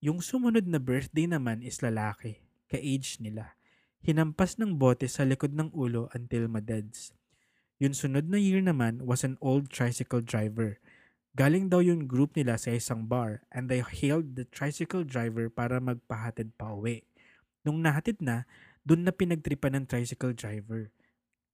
Yung 0.00 0.24
sumunod 0.24 0.64
na 0.64 0.80
birthday 0.80 1.28
naman 1.28 1.60
is 1.60 1.84
lalaki, 1.84 2.40
ka-age 2.72 3.20
nila. 3.20 3.52
Hinampas 4.00 4.56
ng 4.56 4.80
bote 4.80 5.04
sa 5.12 5.28
likod 5.28 5.52
ng 5.52 5.76
ulo 5.76 6.08
until 6.16 6.48
madeds. 6.48 7.12
Yung 7.80 7.92
sunod 7.92 8.28
na 8.28 8.40
year 8.40 8.64
naman 8.64 9.04
was 9.04 9.24
an 9.24 9.36
old 9.44 9.68
tricycle 9.68 10.24
driver. 10.24 10.80
Galing 11.30 11.70
daw 11.70 11.78
yung 11.78 12.10
group 12.10 12.34
nila 12.34 12.58
sa 12.58 12.74
isang 12.74 13.06
bar 13.06 13.46
and 13.54 13.70
they 13.70 13.78
hailed 13.78 14.34
the 14.34 14.42
tricycle 14.50 15.06
driver 15.06 15.46
para 15.46 15.78
magpahatid 15.78 16.50
pa 16.58 16.74
uwi. 16.74 17.06
Nung 17.62 17.78
nahatid 17.78 18.18
na, 18.18 18.50
dun 18.82 19.06
na 19.06 19.14
pinagtripan 19.14 19.78
ng 19.78 19.86
tricycle 19.86 20.34
driver. 20.34 20.90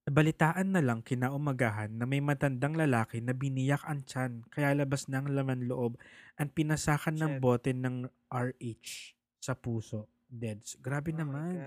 Balitaan 0.07 0.73
na 0.73 0.81
lang 0.81 1.03
kinaumagahan 1.03 1.93
na 1.93 2.07
may 2.07 2.23
matandang 2.23 2.79
lalaki 2.79 3.21
na 3.21 3.35
biniyak 3.35 3.83
ang 3.85 4.07
tiyan 4.07 4.47
kaya 4.49 4.73
labas 4.73 5.11
ng 5.11 5.35
laman 5.35 5.67
loob 5.67 5.99
at 6.39 6.55
pinasakan 6.55 7.19
ng 7.19 7.33
bote 7.43 7.75
ng 7.75 8.07
RH 8.31 9.19
sa 9.43 9.53
puso. 9.59 10.09
Deads. 10.31 10.79
Grabe 10.81 11.13
Oh 11.15 11.21
naman. 11.21 11.59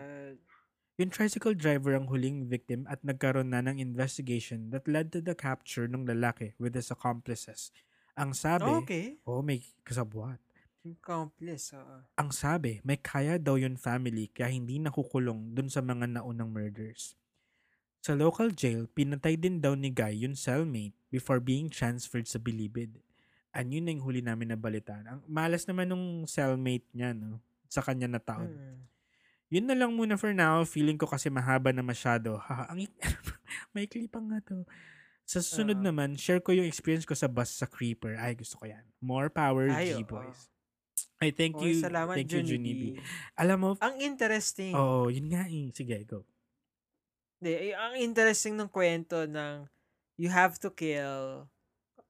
Yung 0.99 1.11
tricycle 1.13 1.55
driver 1.55 1.95
ang 1.95 2.11
huling 2.11 2.47
victim 2.47 2.83
at 2.91 2.99
nagkaroon 3.05 3.55
na 3.55 3.63
ng 3.63 3.79
investigation 3.79 4.67
that 4.73 4.83
led 4.83 5.15
to 5.15 5.23
the 5.23 5.31
capture 5.31 5.87
ng 5.87 6.03
lalaki 6.03 6.57
with 6.59 6.75
his 6.75 6.91
accomplices. 6.91 7.71
Ang 8.19 8.35
sabi, 8.35 8.67
Okay. 8.83 9.05
oh 9.23 9.39
may 9.39 9.63
kasabwat. 9.81 10.37
Accomplice. 10.83 11.75
oo. 11.75 11.95
Ang 12.15 12.29
sabi, 12.31 12.79
may 12.83 12.95
kaya 12.95 13.35
daw 13.35 13.55
yun 13.55 13.75
family 13.75 14.27
kaya 14.27 14.51
hindi 14.51 14.79
nakukulong 14.79 15.55
dun 15.55 15.67
sa 15.67 15.79
mga 15.79 16.19
naunang 16.19 16.51
murders. 16.51 17.15
Sa 17.99 18.15
local 18.15 18.55
jail, 18.55 18.87
pinatay 18.87 19.35
din 19.35 19.59
daw 19.59 19.75
ni 19.75 19.91
Guy 19.91 20.23
yung 20.23 20.35
cellmate 20.35 20.95
before 21.11 21.43
being 21.43 21.67
transferred 21.67 22.27
sa 22.27 22.39
Bilibid. 22.39 22.95
And 23.51 23.75
yun 23.75 23.87
na 23.87 23.91
yung 23.91 24.05
huli 24.07 24.21
namin 24.23 24.53
na 24.53 24.57
balitaan. 24.57 25.03
Ang 25.03 25.19
malas 25.27 25.67
naman 25.67 25.91
nung 25.91 26.23
cellmate 26.23 26.85
niya, 26.95 27.11
no? 27.11 27.43
Sa 27.67 27.83
kanya 27.83 28.07
na 28.07 28.21
taon. 28.21 28.47
Mm. 28.47 28.77
Yun 29.49 29.65
na 29.65 29.75
lang 29.75 29.91
muna 29.91 30.15
for 30.15 30.31
now. 30.31 30.61
Feeling 30.63 30.95
ko 30.95 31.09
kasi 31.09 31.27
mahaba 31.27 31.73
na 31.73 31.81
masyado. 31.81 32.37
Haha, 32.39 32.69
ang 32.71 32.85
ik- 32.85 32.93
may 33.75 33.89
clipang 33.89 34.29
nga 34.29 34.39
to. 34.45 34.63
Sa 35.29 35.45
sunod 35.45 35.77
Oo. 35.77 35.85
naman, 35.85 36.17
share 36.17 36.41
ko 36.41 36.57
yung 36.57 36.65
experience 36.65 37.05
ko 37.05 37.13
sa 37.13 37.29
bus 37.29 37.53
sa 37.53 37.69
Creeper. 37.69 38.17
Ay, 38.17 38.33
gusto 38.33 38.57
ko 38.57 38.65
yan. 38.65 38.81
More 38.97 39.29
power, 39.29 39.69
Ay. 39.69 39.93
G-Boys. 39.93 40.49
Ay, 41.21 41.29
thank 41.29 41.53
Okay, 41.53 41.77
you. 41.77 41.85
salamat, 41.85 42.17
thank 42.17 42.33
you, 42.33 42.41
Junie 42.41 42.73
B. 42.73 42.83
B. 42.97 43.03
Alam 43.37 43.57
mo, 43.61 43.69
Ang 43.77 44.01
interesting. 44.01 44.73
oo, 44.73 45.05
oh, 45.05 45.07
yun 45.13 45.29
nga 45.29 45.45
eh. 45.45 45.69
Sige, 45.69 46.01
go. 46.09 46.25
Di, 47.37 47.69
eh, 47.69 47.73
ang 47.77 47.93
interesting 48.01 48.57
ng 48.57 48.73
kwento 48.73 49.29
ng 49.29 49.69
you 50.17 50.33
have 50.33 50.57
to 50.57 50.73
kill 50.73 51.45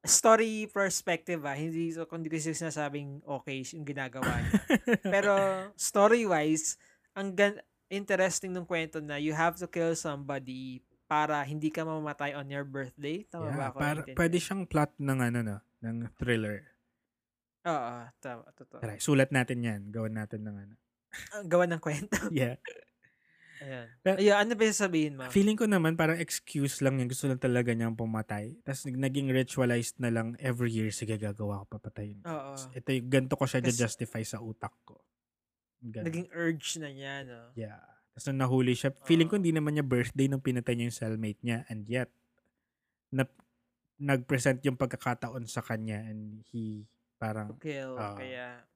story 0.08 0.72
perspective 0.72 1.44
ah, 1.44 1.54
hindi 1.60 1.92
so 1.92 2.08
kung 2.08 2.24
hindi 2.24 2.32
ko 2.32 2.40
sinasabing 2.40 3.20
okay 3.28 3.62
yung 3.76 3.84
ginagawa 3.84 4.42
niya. 4.42 4.64
Pero 5.20 5.34
story-wise, 5.76 6.80
ang 7.20 7.36
gan- 7.36 7.62
interesting 7.92 8.56
ng 8.56 8.64
kwento 8.64 9.04
na 9.04 9.20
you 9.20 9.36
have 9.36 9.60
to 9.60 9.68
kill 9.68 9.92
somebody 9.92 10.80
para 11.10 11.42
hindi 11.42 11.74
ka 11.74 11.82
mamamatay 11.82 12.38
on 12.38 12.46
your 12.54 12.62
birthday. 12.62 13.26
Tama 13.26 13.50
ba 13.50 13.58
yeah, 13.58 13.70
ako? 13.74 13.78
para, 13.82 14.00
pwede 14.14 14.38
siyang 14.38 14.70
plot 14.70 14.94
ng 15.02 15.20
ano 15.26 15.40
no, 15.42 15.58
ng 15.82 16.06
thriller. 16.22 16.70
Oo, 17.66 17.94
tama. 18.22 18.46
Totoo. 18.54 18.80
Tara, 18.80 18.94
sulat 19.02 19.34
natin 19.34 19.66
yan. 19.66 19.82
Gawin 19.90 20.16
natin 20.16 20.46
ng 20.46 20.56
ano. 20.56 20.76
Ang 21.34 21.50
gawa 21.50 21.66
ng 21.66 21.82
kwento. 21.82 22.16
Yeah. 22.32 22.62
Ayan. 23.60 23.92
Pero- 24.00 24.20
Ayun, 24.24 24.38
ano 24.40 24.52
ba 24.56 24.64
yung 24.64 24.80
sabihin 24.80 25.14
mo? 25.20 25.28
Feeling 25.28 25.60
ko 25.60 25.68
naman 25.68 26.00
parang 26.00 26.16
excuse 26.16 26.80
lang 26.80 26.96
yung 26.96 27.12
gusto 27.12 27.28
lang 27.28 27.44
talaga 27.44 27.76
niyang 27.76 27.92
pumatay. 27.92 28.56
Tapos 28.64 28.88
naging 28.88 29.36
ritualized 29.36 30.00
na 30.00 30.08
lang 30.08 30.40
every 30.40 30.72
year. 30.72 30.96
Sige, 30.96 31.20
gagawa 31.20 31.68
ko 31.68 31.76
papatayin. 31.76 32.24
Oo. 32.24 32.56
Ito 32.56 32.88
yung 32.96 33.10
ganito 33.12 33.36
ko 33.36 33.44
siya 33.44 33.60
Kasi- 33.60 33.76
justify 33.76 34.24
sa 34.24 34.40
utak 34.40 34.72
ko. 34.88 35.04
Ganun. 35.84 36.08
Naging 36.08 36.28
urge 36.32 36.80
na 36.80 36.90
niya, 36.92 37.28
no? 37.28 37.52
Yeah. 37.60 37.84
Tapos 38.20 38.36
nung 38.36 38.44
nahuli 38.44 38.76
siya, 38.76 38.92
feeling 39.08 39.32
ko 39.32 39.40
hindi 39.40 39.56
naman 39.56 39.80
niya 39.80 39.88
birthday 39.88 40.28
nung 40.28 40.44
pinatay 40.44 40.76
niya 40.76 40.92
yung 40.92 41.00
cellmate 41.00 41.40
niya. 41.40 41.64
And 41.72 41.88
yet, 41.88 42.12
na, 43.16 43.24
nag-present 43.96 44.60
yung 44.68 44.76
pagkakataon 44.76 45.48
sa 45.48 45.64
kanya 45.64 46.04
and 46.04 46.44
he 46.52 46.84
parang, 47.16 47.56
Kill. 47.64 47.96
Oo. 47.96 48.20
kaya, 48.20 48.68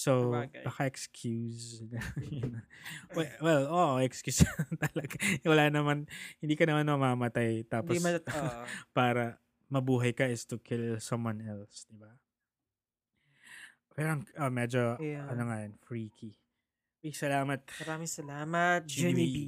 so, 0.00 0.32
Sabagay. 0.32 0.64
baka 0.64 0.88
excuse. 0.88 1.84
Yun. 2.24 2.56
well, 3.12 3.28
well, 3.44 3.64
oo, 3.68 3.94
excuse 4.00 4.40
talaga. 4.88 5.20
Wala 5.44 5.68
naman, 5.68 6.08
hindi 6.40 6.56
ka 6.56 6.64
naman 6.64 6.88
mamamatay. 6.88 7.68
Tapos, 7.68 8.00
oo. 8.00 8.64
para 8.96 9.36
mabuhay 9.68 10.16
ka 10.16 10.24
is 10.24 10.48
to 10.48 10.56
kill 10.56 10.96
someone 11.04 11.44
else, 11.44 11.84
di 11.84 12.00
ba? 12.00 12.16
Pero 13.92 14.24
ah, 14.40 14.48
medyo, 14.48 14.96
Yeah. 15.04 15.28
ano 15.28 15.52
nga 15.52 15.68
yan, 15.68 15.76
freaky. 15.84 16.32
Salamat. 17.12 17.60
Maraming 17.82 18.10
salamat, 18.10 18.86
Junie 18.88 19.30
B. 19.30 19.38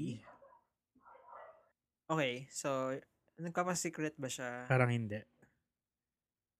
Okay, 2.08 2.48
so, 2.48 2.96
nagpapa-secret 3.36 4.16
ba 4.16 4.28
siya? 4.30 4.64
Parang 4.66 4.88
hindi. 4.88 5.20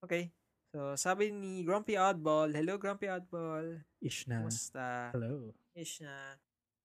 Okay. 0.05 0.31
So, 0.69 0.93
sabi 1.01 1.33
ni 1.33 1.65
Grumpy 1.65 1.97
Oddball, 1.97 2.53
Hello, 2.53 2.77
Grumpy 2.77 3.09
Oddball. 3.09 3.81
Ish 4.05 4.29
na. 4.29 4.45
Kumusta? 4.45 5.11
Hello. 5.17 5.57
Ish 5.73 6.05
na. 6.05 6.37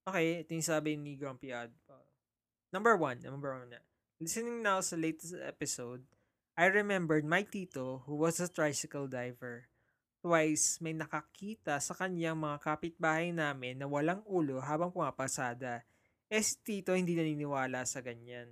Okay, 0.07 0.47
ito 0.47 0.55
yung 0.55 0.63
sabi 0.63 0.95
ni 0.95 1.19
Grumpy 1.19 1.51
Oddball. 1.51 2.07
Number 2.71 2.95
one, 2.95 3.19
number 3.19 3.51
one 3.51 3.69
na. 3.69 3.83
Listening 4.23 4.63
now 4.63 4.79
sa 4.79 4.95
latest 4.95 5.35
episode, 5.35 6.07
I 6.55 6.71
remembered 6.71 7.27
my 7.27 7.43
tito 7.43 8.07
who 8.07 8.15
was 8.15 8.39
a 8.39 8.47
tricycle 8.47 9.11
diver. 9.11 9.67
Twice, 10.23 10.79
may 10.79 10.95
nakakita 10.95 11.83
sa 11.83 11.91
kanyang 11.91 12.39
mga 12.39 12.63
kapitbahay 12.63 13.35
namin 13.35 13.75
na 13.75 13.91
walang 13.91 14.23
ulo 14.23 14.63
habang 14.63 14.87
pumapasada. 14.87 15.83
Eh 16.31 16.39
si 16.39 16.55
tito 16.63 16.95
hindi 16.95 17.11
naniniwala 17.11 17.83
sa 17.83 17.99
ganyan. 17.99 18.47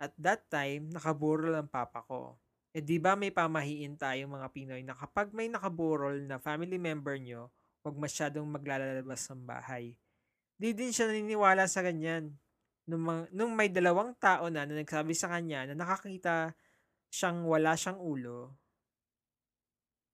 At 0.00 0.16
that 0.16 0.48
time, 0.48 0.88
nakaburol 0.88 1.60
ang 1.60 1.68
papa 1.68 2.00
ko. 2.08 2.40
Eh 2.72 2.80
di 2.80 2.96
ba 2.96 3.20
may 3.20 3.28
pamahiin 3.28 4.00
tayo 4.00 4.24
mga 4.32 4.48
Pinoy 4.48 4.80
na 4.80 4.96
kapag 4.96 5.36
may 5.36 5.52
nakaburol 5.52 6.24
na 6.24 6.40
family 6.40 6.80
member 6.80 7.20
nyo, 7.20 7.52
huwag 7.84 8.00
masyadong 8.00 8.48
maglalabas 8.48 9.28
ng 9.28 9.44
bahay. 9.44 9.92
Di 10.56 10.72
din 10.72 10.88
siya 10.88 11.12
naniniwala 11.12 11.68
sa 11.68 11.84
ganyan. 11.84 12.32
Nung, 12.88 13.04
mga- 13.04 13.28
nung 13.28 13.52
may 13.52 13.68
dalawang 13.68 14.16
tao 14.16 14.48
na 14.48 14.64
na 14.64 14.80
nagsabi 14.80 15.12
sa 15.12 15.28
kanya 15.28 15.68
na 15.68 15.76
nakakita 15.76 16.56
siyang 17.12 17.44
wala 17.44 17.76
siyang 17.76 18.00
ulo, 18.00 18.56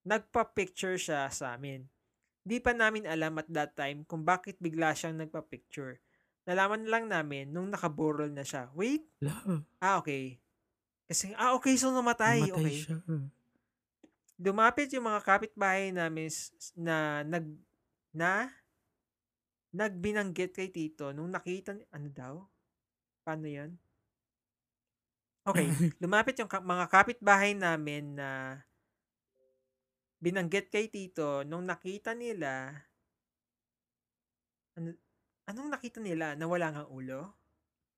nagpa-picture 0.03 0.99
siya 0.99 1.31
sa 1.31 1.55
amin. 1.55 1.87
Di 2.43 2.59
pa 2.59 2.75
namin 2.75 3.07
alam 3.07 3.39
at 3.39 3.47
that 3.51 3.79
time 3.79 4.03
kung 4.03 4.27
bakit 4.27 4.59
bigla 4.59 4.95
siyang 4.95 5.19
nagpa-picture. 5.23 6.03
Nalaman 6.43 6.91
lang 6.91 7.07
namin 7.07 7.55
nung 7.55 7.71
nakaburol 7.71 8.31
na 8.35 8.43
siya. 8.43 8.67
Wait, 8.75 9.07
Hello. 9.23 9.63
ah 9.79 10.03
okay. 10.03 10.43
Kasi, 11.07 11.31
ah 11.39 11.55
okay, 11.55 11.79
so 11.79 11.95
namatay. 11.95 12.43
Namatay 12.43 12.55
okay 12.59 12.77
siya. 12.83 12.97
dumapit 14.43 14.91
yung 14.91 15.07
mga 15.07 15.23
kapitbahay 15.23 15.95
namin 15.95 16.27
na 16.75 17.23
nag 17.23 17.47
na 18.11 18.51
nagbinanggit 19.73 20.53
kay 20.53 20.69
Tito 20.69 21.15
nung 21.15 21.31
nakita 21.31 21.73
ni- 21.73 21.87
ano 21.95 22.09
daw? 22.11 22.35
Paano 23.23 23.47
'yan? 23.47 23.73
Okay, 25.47 25.67
lumapit 26.03 26.39
yung 26.43 26.51
ka- 26.51 26.63
mga 26.63 26.87
kapitbahay 26.91 27.55
namin 27.55 28.19
na 28.19 28.61
binanggit 30.23 30.71
kay 30.71 30.87
Tito 30.87 31.43
nung 31.43 31.67
nakita 31.67 32.15
nila 32.15 32.71
ano, 34.79 34.95
anong 35.51 35.71
nakita 35.75 35.99
nila 35.99 36.39
na 36.39 36.47
wala 36.47 36.71
ngang 36.73 36.91
ulo? 36.95 37.35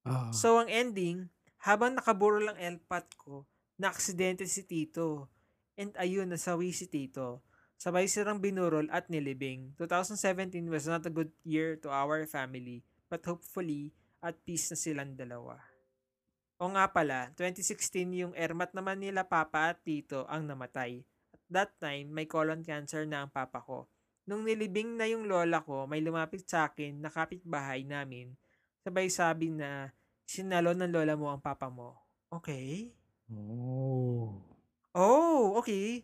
Ah. 0.09 0.33
So, 0.35 0.59
ang 0.59 0.69
ending, 0.73 1.29
habang 1.63 1.97
nakaburol 1.97 2.51
ang 2.51 2.59
elpat 2.59 3.15
ko, 3.21 3.47
na-aksidente 3.79 4.45
si 4.49 4.67
Tito. 4.67 5.31
And 5.79 5.95
ayun, 6.01 6.31
nasawi 6.31 6.75
si 6.75 6.91
Tito. 6.91 7.43
Sabay 7.79 8.07
sirang 8.07 8.39
binurol 8.39 8.87
at 8.89 9.11
nilibing. 9.11 9.75
2017 9.77 10.57
was 10.71 10.87
not 10.87 11.05
a 11.05 11.13
good 11.13 11.33
year 11.43 11.77
to 11.79 11.91
our 11.91 12.25
family, 12.25 12.81
but 13.11 13.21
hopefully, 13.27 13.93
at 14.25 14.41
peace 14.47 14.73
na 14.73 14.79
silang 14.79 15.13
dalawa. 15.19 15.61
O 16.57 16.71
nga 16.71 16.87
pala, 16.89 17.35
2016 17.37 18.25
yung 18.25 18.33
ermat 18.39 18.73
naman 18.73 19.03
nila 19.03 19.27
papa 19.27 19.75
at 19.75 19.83
tito 19.83 20.25
ang 20.31 20.47
namatay. 20.47 21.03
At 21.55 21.71
that 21.71 21.79
time, 21.79 22.11
may 22.11 22.27
colon 22.27 22.67
cancer 22.67 23.07
na 23.07 23.23
ang 23.23 23.31
papa 23.31 23.63
ko. 23.63 23.87
Nung 24.27 24.43
nilibing 24.43 24.99
na 24.99 25.07
yung 25.07 25.31
lola 25.31 25.63
ko, 25.63 25.87
may 25.87 26.03
lumapit 26.03 26.43
sa 26.51 26.67
akin 26.67 26.99
na 26.99 27.15
kapitbahay 27.15 27.87
namin 27.87 28.35
sabay 28.83 29.07
sabi 29.07 29.55
na 29.55 29.95
sinalo 30.27 30.75
ng 30.75 30.91
lola 30.91 31.15
mo 31.15 31.31
ang 31.31 31.39
papa 31.39 31.71
mo. 31.71 31.95
Okay. 32.29 32.91
Oh. 33.31 34.35
Oh, 34.91 35.55
okay. 35.63 36.03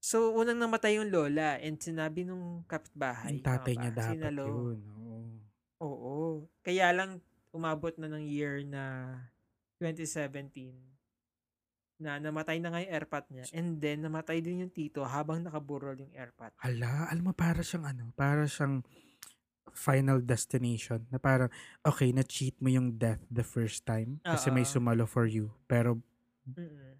So, 0.00 0.32
unang 0.32 0.58
namatay 0.58 0.96
yung 0.96 1.12
lola 1.12 1.60
and 1.62 1.76
sinabi 1.76 2.24
nung 2.24 2.64
kapitbahay. 2.64 3.36
Yung 3.36 3.44
tatay 3.44 3.76
niya 3.76 3.92
dapat 3.92 4.16
Sinalo. 4.16 4.44
yun. 4.48 4.78
Oo. 4.96 5.20
Oo. 5.84 6.16
Kaya 6.64 6.88
lang 6.90 7.20
umabot 7.52 7.92
na 8.00 8.08
ng 8.08 8.24
year 8.24 8.64
na 8.64 9.14
2017 9.76 10.91
na 12.02 12.18
namatay 12.18 12.58
na 12.58 12.74
nga 12.74 12.82
yung 12.82 12.92
airpot 12.92 13.24
niya 13.30 13.46
and 13.54 13.78
then 13.78 14.02
namatay 14.02 14.42
din 14.42 14.66
yung 14.66 14.74
tito 14.74 15.06
habang 15.06 15.46
nakaburol 15.46 15.94
yung 15.94 16.10
airpot. 16.10 16.50
Hala, 16.58 17.06
alam 17.06 17.30
mo, 17.30 17.32
para 17.32 17.62
siyang 17.62 17.86
ano, 17.86 18.10
para 18.18 18.44
siyang 18.50 18.82
final 19.72 20.20
destination 20.20 21.06
na 21.08 21.16
parang, 21.16 21.48
okay, 21.86 22.10
na-cheat 22.12 22.58
mo 22.60 22.68
yung 22.68 22.98
death 22.98 23.22
the 23.30 23.46
first 23.46 23.86
time 23.86 24.20
kasi 24.26 24.50
may 24.50 24.66
Oo. 24.66 24.72
sumalo 24.74 25.06
for 25.06 25.24
you. 25.24 25.54
Pero 25.70 26.02
Mm-mm. 26.44 26.98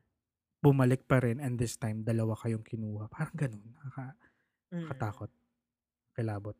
bumalik 0.63 1.05
pa 1.05 1.21
rin 1.21 1.43
and 1.43 1.59
this 1.59 1.77
time, 1.77 2.07
dalawa 2.07 2.39
kayong 2.39 2.65
kinuha. 2.65 3.11
Parang 3.11 3.35
ganun. 3.35 3.67
Nakaka-. 3.77 4.17
Nakatakot. 4.73 5.31
Kilabot. 6.17 6.57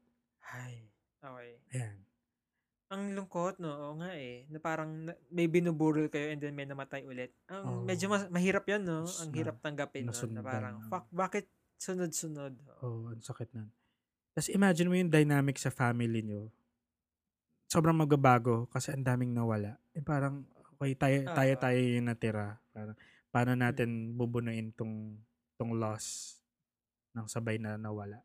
Ay, 0.53 0.91
okay. 1.23 1.57
Ayan. 1.73 1.97
Ang 2.93 3.17
lungkot, 3.17 3.57
no? 3.57 3.73
Oo 3.73 3.95
nga 4.05 4.13
eh. 4.13 4.45
Na 4.53 4.61
parang 4.61 5.09
na- 5.09 5.17
may 5.33 5.49
binuburol 5.49 6.13
kayo 6.13 6.29
and 6.29 6.45
then 6.45 6.53
may 6.53 6.69
namatay 6.69 7.01
ulit. 7.09 7.33
Ang 7.49 7.65
Oo. 7.65 7.83
medyo 7.89 8.13
mas, 8.13 8.29
mahirap 8.29 8.69
yan, 8.69 8.85
no? 8.85 9.09
Mas 9.09 9.17
Ang 9.25 9.33
na- 9.33 9.39
hirap 9.41 9.57
tanggapin 9.65 10.05
nun, 10.05 10.13
na 10.13 10.13
nasundan, 10.13 10.45
parang, 10.45 10.75
no? 10.77 10.89
fuck, 10.93 11.09
bakit 11.09 11.49
sunod-sunod? 11.81 12.53
Oh, 12.85 13.09
ang 13.09 13.25
sakit 13.25 13.49
nun. 13.57 13.73
Tapos 14.37 14.53
imagine 14.53 14.89
mo 14.93 14.97
yung 15.01 15.09
dynamic 15.09 15.57
sa 15.57 15.73
family 15.73 16.21
nyo. 16.21 16.53
Sobrang 17.65 17.97
magbabago 17.97 18.69
kasi 18.69 18.93
ang 18.93 19.01
daming 19.01 19.33
nawala. 19.33 19.81
Eh 19.97 20.05
parang, 20.05 20.45
okay, 20.77 20.93
tayo, 20.93 21.17
Oo. 21.25 21.33
tayo, 21.33 21.53
tayo 21.57 21.79
yung 21.81 22.07
natira. 22.13 22.61
Parang, 22.77 22.97
paano 23.33 23.57
natin 23.57 24.13
bubunuin 24.13 24.69
tong, 24.77 25.17
tong 25.57 25.73
loss 25.81 26.37
ng 27.17 27.25
sabay 27.25 27.57
na 27.57 27.81
nawala. 27.81 28.21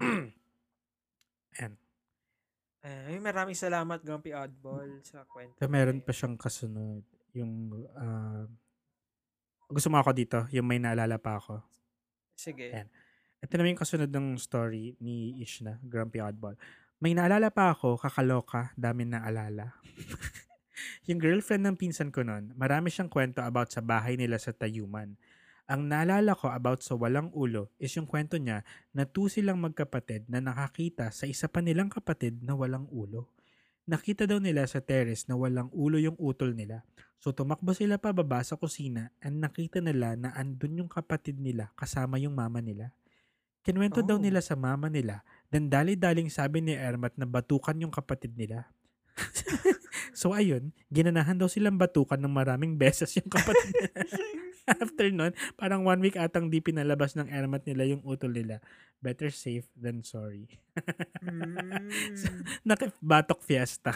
And, 1.60 1.76
Eh, 2.82 3.22
maraming 3.22 3.54
salamat, 3.54 4.02
Grumpy 4.02 4.34
Oddball, 4.34 5.06
sa 5.06 5.22
kwento. 5.22 5.54
so 5.54 5.70
meron 5.70 6.02
pa 6.02 6.10
siyang 6.10 6.34
kasunod. 6.34 7.06
Yung, 7.30 7.70
ah, 7.94 8.42
gusto 9.70 9.86
mo 9.86 10.02
ako 10.02 10.10
dito, 10.10 10.38
yung 10.50 10.66
may 10.66 10.82
naalala 10.82 11.14
pa 11.22 11.38
ako. 11.38 11.62
Sige. 12.34 12.74
Ayan. 12.74 12.90
Ito 13.42 13.54
naman 13.54 13.78
yung 13.78 13.82
kasunod 13.86 14.10
ng 14.10 14.34
story 14.34 14.98
ni 14.98 15.38
Ishna, 15.38 15.78
Grumpy 15.82 16.18
Oddball. 16.18 16.58
May 16.98 17.14
naalala 17.14 17.54
pa 17.54 17.70
ako, 17.70 17.98
kakaloka, 17.98 18.74
dami 18.74 19.06
na 19.06 19.22
alala. 19.22 19.78
yung 21.10 21.22
girlfriend 21.22 21.66
ng 21.66 21.76
pinsan 21.78 22.10
ko 22.10 22.26
noon, 22.26 22.50
marami 22.58 22.90
siyang 22.90 23.10
kwento 23.10 23.42
about 23.42 23.70
sa 23.70 23.82
bahay 23.82 24.18
nila 24.18 24.38
sa 24.42 24.50
Tayuman. 24.50 25.14
Ang 25.70 25.88
naalala 25.88 26.34
ko 26.34 26.50
about 26.50 26.82
sa 26.82 26.98
walang 26.98 27.30
ulo 27.32 27.70
is 27.78 27.94
yung 27.94 28.04
kwento 28.04 28.34
niya 28.36 28.66
na 28.90 29.06
two 29.06 29.30
silang 29.30 29.62
magkapatid 29.62 30.26
na 30.26 30.42
nakakita 30.42 31.08
sa 31.14 31.24
isa 31.24 31.46
pa 31.46 31.62
nilang 31.62 31.88
kapatid 31.88 32.42
na 32.42 32.52
walang 32.58 32.90
ulo. 32.90 33.30
Nakita 33.86 34.26
daw 34.26 34.38
nila 34.42 34.66
sa 34.66 34.82
terrace 34.82 35.26
na 35.26 35.34
walang 35.38 35.70
ulo 35.74 35.98
yung 35.98 36.18
utol 36.18 36.54
nila. 36.54 36.82
So 37.22 37.30
tumakbo 37.30 37.70
sila 37.74 37.98
pababa 37.98 38.42
sa 38.42 38.58
kusina 38.58 39.14
and 39.22 39.38
nakita 39.38 39.78
nila 39.78 40.18
na 40.18 40.34
andun 40.34 40.82
yung 40.82 40.90
kapatid 40.90 41.38
nila 41.38 41.70
kasama 41.78 42.18
yung 42.18 42.34
mama 42.34 42.58
nila. 42.58 42.90
Kinwento 43.62 44.02
daw 44.02 44.18
Oh. 44.18 44.22
nila 44.22 44.42
sa 44.42 44.58
mama 44.58 44.90
nila, 44.90 45.22
then 45.46 45.70
dali-daling 45.70 46.26
sabi 46.26 46.58
ni 46.58 46.74
Ermat 46.74 47.14
na 47.14 47.22
batukan 47.22 47.78
yung 47.78 47.94
kapatid 47.94 48.34
nila. 48.34 48.66
so 50.12 50.32
ayun, 50.36 50.70
ginanahan 50.88 51.36
daw 51.36 51.48
silang 51.48 51.76
batukan 51.80 52.20
ng 52.20 52.32
maraming 52.32 52.76
beses 52.76 53.12
yung 53.18 53.28
kapatid 53.28 53.72
nila. 53.72 54.02
After 54.82 55.10
nun, 55.10 55.34
parang 55.58 55.82
one 55.82 55.98
week 55.98 56.14
atang 56.14 56.46
di 56.46 56.62
pinalabas 56.62 57.18
ng 57.18 57.26
Ermat 57.26 57.66
nila 57.66 57.82
yung 57.82 58.02
utol 58.06 58.30
nila. 58.30 58.62
Better 59.02 59.34
safe 59.34 59.66
than 59.74 60.06
sorry. 60.06 60.48
Mm. 61.22 62.42
Nakabatok 62.66 63.46
fiesta. 63.46 63.94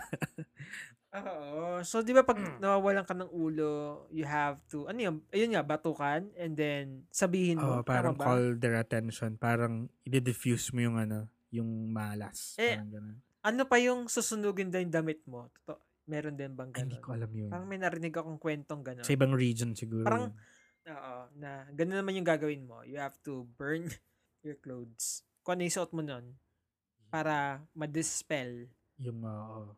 Oo. 1.16 1.80
So, 1.86 2.04
di 2.04 2.12
ba 2.12 2.26
pag 2.26 2.36
nawawalan 2.60 3.06
ka 3.06 3.14
ng 3.16 3.30
ulo, 3.32 4.04
you 4.12 4.28
have 4.28 4.60
to, 4.68 4.84
ano 4.90 4.98
yun, 5.00 5.16
ayun 5.32 5.50
nga, 5.56 5.64
batukan, 5.64 6.28
and 6.36 6.52
then 6.54 7.08
sabihin 7.08 7.56
mo. 7.56 7.80
Oh, 7.80 7.82
parang 7.82 8.16
ba? 8.18 8.26
call 8.30 8.58
their 8.60 8.76
attention. 8.76 9.38
Parang 9.40 9.88
i-diffuse 10.04 10.74
mo 10.76 10.84
yung 10.84 10.96
ano, 11.00 11.30
yung 11.48 11.88
malas. 11.88 12.54
Eh, 12.60 12.76
Parang 12.76 12.92
ganun. 12.92 13.16
Ano 13.46 13.62
pa 13.70 13.76
yung 13.78 14.10
susunugin 14.10 14.68
din 14.68 14.90
yung 14.90 14.94
damit 14.94 15.22
mo? 15.24 15.46
Totoo, 15.62 15.78
meron 16.06 16.34
din 16.34 16.54
bang 16.54 16.70
Ay, 16.70 16.80
hindi 16.82 16.96
ganun? 16.96 17.04
ko 17.04 17.10
alam 17.12 17.30
yun. 17.30 17.50
Parang 17.50 17.66
may 17.66 17.76
narinig 17.76 18.14
akong 18.14 18.38
kwentong 18.38 18.82
gano'n. 18.82 19.02
Sa 19.02 19.12
ibang 19.12 19.34
region 19.34 19.74
siguro. 19.74 20.06
Parang- 20.06 20.30
yun. 20.30 20.54
Oo, 20.86 21.16
na 21.36 21.66
gano'n 21.70 21.98
naman 21.98 22.14
yung 22.14 22.24
gagawin 22.24 22.62
mo. 22.62 22.86
You 22.86 22.96
have 22.96 23.18
to 23.22 23.42
burn 23.54 23.90
your 24.46 24.54
clothes. 24.56 25.26
Kung 25.42 25.58
ano 25.58 25.66
yung 25.66 25.74
suot 25.74 25.90
mo 25.90 26.00
nun, 26.00 26.38
para 27.06 27.58
ma-dispel. 27.72 28.70
Yung, 28.96 29.18
oo. 29.20 29.74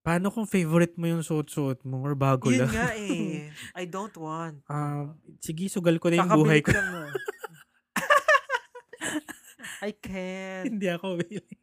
paano 0.00 0.30
kung 0.30 0.46
favorite 0.46 0.96
mo 0.96 1.04
yung 1.04 1.20
suot-suot 1.20 1.82
mo 1.82 2.00
or 2.00 2.14
bago 2.14 2.48
Yun 2.48 2.64
lang? 2.64 2.72
nga 2.72 2.88
eh. 2.94 3.50
I 3.80 3.84
don't 3.84 4.14
want. 4.16 4.64
Ah, 4.66 5.12
sige, 5.38 5.68
sugal 5.68 5.98
ko 5.98 6.08
na 6.08 6.20
yung 6.20 6.30
Kakabili 6.30 6.44
buhay 6.44 6.60
ko. 6.64 6.70
I 9.82 9.92
can't. 9.92 10.66
Hindi 10.72 10.88
ako 10.88 11.20
willing. 11.20 11.60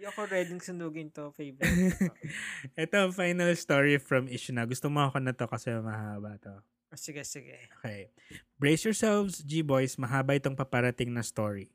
Hindi 0.00 0.16
ako 0.16 0.32
ready 0.32 0.56
sunugin 0.64 1.12
to, 1.12 1.28
favorite. 1.36 1.76
Ito, 2.88 3.12
final 3.12 3.52
story 3.52 4.00
from 4.00 4.32
Ishna. 4.32 4.64
Gusto 4.64 4.88
mo 4.88 5.04
ako 5.04 5.20
na 5.20 5.36
to 5.36 5.44
kasi 5.44 5.76
mahaba 5.76 6.40
to. 6.40 6.56
sige, 6.96 7.20
sige. 7.20 7.68
Okay. 7.76 8.08
Brace 8.56 8.88
yourselves, 8.88 9.44
G-boys. 9.44 10.00
Mahaba 10.00 10.40
itong 10.40 10.56
paparating 10.56 11.12
na 11.12 11.20
story. 11.20 11.68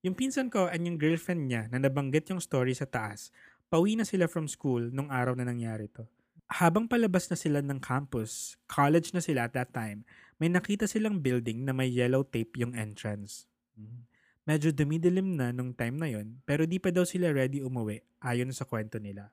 Yung 0.00 0.16
pinsan 0.16 0.48
ko 0.48 0.72
and 0.72 0.80
yung 0.88 0.96
girlfriend 0.96 1.44
niya 1.44 1.68
na 1.68 1.76
nabanggit 1.84 2.24
yung 2.32 2.40
story 2.40 2.72
sa 2.72 2.88
taas, 2.88 3.28
pauwi 3.68 4.00
na 4.00 4.08
sila 4.08 4.24
from 4.24 4.48
school 4.48 4.88
nung 4.88 5.12
araw 5.12 5.36
na 5.36 5.44
nangyari 5.44 5.92
to. 5.92 6.08
Habang 6.48 6.88
palabas 6.88 7.28
na 7.28 7.36
sila 7.36 7.60
ng 7.60 7.84
campus, 7.84 8.56
college 8.64 9.12
na 9.12 9.20
sila 9.20 9.44
at 9.44 9.52
that 9.52 9.76
time, 9.76 10.08
may 10.40 10.48
nakita 10.48 10.88
silang 10.88 11.20
building 11.20 11.68
na 11.68 11.76
may 11.76 11.92
yellow 11.92 12.24
tape 12.24 12.56
yung 12.56 12.72
entrance. 12.72 13.44
Hmm. 13.76 14.08
Medyo 14.48 14.72
dumidilim 14.72 15.36
na 15.36 15.52
nung 15.52 15.76
time 15.76 15.96
na 16.00 16.08
yon, 16.08 16.40
pero 16.48 16.64
di 16.64 16.80
pa 16.80 16.88
daw 16.88 17.04
sila 17.04 17.30
ready 17.30 17.60
umuwi 17.60 18.00
ayon 18.24 18.50
sa 18.50 18.64
kwento 18.64 18.96
nila. 18.96 19.28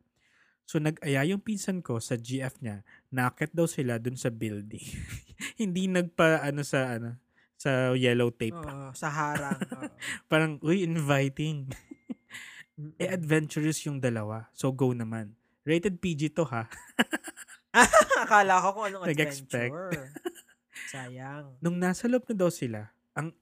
So 0.68 0.84
nag-aya 0.84 1.24
yung 1.32 1.39
pinsan 1.39 1.80
ko 1.80 2.03
sa 2.03 2.20
GF 2.20 2.60
niya, 2.60 2.84
nakit 3.08 3.55
daw 3.55 3.66
sila 3.72 3.97
dun 4.03 4.20
sa 4.20 4.28
building. 4.28 4.84
Hindi 5.62 5.88
nagpa 5.88 6.43
ano 6.43 6.62
sa 6.68 6.99
ano 6.99 7.16
sa 7.58 7.97
yellow 7.97 8.30
tape. 8.30 8.53
Oo, 8.53 8.93
sa 8.93 9.10
harang. 9.10 9.58
Parang, 10.32 10.62
uy, 10.62 10.86
inviting. 10.86 11.66
Eh, 13.01 13.10
adventurous 13.10 13.82
yung 13.89 13.97
dalawa. 13.97 14.45
So, 14.53 14.70
go 14.70 14.93
naman. 14.93 15.34
Rated 15.66 15.97
PG 15.97 16.38
to, 16.38 16.45
ha? 16.45 16.70
Akala 18.24 18.62
ko 18.62 18.68
kung 18.78 18.86
anong 18.93 19.10
adventure. 19.10 19.89
Sayang. 20.93 21.58
Nung 21.60 21.82
nasa 21.82 22.05
loob 22.05 22.30
na 22.30 22.38
daw 22.38 22.53
sila, 22.53 22.93
ang 23.18 23.34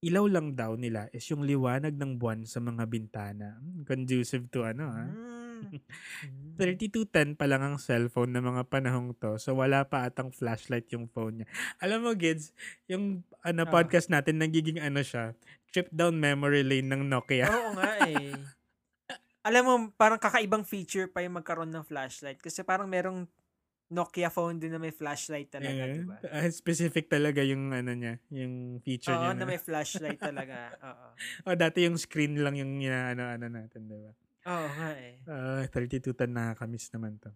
ilaw 0.00 0.24
lang 0.28 0.56
daw 0.56 0.80
nila 0.80 1.12
is 1.12 1.24
yung 1.28 1.44
liwanag 1.44 1.92
ng 1.92 2.16
buwan 2.16 2.48
sa 2.48 2.56
mga 2.60 2.88
bintana. 2.88 3.60
Hmm, 3.60 3.84
conducive 3.84 4.48
to 4.48 4.64
ano, 4.64 4.88
ha? 4.88 5.04
Mm. 5.04 5.28
Mm. 5.60 6.56
3210 6.56 7.36
pa 7.36 7.44
lang 7.44 7.60
ang 7.60 7.76
cellphone 7.76 8.32
ng 8.32 8.44
mga 8.44 8.62
panahong 8.72 9.12
to. 9.12 9.36
So, 9.36 9.60
wala 9.60 9.84
pa 9.84 10.08
atang 10.08 10.32
flashlight 10.32 10.88
yung 10.96 11.04
phone 11.12 11.44
niya. 11.44 11.48
Alam 11.84 12.08
mo, 12.08 12.16
Gids, 12.16 12.56
yung 12.88 13.20
ano, 13.44 13.68
Ah. 13.68 13.70
podcast 13.70 14.08
natin, 14.08 14.40
nagiging 14.40 14.80
ano 14.80 15.04
siya, 15.04 15.36
trip 15.68 15.92
down 15.92 16.16
memory 16.16 16.64
lane 16.64 16.88
ng 16.88 17.04
Nokia. 17.12 17.52
Oo 17.52 17.76
nga 17.76 17.92
eh. 18.08 18.32
Alam 19.48 19.62
mo, 19.64 19.74
parang 19.96 20.20
kakaibang 20.20 20.64
feature 20.64 21.08
pa 21.08 21.20
yung 21.20 21.36
magkaroon 21.36 21.72
ng 21.72 21.84
flashlight. 21.84 22.40
Kasi 22.40 22.60
parang 22.64 22.88
merong 22.88 23.24
Nokia 23.90 24.30
phone 24.30 24.62
din 24.62 24.70
na 24.70 24.78
may 24.78 24.94
flashlight 24.94 25.50
talaga, 25.50 25.82
Eh, 25.82 25.98
di 25.98 26.06
ba? 26.06 26.16
ah, 26.30 26.46
specific 26.46 27.10
talaga 27.10 27.42
yung 27.42 27.74
ano 27.74 27.90
niya, 27.90 28.22
yung 28.30 28.78
feature 28.86 29.18
Oo, 29.18 29.34
niya. 29.34 29.34
na 29.34 29.42
na- 29.42 29.50
may 29.50 29.58
flashlight 29.58 30.22
talaga. 30.22 30.70
Oo. 30.94 31.06
oh, 31.50 31.56
dati 31.58 31.82
yung 31.90 31.98
screen 31.98 32.38
lang 32.38 32.54
yung 32.54 32.78
ano-ano 32.86 33.50
natin, 33.50 33.90
di 33.90 33.98
ba? 33.98 34.14
Oo 34.46 34.66
nga 34.78 34.90
eh. 34.94 35.18
Ah, 35.26 35.66
3210 35.66 36.30
nakakamiss 36.30 36.86
naman 36.94 37.18
to. 37.18 37.34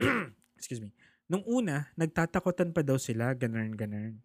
Excuse 0.60 0.84
me. 0.84 0.92
Nung 1.24 1.42
una, 1.48 1.88
nagtatakotan 1.96 2.76
pa 2.76 2.84
daw 2.84 3.00
sila, 3.00 3.32
ganern-ganern. 3.32 4.20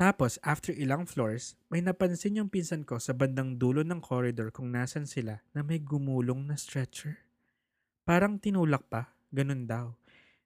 Tapos, 0.00 0.40
after 0.40 0.72
ilang 0.72 1.04
floors, 1.04 1.60
may 1.68 1.84
napansin 1.84 2.40
yung 2.40 2.48
pinsan 2.48 2.88
ko 2.88 2.96
sa 2.96 3.12
bandang 3.12 3.60
dulo 3.60 3.84
ng 3.84 4.00
corridor 4.00 4.48
kung 4.48 4.72
nasan 4.72 5.04
sila 5.04 5.44
na 5.52 5.60
may 5.60 5.76
gumulong 5.76 6.48
na 6.48 6.56
stretcher. 6.56 7.20
Parang 8.08 8.40
tinulak 8.40 8.88
pa, 8.88 9.12
ganun 9.30 9.64
daw. 9.64 9.94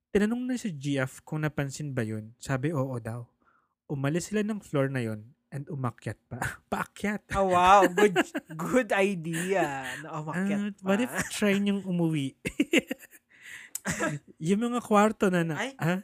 Tinanong 0.08 0.46
na 0.46 0.54
si 0.54 0.70
GF 0.70 1.20
kung 1.22 1.42
napansin 1.42 1.90
ba 1.90 2.00
yun. 2.00 2.30
Sabi 2.38 2.70
oo 2.70 2.94
daw. 2.96 3.26
Umalis 3.84 4.30
sila 4.30 4.40
ng 4.40 4.62
floor 4.62 4.88
na 4.88 5.02
yon 5.02 5.20
and 5.50 5.66
umakyat 5.66 6.16
pa. 6.26 6.38
Paakyat! 6.72 7.34
Oh, 7.34 7.50
wow. 7.50 7.82
Good 7.84 8.16
good 8.56 8.90
idea. 8.90 9.84
Na 10.00 10.22
umakyat 10.22 10.74
Ah, 10.74 10.82
what 10.82 10.98
if 10.98 11.10
pa. 11.10 11.22
try 11.28 11.58
niyong 11.58 11.82
umuwi? 11.82 12.34
yung 14.48 14.60
mga 14.62 14.80
kwarto 14.80 15.28
na 15.28 15.44
na, 15.44 15.54
Ay. 15.58 15.72
ah, 15.76 16.00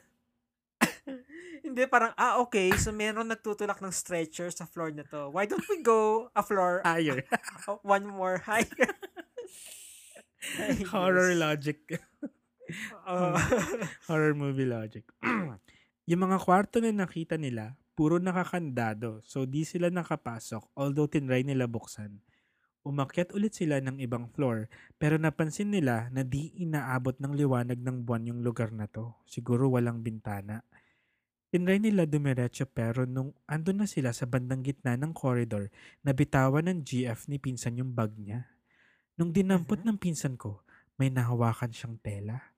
Hindi, 1.61 1.87
parang, 1.87 2.11
ah, 2.19 2.43
okay. 2.43 2.75
So, 2.75 2.91
meron 2.91 3.31
nagtutulak 3.31 3.79
ng 3.79 3.95
stretcher 3.95 4.51
sa 4.51 4.67
floor 4.67 4.91
na 4.91 5.07
to. 5.07 5.31
Why 5.31 5.47
don't 5.47 5.63
we 5.71 5.79
go 5.81 6.27
a 6.35 6.43
floor, 6.43 6.83
higher. 6.83 7.23
one 7.87 8.03
more 8.05 8.43
higher? 8.43 8.91
Horror 10.91 11.37
logic. 11.37 11.79
Oo. 13.07 13.35
Horror 14.09 14.35
movie 14.35 14.67
logic. 14.69 15.05
yung 16.11 16.21
mga 16.27 16.39
kwarto 16.43 16.83
na 16.83 16.91
nakita 16.91 17.37
nila, 17.39 17.77
puro 17.95 18.17
nakakandado. 18.17 19.21
So, 19.23 19.45
di 19.45 19.63
sila 19.69 19.93
nakapasok 19.93 20.73
although 20.75 21.07
tinry 21.11 21.45
nila 21.45 21.69
buksan. 21.69 22.19
Umakyat 22.81 23.37
ulit 23.37 23.53
sila 23.53 23.77
ng 23.85 24.01
ibang 24.01 24.33
floor 24.33 24.65
pero 24.97 25.21
napansin 25.21 25.69
nila 25.69 26.09
na 26.09 26.25
di 26.25 26.49
inaabot 26.57 27.13
ng 27.21 27.37
liwanag 27.37 27.77
ng 27.77 28.09
buwan 28.09 28.33
yung 28.33 28.41
lugar 28.41 28.73
na 28.73 28.89
to. 28.89 29.13
Siguro 29.29 29.69
walang 29.69 30.01
bintana. 30.01 30.65
Tinry 31.53 31.77
nila 31.77 32.07
dumiretso 32.09 32.65
pero 32.65 33.05
nung 33.05 33.37
andun 33.45 33.85
na 33.85 33.89
sila 33.91 34.15
sa 34.17 34.25
bandang 34.25 34.65
gitna 34.65 34.97
ng 34.97 35.13
corridor, 35.13 35.69
nabitawan 36.01 36.73
ng 36.73 36.81
GF 36.87 37.27
ni 37.29 37.37
pinsan 37.37 37.77
yung 37.77 37.93
bag 37.93 38.15
niya. 38.17 38.49
Nung 39.19 39.35
dinampot 39.35 39.83
Mhm. 39.83 39.87
ng 39.91 39.99
pinsan 40.01 40.35
ko, 40.41 40.65
may 40.97 41.11
nahawakan 41.13 41.75
siyang 41.75 41.99
tela. 42.01 42.50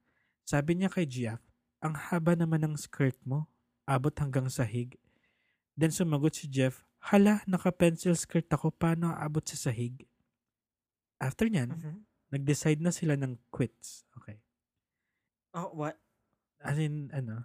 Sabi 0.43 0.75
niya 0.75 0.91
kay 0.91 1.07
GF, 1.07 1.41
ang 1.81 1.95
haba 1.95 2.35
naman 2.35 2.63
ng 2.63 2.75
skirt 2.77 3.17
mo, 3.23 3.47
abot 3.85 4.13
hanggang 4.15 4.47
sahig. 4.47 4.99
Then 5.75 5.91
sumagot 5.91 6.37
si 6.37 6.47
Jeff, 6.47 6.85
hala, 7.11 7.43
naka-pencil 7.45 8.15
skirt 8.15 8.47
ako, 8.49 8.71
paano 8.71 9.11
abot 9.11 9.43
sa 9.43 9.57
sahig? 9.59 10.07
After 11.19 11.47
nyan, 11.47 11.71
Mhm. 11.73 11.97
nag-decide 12.31 12.81
na 12.81 12.91
sila 12.91 13.15
ng 13.15 13.39
quits. 13.51 14.05
Okay. 14.19 14.39
Oh, 15.53 15.71
what? 15.75 15.99
As 16.63 16.79
in, 16.79 17.11
ano, 17.13 17.45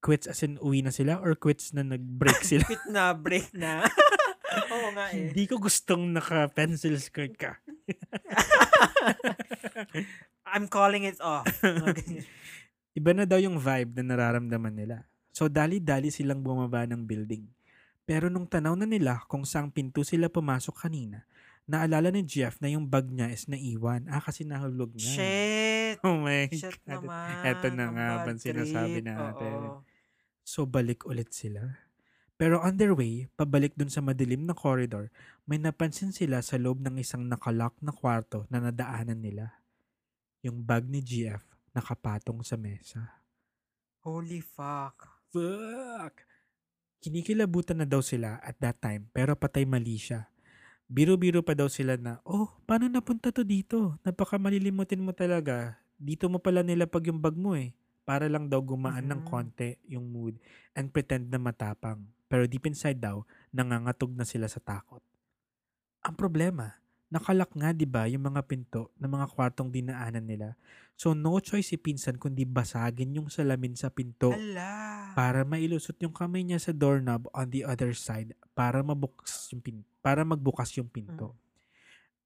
quits 0.00 0.24
as 0.24 0.40
in 0.40 0.56
uwi 0.58 0.80
na 0.80 0.90
sila 0.90 1.20
or 1.20 1.36
quits 1.36 1.72
na 1.72 1.84
nag-break 1.84 2.40
sila? 2.50 2.64
Quit 2.64 2.88
na, 2.88 3.12
break 3.12 3.52
na. 3.52 3.84
Oo 4.72 4.88
nga 4.96 5.12
eh. 5.12 5.30
Hindi 5.30 5.44
ko 5.46 5.60
gustong 5.60 6.10
naka-pencil 6.10 6.96
skirt 6.98 7.36
ka. 7.36 7.60
I'm 10.50 10.66
calling 10.66 11.06
it 11.06 11.18
off. 11.22 11.46
Ganyan. 11.62 12.26
Iba 12.98 13.14
na 13.14 13.22
daw 13.22 13.38
yung 13.38 13.56
vibe 13.56 14.02
na 14.02 14.14
nararamdaman 14.14 14.74
nila. 14.74 15.06
So 15.30 15.46
dali-dali 15.46 16.10
silang 16.10 16.42
bumaba 16.42 16.84
ng 16.90 17.06
building. 17.06 17.46
Pero 18.02 18.26
nung 18.26 18.50
tanaw 18.50 18.74
na 18.74 18.90
nila 18.90 19.22
kung 19.30 19.46
saang 19.46 19.70
pinto 19.70 20.02
sila 20.02 20.26
pumasok 20.26 20.74
kanina, 20.74 21.22
naalala 21.70 22.10
ni 22.10 22.26
Jeff 22.26 22.58
na 22.58 22.66
yung 22.66 22.90
bag 22.90 23.06
niya 23.06 23.30
is 23.30 23.46
naiwan. 23.46 24.10
Ah, 24.10 24.18
kasi 24.18 24.42
nahulog 24.42 24.90
niya. 24.98 25.14
Shit. 25.14 25.96
Oh 26.02 26.18
my 26.18 26.50
Shit 26.50 26.82
God. 26.82 27.06
naman. 27.06 27.46
Eto 27.46 27.66
na 27.70 27.86
nga 27.94 28.06
ang 28.26 28.42
sinasabi 28.42 29.06
natin. 29.06 29.52
Oo. 29.54 29.86
So 30.42 30.66
balik 30.66 31.06
ulit 31.06 31.30
sila. 31.30 31.78
Pero 32.40 32.58
on 32.64 32.74
their 32.80 32.96
way, 32.96 33.28
pabalik 33.36 33.76
dun 33.76 33.92
sa 33.92 34.00
madilim 34.00 34.48
na 34.48 34.56
corridor, 34.56 35.12
may 35.44 35.60
napansin 35.60 36.10
sila 36.10 36.40
sa 36.40 36.56
loob 36.56 36.80
ng 36.80 36.96
isang 36.96 37.28
nakalock 37.28 37.76
na 37.84 37.92
kwarto 37.92 38.48
na 38.48 38.64
nadaanan 38.64 39.20
nila. 39.20 39.59
Yung 40.40 40.64
bag 40.64 40.88
ni 40.88 41.04
GF 41.04 41.42
nakapatong 41.76 42.40
sa 42.40 42.56
mesa. 42.56 43.20
Holy 44.00 44.40
fuck. 44.40 45.04
Fuck! 45.30 46.24
Kinikilabutan 47.00 47.80
na 47.80 47.86
daw 47.88 48.00
sila 48.00 48.40
at 48.40 48.56
that 48.60 48.80
time 48.80 49.08
pero 49.12 49.36
patay 49.36 49.64
mali 49.64 49.96
siya. 49.96 50.28
Biro-biro 50.90 51.40
pa 51.46 51.54
daw 51.54 51.70
sila 51.70 51.94
na, 51.94 52.18
oh, 52.26 52.50
paano 52.66 52.90
napunta 52.90 53.30
to 53.30 53.46
dito? 53.46 53.94
Napaka 54.02 54.42
malilimutin 54.42 54.98
mo 54.98 55.14
talaga. 55.14 55.78
Dito 55.94 56.26
mo 56.26 56.42
pala 56.42 56.66
nilapag 56.66 57.06
yung 57.06 57.22
bag 57.22 57.38
mo 57.38 57.54
eh. 57.54 57.76
Para 58.02 58.26
lang 58.26 58.50
daw 58.50 58.58
gumaan 58.58 59.06
ng 59.06 59.22
Mhm. 59.22 59.28
konti 59.30 59.78
yung 59.86 60.10
mood 60.10 60.34
and 60.74 60.90
pretend 60.90 61.30
na 61.30 61.38
matapang. 61.38 62.10
Pero 62.26 62.42
deep 62.50 62.66
inside 62.66 62.98
daw, 62.98 63.22
nangangatog 63.54 64.10
na 64.18 64.26
sila 64.26 64.50
sa 64.50 64.58
takot. 64.58 64.98
Ang 66.02 66.18
problema, 66.18 66.74
nakalak 67.10 67.50
nga 67.58 67.74
'di 67.74 67.90
ba 67.90 68.06
yung 68.06 68.30
mga 68.30 68.46
pinto 68.46 68.94
ng 69.02 69.10
mga 69.10 69.26
kwartong 69.34 69.74
dinaanan 69.74 70.22
nila. 70.22 70.54
So 70.94 71.12
no 71.12 71.42
choice 71.42 71.74
si 71.74 71.76
pinsan 71.76 72.22
kundi 72.22 72.46
basagin 72.46 73.18
yung 73.18 73.28
salamin 73.28 73.74
sa 73.74 73.90
pinto 73.90 74.30
Ala. 74.30 75.10
para 75.18 75.42
mailusot 75.42 75.98
yung 76.00 76.14
kamay 76.14 76.46
niya 76.46 76.62
sa 76.62 76.70
doorknob 76.70 77.26
on 77.34 77.50
the 77.50 77.66
other 77.66 77.90
side 77.98 78.32
para 78.54 78.80
mabukas 78.86 79.50
yung 79.50 79.60
pin 79.60 79.82
para 80.00 80.22
magbukas 80.22 80.70
yung 80.78 80.88
pinto. 80.88 81.34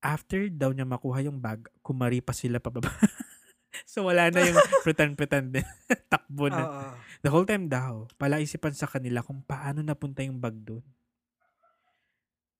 After 0.04 0.52
daw 0.52 0.76
niya 0.76 0.84
makuha 0.84 1.24
yung 1.24 1.40
bag, 1.40 1.64
kumari 1.80 2.20
pa 2.20 2.36
sila 2.36 2.60
pababa. 2.60 2.92
so 3.88 4.04
wala 4.04 4.28
na 4.28 4.44
yung 4.44 4.60
pretend-pretend 4.84 5.48
din. 5.56 5.66
Takbo 6.12 6.52
na. 6.52 6.60
Oo. 6.60 6.84
The 7.24 7.32
whole 7.32 7.48
time 7.48 7.72
daw, 7.72 8.04
palaisipan 8.20 8.76
sa 8.76 8.84
kanila 8.84 9.24
kung 9.24 9.40
paano 9.40 9.80
napunta 9.80 10.20
yung 10.20 10.36
bag 10.38 10.60
doon. 10.60 10.84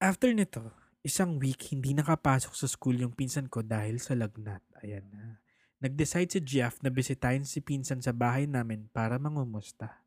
After 0.01 0.33
nito, 0.33 0.72
isang 1.05 1.36
week 1.36 1.68
hindi 1.68 1.92
nakapasok 1.92 2.57
sa 2.57 2.64
school 2.64 2.96
yung 2.96 3.12
pinsan 3.12 3.52
ko 3.52 3.61
dahil 3.61 4.00
sa 4.00 4.16
lagnat. 4.16 4.64
Ayan 4.80 5.05
na. 5.12 5.36
Nag-decide 5.84 6.32
si 6.32 6.40
Jeff 6.40 6.80
na 6.80 6.88
bisitahin 6.88 7.44
si 7.44 7.61
pinsan 7.61 8.00
sa 8.00 8.16
bahay 8.16 8.48
namin 8.48 8.88
para 8.88 9.20
mangumusta. 9.20 10.00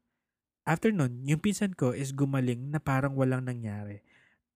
After 0.66 0.90
nun, 0.90 1.22
yung 1.22 1.38
pinsan 1.38 1.78
ko 1.78 1.94
is 1.94 2.18
gumaling 2.18 2.74
na 2.74 2.82
parang 2.82 3.14
walang 3.14 3.46
nangyari. 3.46 4.02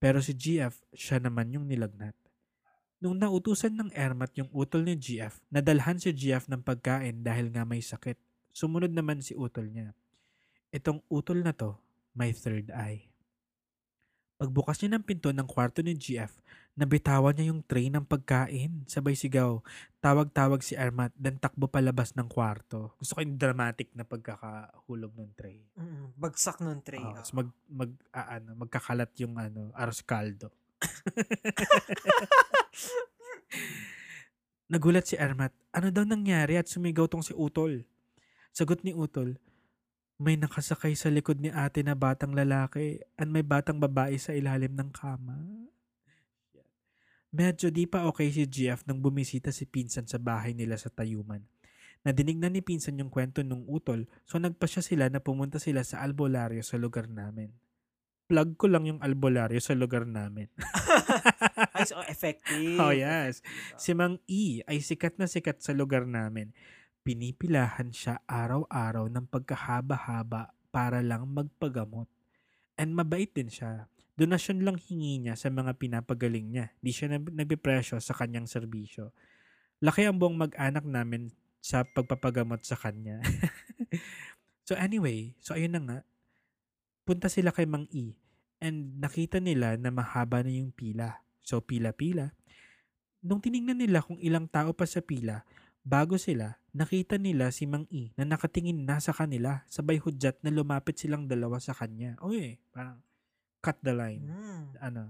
Pero 0.02 0.18
si 0.18 0.34
GF, 0.34 0.74
siya 0.98 1.22
naman 1.22 1.54
yung 1.54 1.70
nilagnat. 1.70 2.18
Nung 2.98 3.22
nautusan 3.22 3.78
ng 3.78 3.94
Ermat 3.94 4.34
yung 4.34 4.50
utol 4.50 4.82
ni 4.82 4.98
GF, 4.98 5.38
nadalhan 5.54 6.02
si 6.02 6.10
GF 6.10 6.50
ng 6.50 6.66
pagkain 6.66 7.22
dahil 7.22 7.54
nga 7.54 7.70
may 7.70 7.86
sakit. 7.86 8.18
Sumunod 8.50 8.90
naman 8.90 9.22
si 9.22 9.38
utol 9.38 9.70
niya. 9.70 9.94
Itong 10.74 11.06
utol 11.06 11.46
na 11.46 11.54
to, 11.54 11.78
may 12.18 12.34
third 12.34 12.74
eye. 12.74 13.11
Pagbukas 14.42 14.82
niya 14.82 14.98
ng 14.98 15.06
pinto 15.06 15.30
ng 15.30 15.46
kwarto 15.46 15.86
ni 15.86 15.94
GF, 15.94 16.34
nabitawan 16.74 17.30
niya 17.38 17.54
yung 17.54 17.62
tray 17.62 17.94
ng 17.94 18.02
pagkain. 18.02 18.90
Sabay 18.90 19.14
sigaw, 19.14 19.62
tawag-tawag 20.02 20.66
si 20.66 20.74
Ermat, 20.74 21.14
then 21.14 21.38
takbo 21.38 21.70
palabas 21.70 22.18
ng 22.18 22.26
kwarto. 22.26 22.90
Gusto 22.98 23.14
ko 23.14 23.22
yung 23.22 23.38
dramatic 23.38 23.94
na 23.94 24.02
pagkakahulog 24.02 25.14
ng 25.14 25.30
tray. 25.38 25.62
Mm, 25.78 26.18
Bagsak 26.18 26.58
nun 26.58 26.82
tray. 26.82 27.06
Oh, 27.06 27.14
tas 27.14 27.30
mag, 27.38 27.54
mag, 27.70 27.94
ah, 28.18 28.42
ano, 28.42 28.66
magkakalat 28.66 29.14
yung 29.22 29.38
ano, 29.38 29.70
aros 29.78 30.02
caldo. 30.02 30.50
Nagulat 34.74 35.06
si 35.06 35.22
Ermat. 35.22 35.54
Ano 35.70 35.94
daw 35.94 36.02
nangyari 36.02 36.58
at 36.58 36.66
sumigaw 36.66 37.06
tong 37.06 37.22
si 37.22 37.38
Utol? 37.38 37.86
Sagot 38.58 38.82
ni 38.82 38.98
Utol, 38.98 39.38
may 40.22 40.38
nakasakay 40.38 40.94
sa 40.94 41.10
likod 41.10 41.42
ni 41.42 41.50
ate 41.50 41.82
na 41.82 41.98
batang 41.98 42.38
lalaki 42.38 43.02
at 43.18 43.26
may 43.26 43.42
batang 43.42 43.82
babae 43.82 44.14
sa 44.22 44.38
ilalim 44.38 44.78
ng 44.78 44.94
kama. 44.94 45.34
Medyo 47.34 47.74
di 47.74 47.90
pa 47.90 48.06
okay 48.06 48.30
si 48.30 48.46
GF 48.46 48.86
nang 48.86 49.02
bumisita 49.02 49.50
si 49.50 49.66
Pinsan 49.66 50.06
sa 50.06 50.22
bahay 50.22 50.54
nila 50.54 50.78
sa 50.78 50.94
Tayuman. 50.94 51.42
Nadinig 52.06 52.38
na 52.38 52.54
ni 52.54 52.62
Pinsan 52.62 53.02
yung 53.02 53.10
kwento 53.10 53.42
nung 53.42 53.66
utol 53.66 54.06
so 54.30 54.38
nagpasya 54.38 54.86
sila 54.86 55.10
na 55.10 55.26
pumunta 55.26 55.58
sila 55.58 55.82
sa 55.82 56.06
albularyo 56.06 56.62
sa 56.62 56.78
lugar 56.78 57.10
namin. 57.10 57.50
Plug 58.30 58.54
ko 58.62 58.70
lang 58.70 58.86
yung 58.86 59.02
albularyo 59.02 59.58
sa 59.58 59.74
lugar 59.74 60.06
namin. 60.06 60.48
Ay, 61.74 61.84
so 61.90 61.98
effective. 62.06 62.78
Oh, 62.84 62.94
yes. 62.94 63.42
Effective. 63.42 63.80
Si 63.82 63.92
Mang 63.98 64.22
E 64.30 64.62
ay 64.70 64.86
sikat 64.86 65.18
na 65.18 65.26
sikat 65.26 65.66
sa 65.66 65.74
lugar 65.74 66.06
namin. 66.06 66.54
Pinipilahan 67.02 67.90
siya 67.90 68.22
araw-araw 68.30 69.10
ng 69.10 69.26
pagkahaba-haba 69.26 70.54
para 70.70 71.02
lang 71.02 71.26
magpagamot. 71.34 72.06
And 72.78 72.94
mabait 72.94 73.34
din 73.34 73.50
siya. 73.50 73.90
Donasyon 74.14 74.62
lang 74.62 74.78
hingi 74.78 75.26
niya 75.26 75.34
sa 75.34 75.50
mga 75.50 75.82
pinapagaling 75.82 76.54
niya. 76.54 76.70
Di 76.78 76.94
siya 76.94 77.18
nag- 77.18 77.34
nagpipresyo 77.34 77.98
sa 77.98 78.14
kanyang 78.14 78.46
serbisyo. 78.46 79.10
Laki 79.82 80.06
ang 80.06 80.22
buong 80.22 80.38
mag-anak 80.38 80.86
namin 80.86 81.34
sa 81.58 81.82
pagpapagamot 81.82 82.62
sa 82.62 82.78
kanya. 82.78 83.18
so 84.68 84.78
anyway, 84.78 85.34
so 85.42 85.58
ayun 85.58 85.74
na 85.74 85.82
nga. 85.82 86.00
Punta 87.02 87.34
sila 87.34 87.50
kay 87.50 87.66
Mang 87.66 87.90
E. 87.90 88.14
And 88.62 89.02
nakita 89.02 89.42
nila 89.42 89.74
na 89.82 89.90
mahaba 89.90 90.46
na 90.46 90.54
yung 90.54 90.70
pila. 90.70 91.26
So 91.42 91.66
pila-pila. 91.66 92.30
Nung 93.26 93.42
tiningnan 93.42 93.82
nila 93.82 94.06
kung 94.06 94.22
ilang 94.22 94.46
tao 94.46 94.70
pa 94.74 94.86
sa 94.86 95.02
pila, 95.02 95.42
bago 95.82 96.18
sila, 96.18 96.62
nakita 96.72 97.18
nila 97.18 97.50
si 97.50 97.66
Mang 97.66 97.90
E 97.90 98.14
na 98.18 98.26
nakatingin 98.26 98.86
na 98.86 99.02
sa 99.02 99.12
kanila, 99.12 99.66
sabay 99.68 99.98
hudyat 99.98 100.40
na 100.46 100.54
lumapit 100.54 100.98
silang 100.98 101.26
dalawa 101.26 101.58
sa 101.58 101.74
kanya. 101.74 102.18
Uy, 102.22 102.62
parang 102.72 103.02
cut 103.62 103.78
the 103.82 103.94
line. 103.94 104.26
Mm. 104.26 104.64
Ano, 104.82 105.04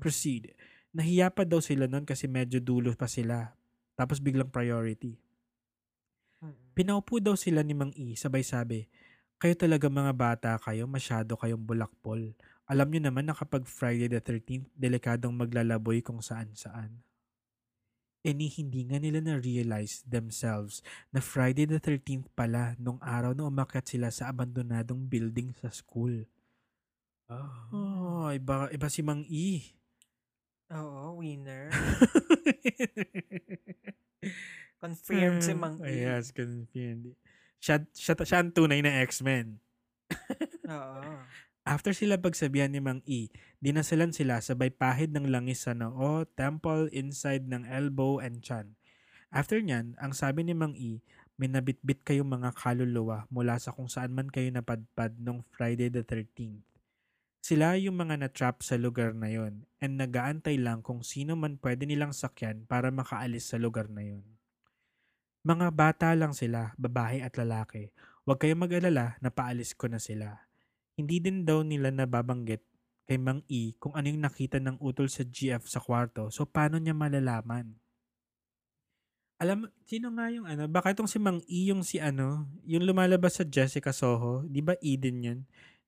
proceed. 0.00 0.52
Nahiya 0.96 1.32
pa 1.32 1.44
daw 1.44 1.60
sila 1.60 1.84
nun 1.84 2.08
kasi 2.08 2.28
medyo 2.28 2.60
dulo 2.60 2.92
pa 2.96 3.08
sila. 3.08 3.52
Tapos 3.96 4.20
biglang 4.20 4.52
priority. 4.52 5.16
Pinaupo 6.76 7.16
daw 7.24 7.32
sila 7.32 7.64
ni 7.64 7.72
Mang 7.72 7.96
E, 7.96 8.12
sabay 8.20 8.44
sabi, 8.44 8.84
kayo 9.40 9.56
talaga 9.56 9.88
mga 9.88 10.12
bata 10.12 10.50
kayo, 10.60 10.84
masyado 10.84 11.32
kayong 11.32 11.64
bulakpol. 11.64 12.36
Alam 12.68 12.92
nyo 12.92 13.00
naman 13.08 13.24
na 13.24 13.32
kapag 13.32 13.64
Friday 13.64 14.12
the 14.12 14.20
13th, 14.20 14.68
delikadong 14.76 15.32
maglalaboy 15.32 16.04
kung 16.04 16.20
saan-saan. 16.20 17.00
E 18.26 18.34
ni 18.34 18.50
hindi 18.50 18.82
nga 18.90 18.98
nila 18.98 19.22
na-realize 19.22 20.02
themselves 20.02 20.82
na 21.14 21.22
Friday 21.22 21.62
the 21.62 21.78
13th 21.78 22.26
pala 22.34 22.74
nung 22.74 22.98
araw 22.98 23.30
na 23.30 23.46
umakyat 23.46 23.86
sila 23.86 24.10
sa 24.10 24.34
abandonadong 24.34 25.06
building 25.06 25.54
sa 25.54 25.70
school. 25.70 26.26
Oh, 27.30 28.26
iba, 28.34 28.66
iba 28.74 28.88
si 28.90 29.06
Mang 29.06 29.22
E. 29.30 29.62
Oo, 30.74 31.22
winner. 31.22 31.70
Confirmed 34.82 35.38
si 35.38 35.54
Mang 35.54 35.78
Oh, 35.78 35.86
E. 35.86 35.94
yes, 35.94 36.34
confirmed. 36.34 37.14
Siya, 37.62 37.78
siya, 37.94 38.18
siya 38.26 38.42
ang 38.42 38.50
tunay 38.50 38.82
na 38.82 39.06
X-Men. 39.06 39.62
Oo. 40.66 41.22
After 41.66 41.90
sila 41.90 42.22
pagsabihan 42.22 42.70
ni 42.70 42.78
Mang 42.78 43.02
E, 43.10 43.26
dinasalan 43.58 44.14
sila 44.14 44.38
sabay 44.38 44.70
pahid 44.70 45.10
ng 45.10 45.34
langis 45.34 45.66
sa 45.66 45.74
noo, 45.74 46.22
temple, 46.38 46.86
inside 46.94 47.50
ng 47.50 47.66
elbow, 47.66 48.22
and 48.22 48.38
chan. 48.38 48.78
After 49.34 49.58
nyan, 49.58 49.98
ang 49.98 50.14
sabi 50.14 50.46
ni 50.46 50.54
Mang 50.54 50.78
E, 50.78 51.02
may 51.34 51.50
nabitbit 51.50 52.06
kayong 52.06 52.30
mga 52.30 52.54
kaluluwa 52.54 53.26
mula 53.34 53.58
sa 53.58 53.74
kung 53.74 53.90
saan 53.90 54.14
man 54.14 54.30
kayo 54.30 54.46
napadpad 54.54 55.18
nung 55.18 55.42
Friday 55.50 55.90
the 55.90 56.06
13th. 56.06 56.62
Sila 57.42 57.74
yung 57.74 57.98
mga 57.98 58.14
na-trap 58.22 58.62
sa 58.62 58.78
lugar 58.78 59.10
na 59.18 59.26
yon 59.26 59.66
and 59.82 59.98
nagaantay 59.98 60.62
lang 60.62 60.86
kung 60.86 61.02
sino 61.02 61.34
man 61.34 61.58
pwede 61.58 61.82
nilang 61.82 62.14
sakyan 62.14 62.62
para 62.70 62.94
makaalis 62.94 63.50
sa 63.50 63.58
lugar 63.58 63.90
na 63.90 64.06
yon. 64.06 64.22
Mga 65.42 65.74
bata 65.74 66.14
lang 66.14 66.30
sila, 66.30 66.74
babae 66.78 67.26
at 67.26 67.34
lalaki. 67.34 67.90
Huwag 68.22 68.38
kayong 68.38 68.66
mag-alala 68.66 69.18
na 69.18 69.34
paalis 69.34 69.74
ko 69.74 69.90
na 69.90 69.98
sila. 69.98 70.45
Hindi 70.96 71.20
din 71.20 71.44
daw 71.44 71.60
nila 71.60 71.92
nababanggit 71.92 72.64
kay 73.06 73.20
Mang 73.20 73.44
E 73.46 73.76
kung 73.76 73.92
ano 73.92 74.08
yung 74.08 74.24
nakita 74.24 74.58
ng 74.58 74.80
utol 74.82 75.06
sa 75.06 75.22
GF 75.22 75.68
sa 75.68 75.78
kwarto 75.78 76.32
so 76.32 76.48
paano 76.48 76.80
niya 76.80 76.96
malalaman? 76.96 77.76
Alam, 79.36 79.68
sino 79.84 80.08
nga 80.16 80.32
yung 80.32 80.48
ano? 80.48 80.64
Baka 80.64 80.96
itong 80.96 81.06
si 81.06 81.20
Mang 81.20 81.44
E 81.44 81.68
yung 81.68 81.84
si 81.84 82.00
ano, 82.00 82.48
yung 82.64 82.88
lumalabas 82.88 83.36
sa 83.36 83.44
Jessica 83.44 83.92
Soho. 83.92 84.40
Di 84.48 84.64
ba 84.64 84.72
Eden 84.80 85.20
yun? 85.20 85.38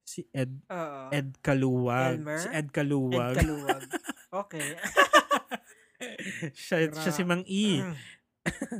Si 0.04 0.28
Ed, 0.36 0.52
Oo. 0.68 1.08
Ed 1.08 1.32
Kaluwag. 1.40 2.20
Elmer? 2.20 2.38
Si 2.44 2.48
Ed 2.52 2.68
Ed 2.68 2.76
Kaluwag. 2.76 3.34
Kaluwag. 3.34 3.82
Okay. 4.28 4.76
siya, 6.52 6.92
siya 6.92 7.12
si 7.16 7.24
Mang 7.24 7.40
E. 7.48 7.80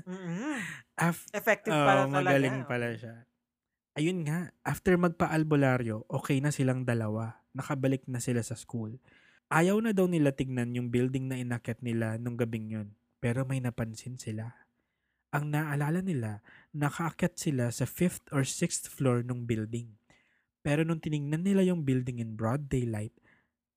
Mm-mm. 0.05 0.61
Af- 0.93 1.25
Effective 1.33 1.73
Oo, 1.73 1.87
pala 1.89 2.05
talaga. 2.05 2.17
magaling 2.21 2.59
pala 2.69 2.93
siya. 2.93 3.25
Ayun 3.99 4.23
nga, 4.31 4.55
after 4.63 4.95
magpa-albularyo, 4.95 6.07
okay 6.07 6.39
na 6.39 6.55
silang 6.55 6.87
dalawa. 6.87 7.43
Nakabalik 7.51 8.07
na 8.07 8.23
sila 8.23 8.47
sa 8.47 8.55
school. 8.55 8.95
Ayaw 9.51 9.83
na 9.83 9.91
daw 9.91 10.07
nila 10.07 10.31
tignan 10.31 10.71
yung 10.71 10.87
building 10.95 11.27
na 11.27 11.35
inakyat 11.35 11.83
nila 11.83 12.15
nung 12.15 12.39
gabing 12.39 12.71
yun. 12.71 12.95
Pero 13.19 13.43
may 13.43 13.59
napansin 13.59 14.15
sila. 14.15 14.55
Ang 15.35 15.51
naalala 15.51 15.99
nila, 15.99 16.47
nakaakyat 16.71 17.43
sila 17.43 17.75
sa 17.75 17.91
5th 17.91 18.31
or 18.31 18.47
6th 18.47 18.87
floor 18.87 19.27
nung 19.27 19.51
building. 19.51 19.91
Pero 20.63 20.87
nung 20.87 21.03
tiningnan 21.03 21.43
nila 21.43 21.67
yung 21.67 21.83
building 21.83 22.23
in 22.23 22.39
broad 22.39 22.71
daylight, 22.71 23.19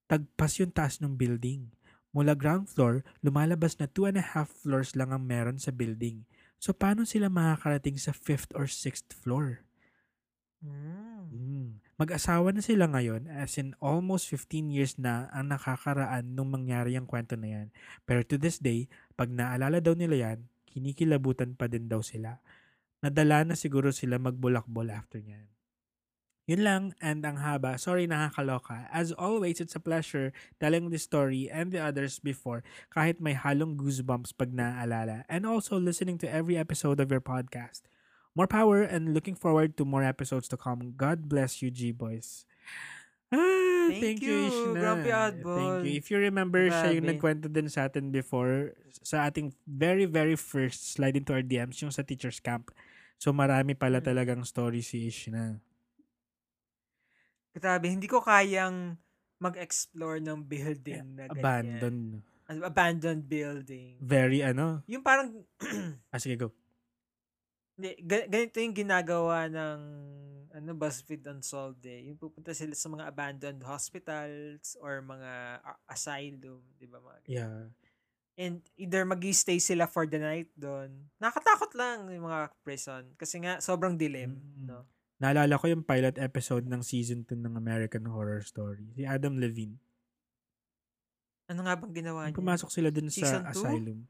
tagpas 0.06 0.62
yung 0.62 0.70
taas 0.70 1.02
ng 1.02 1.18
building. 1.18 1.74
Mula 2.14 2.38
ground 2.38 2.70
floor, 2.70 3.02
lumalabas 3.26 3.74
na 3.82 3.90
two 3.90 4.06
and 4.06 4.22
a 4.22 4.26
half 4.38 4.54
floors 4.54 4.94
lang 4.94 5.10
ang 5.10 5.26
meron 5.26 5.58
sa 5.58 5.74
building. 5.74 6.30
So, 6.62 6.78
paano 6.78 7.10
sila 7.10 7.26
makakarating 7.26 7.98
sa 7.98 8.14
5th 8.14 8.54
or 8.54 8.70
6th 8.70 9.18
floor? 9.18 9.66
Mm. 10.62 11.26
Mm. 11.34 11.70
Mag-asawa 11.98 12.54
na 12.54 12.62
sila 12.62 12.86
ngayon 12.86 13.26
as 13.30 13.58
in 13.58 13.74
almost 13.82 14.30
15 14.30 14.70
years 14.70 14.94
na 15.02 15.30
ang 15.34 15.50
nakakaraan 15.50 16.38
nung 16.38 16.54
mangyari 16.54 16.94
ang 16.94 17.10
kwento 17.10 17.34
na 17.34 17.50
yan. 17.50 17.68
Pero 18.06 18.22
to 18.22 18.38
this 18.38 18.62
day, 18.62 18.86
pag 19.18 19.34
naalala 19.34 19.82
daw 19.82 19.98
nila 19.98 20.30
yan, 20.30 20.40
kinikilabutan 20.70 21.58
pa 21.58 21.66
din 21.66 21.90
daw 21.90 22.06
sila. 22.06 22.42
Nadala 23.02 23.42
na 23.42 23.58
siguro 23.58 23.90
sila 23.90 24.22
magbulakbol 24.22 24.94
after 24.94 25.18
niyan. 25.18 25.50
Yun 26.50 26.62
lang, 26.66 26.84
and 27.00 27.22
ang 27.22 27.38
haba. 27.40 27.78
Sorry, 27.78 28.10
nakakaloka. 28.10 28.90
As 28.90 29.14
always, 29.14 29.62
it's 29.62 29.78
a 29.78 29.82
pleasure 29.82 30.34
telling 30.58 30.90
this 30.90 31.06
story 31.06 31.48
and 31.48 31.70
the 31.70 31.80
others 31.80 32.18
before 32.18 32.66
kahit 32.92 33.22
may 33.22 33.38
halong 33.38 33.78
goosebumps 33.78 34.34
pag 34.36 34.52
naaalala. 34.52 35.24
And 35.30 35.46
also 35.46 35.78
listening 35.78 36.18
to 36.26 36.30
every 36.30 36.58
episode 36.58 37.00
of 37.00 37.08
your 37.14 37.24
podcast. 37.24 37.86
More 38.32 38.48
power 38.48 38.82
and 38.82 39.12
looking 39.12 39.36
forward 39.36 39.76
to 39.76 39.84
more 39.84 40.04
episodes 40.04 40.48
to 40.50 40.58
come. 40.58 40.96
God 40.96 41.28
bless 41.28 41.60
you, 41.60 41.68
G-Boys. 41.68 42.48
Ah, 43.32 43.88
Thank 43.92 44.00
thank, 44.04 44.20
you, 44.24 44.32
you, 44.32 44.48
Ishna. 44.52 44.80
Grumpy 44.80 45.12
Thank 45.12 45.80
you. 45.88 45.92
If 45.96 46.12
you 46.12 46.18
remember, 46.20 46.68
siya 46.68 46.96
yung 46.96 47.08
Grabe. 47.08 47.12
nagkwento 47.16 47.48
din 47.48 47.68
sa 47.68 47.88
atin 47.88 48.12
before 48.12 48.76
sa 49.04 49.28
ating 49.28 49.52
very, 49.64 50.04
very 50.04 50.36
first 50.36 50.96
slide 50.96 51.16
into 51.16 51.32
our 51.32 51.44
DMs, 51.44 51.80
yung 51.80 51.92
sa 51.92 52.04
teacher's 52.04 52.40
camp. 52.40 52.72
So, 53.16 53.32
marami 53.32 53.76
pala 53.76 54.00
Mm. 54.00 54.08
talagang 54.08 54.42
story 54.44 54.84
si 54.84 55.08
Ishna. 55.08 55.60
Grabe, 57.52 57.92
hindi 57.92 58.08
ko 58.08 58.24
kayang 58.24 58.96
mag-explore 59.40 60.24
ng 60.24 60.40
building 60.48 61.04
na 61.20 61.28
ganyan. 61.28 61.40
Abandoned. 61.82 62.08
Abandoned 62.48 63.24
building. 63.28 63.96
Very, 64.00 64.40
ano. 64.44 64.84
Yung 64.88 65.04
parang, 65.04 65.32
Ah, 66.12 66.20
sige, 66.20 66.36
go. 66.36 66.52
Ganito 68.06 68.58
yung 68.62 68.76
ginagawa 68.78 69.50
ng 69.50 69.80
ano, 70.52 70.70
BuzzFeed 70.76 71.24
Unsolved 71.32 71.84
eh. 71.88 72.12
Yung 72.12 72.20
pupunta 72.20 72.52
sila 72.52 72.76
sa 72.76 72.92
mga 72.92 73.08
abandoned 73.08 73.64
hospitals 73.64 74.76
or 74.84 75.00
mga 75.00 75.64
asylum, 75.88 76.62
di 76.76 76.88
ba 76.88 77.00
mga 77.00 77.20
ganyan. 77.26 77.32
Yeah. 77.32 77.62
And 78.40 78.58
either 78.80 79.04
mag 79.04 79.22
stay 79.36 79.60
sila 79.60 79.86
for 79.88 80.08
the 80.08 80.20
night 80.20 80.50
doon. 80.56 81.12
Nakatakot 81.20 81.72
lang 81.76 82.08
yung 82.10 82.26
mga 82.28 82.52
prison. 82.64 83.04
Kasi 83.20 83.44
nga, 83.44 83.60
sobrang 83.60 83.96
dilim. 84.00 84.40
Mm. 84.40 84.66
No? 84.72 84.88
Naalala 85.22 85.60
ko 85.60 85.70
yung 85.70 85.86
pilot 85.86 86.18
episode 86.18 86.66
ng 86.66 86.82
season 86.82 87.22
2 87.28 87.38
ng 87.38 87.54
American 87.54 88.08
Horror 88.10 88.42
Story. 88.42 88.90
Si 88.98 89.06
Adam 89.06 89.38
Levine. 89.38 89.78
Ano 91.52 91.68
nga 91.68 91.76
bang 91.76 91.94
ginawa 91.94 92.32
niya? 92.32 92.40
pumasok 92.40 92.70
sila 92.72 92.90
dun 92.90 93.12
Season 93.12 93.44
sa 93.44 93.52
two? 93.52 93.60
asylum. 93.62 94.08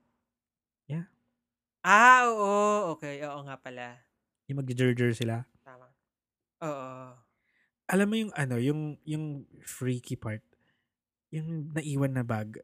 Ah, 1.81 2.29
oo. 2.29 2.93
Okay, 2.97 3.25
oo 3.25 3.41
nga 3.41 3.57
pala. 3.57 3.97
Yung 4.45 4.61
mag-jerger 4.61 5.11
sila. 5.17 5.49
Tama. 5.65 5.89
Oo. 6.61 7.17
Alam 7.91 8.07
mo 8.07 8.15
yung 8.15 8.33
ano, 8.37 8.55
yung 8.61 8.95
yung 9.03 9.43
freaky 9.65 10.15
part. 10.15 10.45
Yung 11.33 11.73
naiwan 11.73 12.13
na 12.13 12.23
bag. 12.23 12.61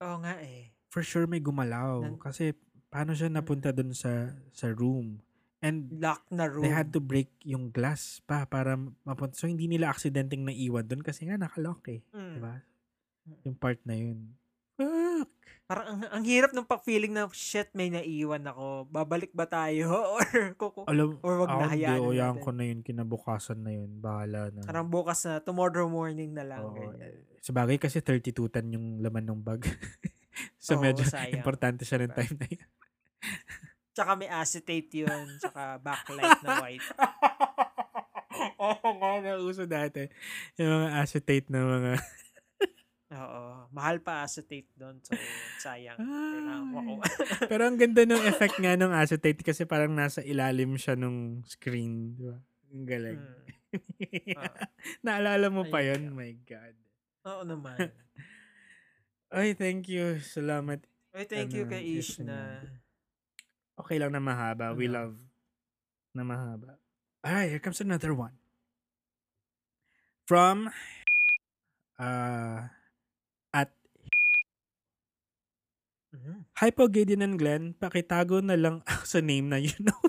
Oo 0.00 0.16
nga 0.24 0.40
eh. 0.40 0.72
For 0.88 1.04
sure 1.04 1.28
may 1.28 1.42
gumalaw. 1.42 2.00
Nan- 2.00 2.18
kasi 2.18 2.56
paano 2.88 3.12
siya 3.12 3.28
napunta 3.28 3.70
dun 3.70 3.92
sa 3.92 4.32
sa 4.50 4.72
room? 4.72 5.20
And 5.58 5.90
Lock 5.98 6.22
na 6.30 6.46
room. 6.46 6.62
they 6.62 6.70
had 6.72 6.94
to 6.94 7.02
break 7.02 7.34
yung 7.42 7.74
glass 7.74 8.22
pa 8.24 8.46
para 8.46 8.78
mapunta. 9.04 9.34
So 9.36 9.50
hindi 9.50 9.66
nila 9.66 9.90
aksidenteng 9.92 10.46
naiwan 10.46 10.86
dun 10.86 11.02
kasi 11.02 11.26
nga 11.28 11.36
nakalock 11.36 11.82
eh. 11.92 12.00
Mm. 12.14 12.34
Diba? 12.38 12.54
Mm. 13.26 13.38
Yung 13.44 13.56
part 13.58 13.80
na 13.84 13.94
yun. 13.98 14.32
Fuck! 15.18 15.30
Parang 15.64 15.84
ang, 15.86 16.00
ang 16.00 16.24
hirap 16.24 16.50
ng 16.50 16.64
pa-feeling 16.64 17.12
na 17.12 17.28
shit 17.28 17.68
may 17.72 17.88
naiwan 17.88 18.40
ako. 18.42 18.88
Babalik 18.88 19.30
ba 19.30 19.44
tayo? 19.44 19.92
Or 20.16 20.24
kuku. 20.54 20.88
Alam, 20.88 21.20
Or 21.20 21.34
wag 21.38 21.48
ako 21.50 21.52
na 21.52 21.66
hindi, 21.66 21.84
hayaan 21.84 21.92
na 21.94 22.08
oyaan 22.08 22.28
natin. 22.32 22.40
ko 22.40 22.50
na 22.50 22.64
yun, 22.64 22.80
kinabukasan 22.80 23.60
na 23.60 23.72
yun. 23.74 23.90
Bahala 23.94 24.48
na. 24.48 24.64
Parang 24.64 24.88
bukas 24.88 25.20
na, 25.22 25.38
tomorrow 25.38 25.84
morning 25.86 26.32
na 26.32 26.42
lang. 26.42 26.64
Ganyan. 26.72 26.96
eh, 27.04 27.20
Sa 27.38 27.52
bagay 27.52 27.76
kasi 27.76 28.00
32 28.00 28.32
tan 28.48 28.64
yung 28.66 28.98
laman 28.98 29.28
ng 29.28 29.40
bag. 29.42 29.60
so 30.56 30.72
Oo, 30.72 30.80
medyo 30.80 31.04
sayang. 31.04 31.36
importante 31.36 31.84
siya 31.84 32.00
ng 32.00 32.06
Diba? 32.06 32.18
time 32.18 32.34
na 32.34 32.46
yun. 32.48 32.68
Tsaka 33.92 34.10
may 34.14 34.30
acetate 34.30 34.92
yun. 34.94 35.26
Tsaka 35.36 35.76
backlight 35.78 36.40
na 36.40 36.64
white. 36.64 36.88
Oo 38.58 38.88
nga, 38.96 39.10
nauso 39.20 39.66
dati. 39.66 40.06
Yung 40.56 40.70
mga 40.80 40.88
acetate 40.96 41.46
na 41.48 41.60
mga... 41.60 41.92
Oo. 43.08 43.42
Mahal 43.72 44.04
pa 44.04 44.20
acetate 44.20 44.68
doon. 44.76 45.00
So, 45.00 45.16
sayang. 45.64 45.96
Pero 47.50 47.62
ang 47.64 47.80
ganda 47.80 48.04
ng 48.04 48.24
effect 48.28 48.60
nga 48.60 48.76
ng 48.76 48.92
acetate 48.92 49.40
kasi 49.40 49.64
parang 49.64 49.96
nasa 49.96 50.20
ilalim 50.20 50.76
siya 50.76 50.92
nung 50.92 51.40
screen. 51.48 52.12
Di 52.20 52.24
ba? 52.28 52.36
Ang 52.68 52.84
galing. 52.84 53.20
Hmm. 53.20 53.46
Naalala 55.04 55.48
mo 55.48 55.64
pa 55.68 55.80
lang. 55.80 56.12
My 56.12 56.36
God. 56.44 56.76
Oo 57.24 57.42
naman. 57.48 57.80
Ay, 59.32 59.56
thank 59.56 59.88
you. 59.88 60.20
Salamat. 60.20 60.84
Ay, 61.12 61.24
thank 61.28 61.52
you 61.52 61.64
Ano, 61.64 61.72
kay 61.72 61.84
yes 61.84 62.16
Ish 62.16 62.24
na. 62.24 62.64
Okay 63.76 63.96
lang 63.96 64.12
na 64.12 64.20
mahaba. 64.20 64.76
We 64.76 64.88
Ano? 64.88 64.96
love 64.96 65.16
na 66.12 66.24
mahaba. 66.24 66.76
Alright, 67.24 67.52
here 67.52 67.60
comes 67.60 67.80
another 67.80 68.12
one. 68.12 68.36
From 70.28 70.68
uh, 71.96 72.68
at 73.50 73.70
Mhm. 76.08 76.40
Hypo 76.56 76.88
Gideon 76.88 77.20
and 77.22 77.36
Glenn, 77.36 77.64
pakitago 77.72 78.40
na 78.40 78.56
lang 78.56 78.80
ako 78.88 79.04
sa 79.04 79.20
name 79.20 79.46
na 79.46 79.58
you 79.58 79.74
know. 79.78 79.96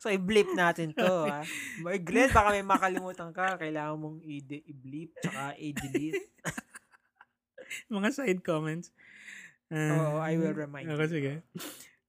So, 0.00 0.08
i-bleep 0.08 0.56
natin 0.56 0.96
to, 0.96 1.28
ha? 1.28 1.44
Boy, 1.84 2.00
Glenn, 2.00 2.32
baka 2.32 2.56
may 2.56 2.64
makalimutan 2.64 3.36
ka. 3.36 3.60
Kailangan 3.60 4.00
mong 4.00 4.24
i- 4.24 4.40
i-bleep, 4.64 5.12
tsaka 5.20 5.52
i-delete. 5.60 6.24
Mga 7.92 8.08
side 8.08 8.40
comments. 8.40 8.96
Ah, 9.68 10.16
Oo, 10.16 10.18
I 10.24 10.40
will 10.40 10.56
remind 10.56 10.88
Ako, 10.88 11.04
you. 11.04 11.12
sige. 11.12 11.32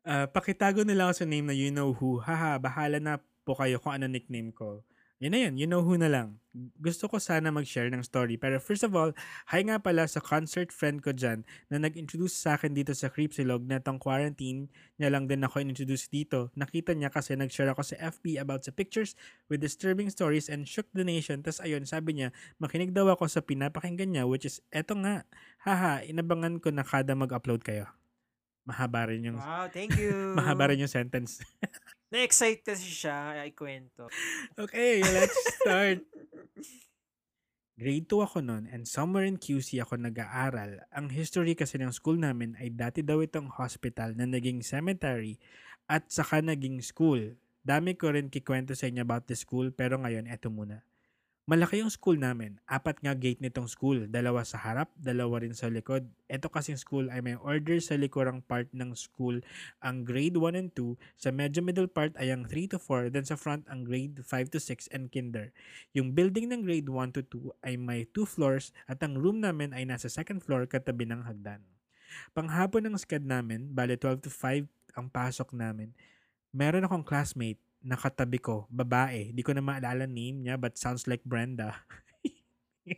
Ah, 0.01 0.23
pakitago 0.23 0.87
na 0.87 0.95
lang 0.95 1.11
ako 1.11 1.19
sa 1.19 1.27
name 1.27 1.51
na 1.51 1.53
you 1.53 1.67
know 1.67 1.91
who. 1.91 2.23
Haha, 2.23 2.55
bahala 2.57 2.97
na 2.97 3.19
po 3.43 3.59
kayo 3.59 3.75
kung 3.77 3.91
ano 3.91 4.07
nickname 4.07 4.55
ko. 4.55 4.87
Yun 5.21 5.37
na 5.37 5.39
yun, 5.45 5.53
you 5.53 5.69
know 5.69 5.85
who 5.85 6.01
na 6.01 6.09
lang. 6.09 6.41
Gusto 6.81 7.05
ko 7.05 7.21
sana 7.21 7.53
mag-share 7.53 7.93
ng 7.93 8.01
story. 8.01 8.41
Pero 8.41 8.57
first 8.57 8.81
of 8.81 8.97
all, 8.97 9.13
hi 9.53 9.61
nga 9.61 9.77
pala 9.77 10.09
sa 10.09 10.17
concert 10.17 10.73
friend 10.73 11.05
ko 11.05 11.13
dyan 11.13 11.45
na 11.69 11.77
nag-introduce 11.77 12.33
sa 12.33 12.57
akin 12.57 12.73
dito 12.73 12.89
sa 12.97 13.05
Creepsilog 13.05 13.61
na 13.69 13.77
tong 13.77 14.01
quarantine 14.01 14.65
niya 14.97 15.13
lang 15.13 15.29
din 15.29 15.45
ako 15.45 15.61
in-introduce 15.61 16.09
dito. 16.09 16.49
Nakita 16.57 16.97
niya 16.97 17.13
kasi 17.13 17.37
nag-share 17.37 17.69
ako 17.69 17.85
sa 17.85 18.01
FB 18.01 18.41
about 18.41 18.65
sa 18.65 18.73
pictures 18.73 19.13
with 19.45 19.61
disturbing 19.61 20.09
stories 20.09 20.49
and 20.49 20.65
shook 20.65 20.89
the 20.89 21.05
nation. 21.05 21.45
Tapos 21.45 21.61
ayun, 21.61 21.85
sabi 21.85 22.17
niya, 22.17 22.33
makinig 22.57 22.89
daw 22.89 23.05
ako 23.13 23.29
sa 23.29 23.45
pinapakinggan 23.45 24.17
niya 24.17 24.25
which 24.25 24.49
is, 24.49 24.57
eto 24.73 24.97
nga, 25.05 25.29
haha, 25.61 26.01
inabangan 26.01 26.57
ko 26.57 26.73
na 26.73 26.81
kada 26.81 27.13
mag-upload 27.13 27.61
kayo. 27.61 27.85
Mahaba 28.65 29.13
rin 29.13 29.29
yung, 29.29 29.37
Wow, 29.37 29.69
thank 29.69 29.93
you. 30.01 30.33
mahaba 30.41 30.73
rin 30.73 30.81
yung 30.81 30.89
sentence. 30.89 31.45
Na-excite 32.11 32.61
kasi 32.61 32.91
siya, 32.91 33.39
ay 33.39 33.55
kwento. 33.55 34.11
Okay, 34.59 34.99
let's 34.99 35.35
start. 35.55 36.03
Grade 37.81 38.05
2 38.05 38.27
ako 38.27 38.45
noon 38.45 38.69
and 38.69 38.85
somewhere 38.85 39.25
in 39.25 39.41
QC 39.41 39.81
ako 39.81 39.97
nag-aaral. 39.97 40.85
Ang 40.93 41.09
history 41.09 41.57
kasi 41.57 41.81
ng 41.81 41.89
school 41.89 42.19
namin 42.19 42.53
ay 42.61 42.69
dati 42.69 43.01
daw 43.01 43.23
itong 43.25 43.49
hospital 43.49 44.13
na 44.13 44.29
naging 44.29 44.61
cemetery 44.61 45.41
at 45.89 46.05
saka 46.13 46.45
naging 46.45 46.77
school. 46.85 47.17
Dami 47.65 47.97
ko 47.97 48.13
rin 48.13 48.29
kikwento 48.29 48.77
sa 48.77 48.85
inyo 48.85 49.01
about 49.01 49.25
the 49.25 49.33
school 49.33 49.73
pero 49.73 49.97
ngayon 49.97 50.29
eto 50.29 50.53
muna. 50.53 50.85
Malaki 51.51 51.83
yung 51.83 51.91
school 51.91 52.15
namin. 52.15 52.63
Apat 52.63 53.03
nga 53.03 53.11
gate 53.11 53.43
nitong 53.43 53.67
school. 53.67 54.07
Dalawa 54.07 54.47
sa 54.47 54.55
harap, 54.55 54.87
dalawa 54.95 55.43
rin 55.43 55.51
sa 55.51 55.67
likod. 55.67 56.07
Ito 56.31 56.47
kasing 56.47 56.79
school 56.79 57.11
ay 57.11 57.19
may 57.19 57.35
order 57.35 57.75
sa 57.83 57.99
likurang 57.99 58.39
part 58.39 58.71
ng 58.71 58.95
school 58.95 59.43
ang 59.83 60.07
grade 60.07 60.39
1 60.39 60.55
and 60.55 60.71
2. 60.71 60.95
Sa 61.19 61.27
medyo 61.35 61.59
middle 61.59 61.91
part 61.91 62.15
ay 62.15 62.31
ang 62.31 62.47
3 62.47 62.71
to 62.71 62.79
4. 62.79 63.11
Then 63.11 63.27
sa 63.27 63.35
front 63.35 63.67
ang 63.67 63.83
grade 63.83 64.23
5 64.23 64.31
to 64.55 64.63
6 64.63 64.95
and 64.95 65.11
kinder. 65.11 65.51
Yung 65.91 66.15
building 66.15 66.47
ng 66.47 66.63
grade 66.63 66.87
1 66.87 67.19
to 67.19 67.51
2 67.51 67.67
ay 67.67 67.75
may 67.75 68.07
2 68.07 68.23
floors 68.23 68.71
at 68.87 69.03
ang 69.03 69.19
room 69.19 69.43
namin 69.43 69.75
ay 69.75 69.83
nasa 69.83 70.07
second 70.07 70.39
floor 70.39 70.63
katabi 70.71 71.03
ng 71.03 71.27
hagdan. 71.27 71.59
Panghapon 72.31 72.87
ng 72.87 72.95
SCAD 72.95 73.27
namin, 73.27 73.75
bale 73.75 73.99
12 73.99 74.23
to 74.23 74.31
5 74.31 74.71
ang 74.95 75.11
pasok 75.11 75.51
namin. 75.51 75.91
Meron 76.55 76.87
akong 76.87 77.03
classmate 77.03 77.59
na 77.81 77.97
katabi 77.97 78.37
ko, 78.37 78.69
babae. 78.69 79.33
Di 79.33 79.41
ko 79.41 79.51
na 79.51 79.65
maalala 79.65 80.05
name 80.05 80.45
niya 80.45 80.55
but 80.57 80.77
sounds 80.77 81.09
like 81.09 81.25
Brenda. 81.25 81.73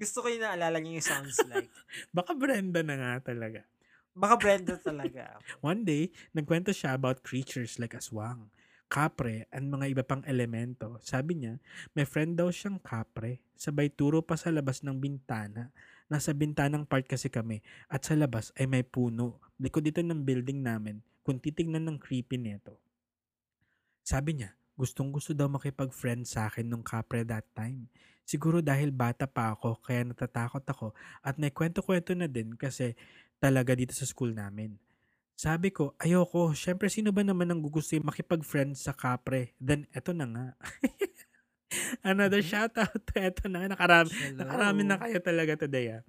Gusto 0.00 0.20
ko 0.20 0.28
yung 0.28 0.44
naalala 0.44 0.76
niyo 0.76 1.00
yung 1.00 1.08
sounds 1.08 1.38
like. 1.48 1.70
Baka 2.16 2.36
Brenda 2.36 2.84
na 2.84 2.94
nga 2.98 3.32
talaga. 3.32 3.64
Baka 4.12 4.34
Brenda 4.36 4.74
talaga. 4.76 5.40
One 5.64 5.84
day, 5.84 6.12
nagkwento 6.36 6.72
siya 6.74 6.92
about 6.96 7.24
creatures 7.24 7.80
like 7.80 7.96
aswang, 7.96 8.48
kapre, 8.92 9.48
and 9.48 9.72
mga 9.72 9.96
iba 9.96 10.04
pang 10.04 10.24
elemento. 10.24 11.00
Sabi 11.00 11.40
niya, 11.40 11.56
may 11.96 12.04
friend 12.04 12.36
daw 12.36 12.52
siyang 12.52 12.80
kapre. 12.80 13.40
Sabay 13.56 13.88
turo 13.88 14.20
pa 14.20 14.36
sa 14.36 14.52
labas 14.52 14.84
ng 14.84 14.96
bintana. 14.96 15.72
Nasa 16.06 16.30
bintanang 16.36 16.86
part 16.86 17.08
kasi 17.08 17.26
kami 17.26 17.64
at 17.90 18.04
sa 18.04 18.14
labas 18.14 18.54
ay 18.56 18.68
may 18.68 18.84
puno. 18.86 19.40
Likod 19.58 19.82
dito 19.82 20.04
ng 20.04 20.22
building 20.22 20.60
namin 20.62 21.00
kung 21.26 21.40
titignan 21.40 21.82
ng 21.82 21.98
creepy 21.98 22.38
nito. 22.38 22.85
Sabi 24.06 24.38
niya, 24.38 24.54
gustong 24.78 25.10
gusto 25.10 25.34
daw 25.34 25.50
makipag-friend 25.50 26.22
sa 26.30 26.46
akin 26.46 26.66
nung 26.70 26.84
kapre 26.86 27.26
that 27.26 27.42
time. 27.58 27.90
Siguro 28.22 28.62
dahil 28.62 28.94
bata 28.94 29.26
pa 29.26 29.50
ako 29.54 29.82
kaya 29.82 30.06
natatakot 30.06 30.62
ako 30.62 30.86
at 31.26 31.34
naikwento-kwento 31.42 32.14
na 32.14 32.30
din 32.30 32.54
kasi 32.54 32.94
talaga 33.42 33.74
dito 33.74 33.90
sa 33.98 34.06
school 34.06 34.30
namin. 34.30 34.78
Sabi 35.36 35.68
ko, 35.74 35.92
ayoko. 36.00 36.52
Siyempre, 36.56 36.88
sino 36.88 37.10
ba 37.12 37.22
naman 37.26 37.48
ang 37.52 37.60
gugusto 37.60 37.96
makipag-friend 38.00 38.72
sa 38.78 38.92
kapre? 38.96 39.52
Then, 39.60 39.84
eto 39.92 40.12
na 40.16 40.26
nga. 40.30 40.46
Another 42.06 42.40
Mhm. 42.40 42.50
shoutout. 42.50 43.02
Eto 43.16 43.48
na 43.50 43.64
nga. 43.66 43.68
Nakarami, 43.76 44.12
Hello. 44.18 44.40
nakarami 44.40 44.82
na 44.86 44.96
kayo 45.00 45.18
talaga 45.20 45.66
today. 45.66 46.00
Ah. 46.00 46.02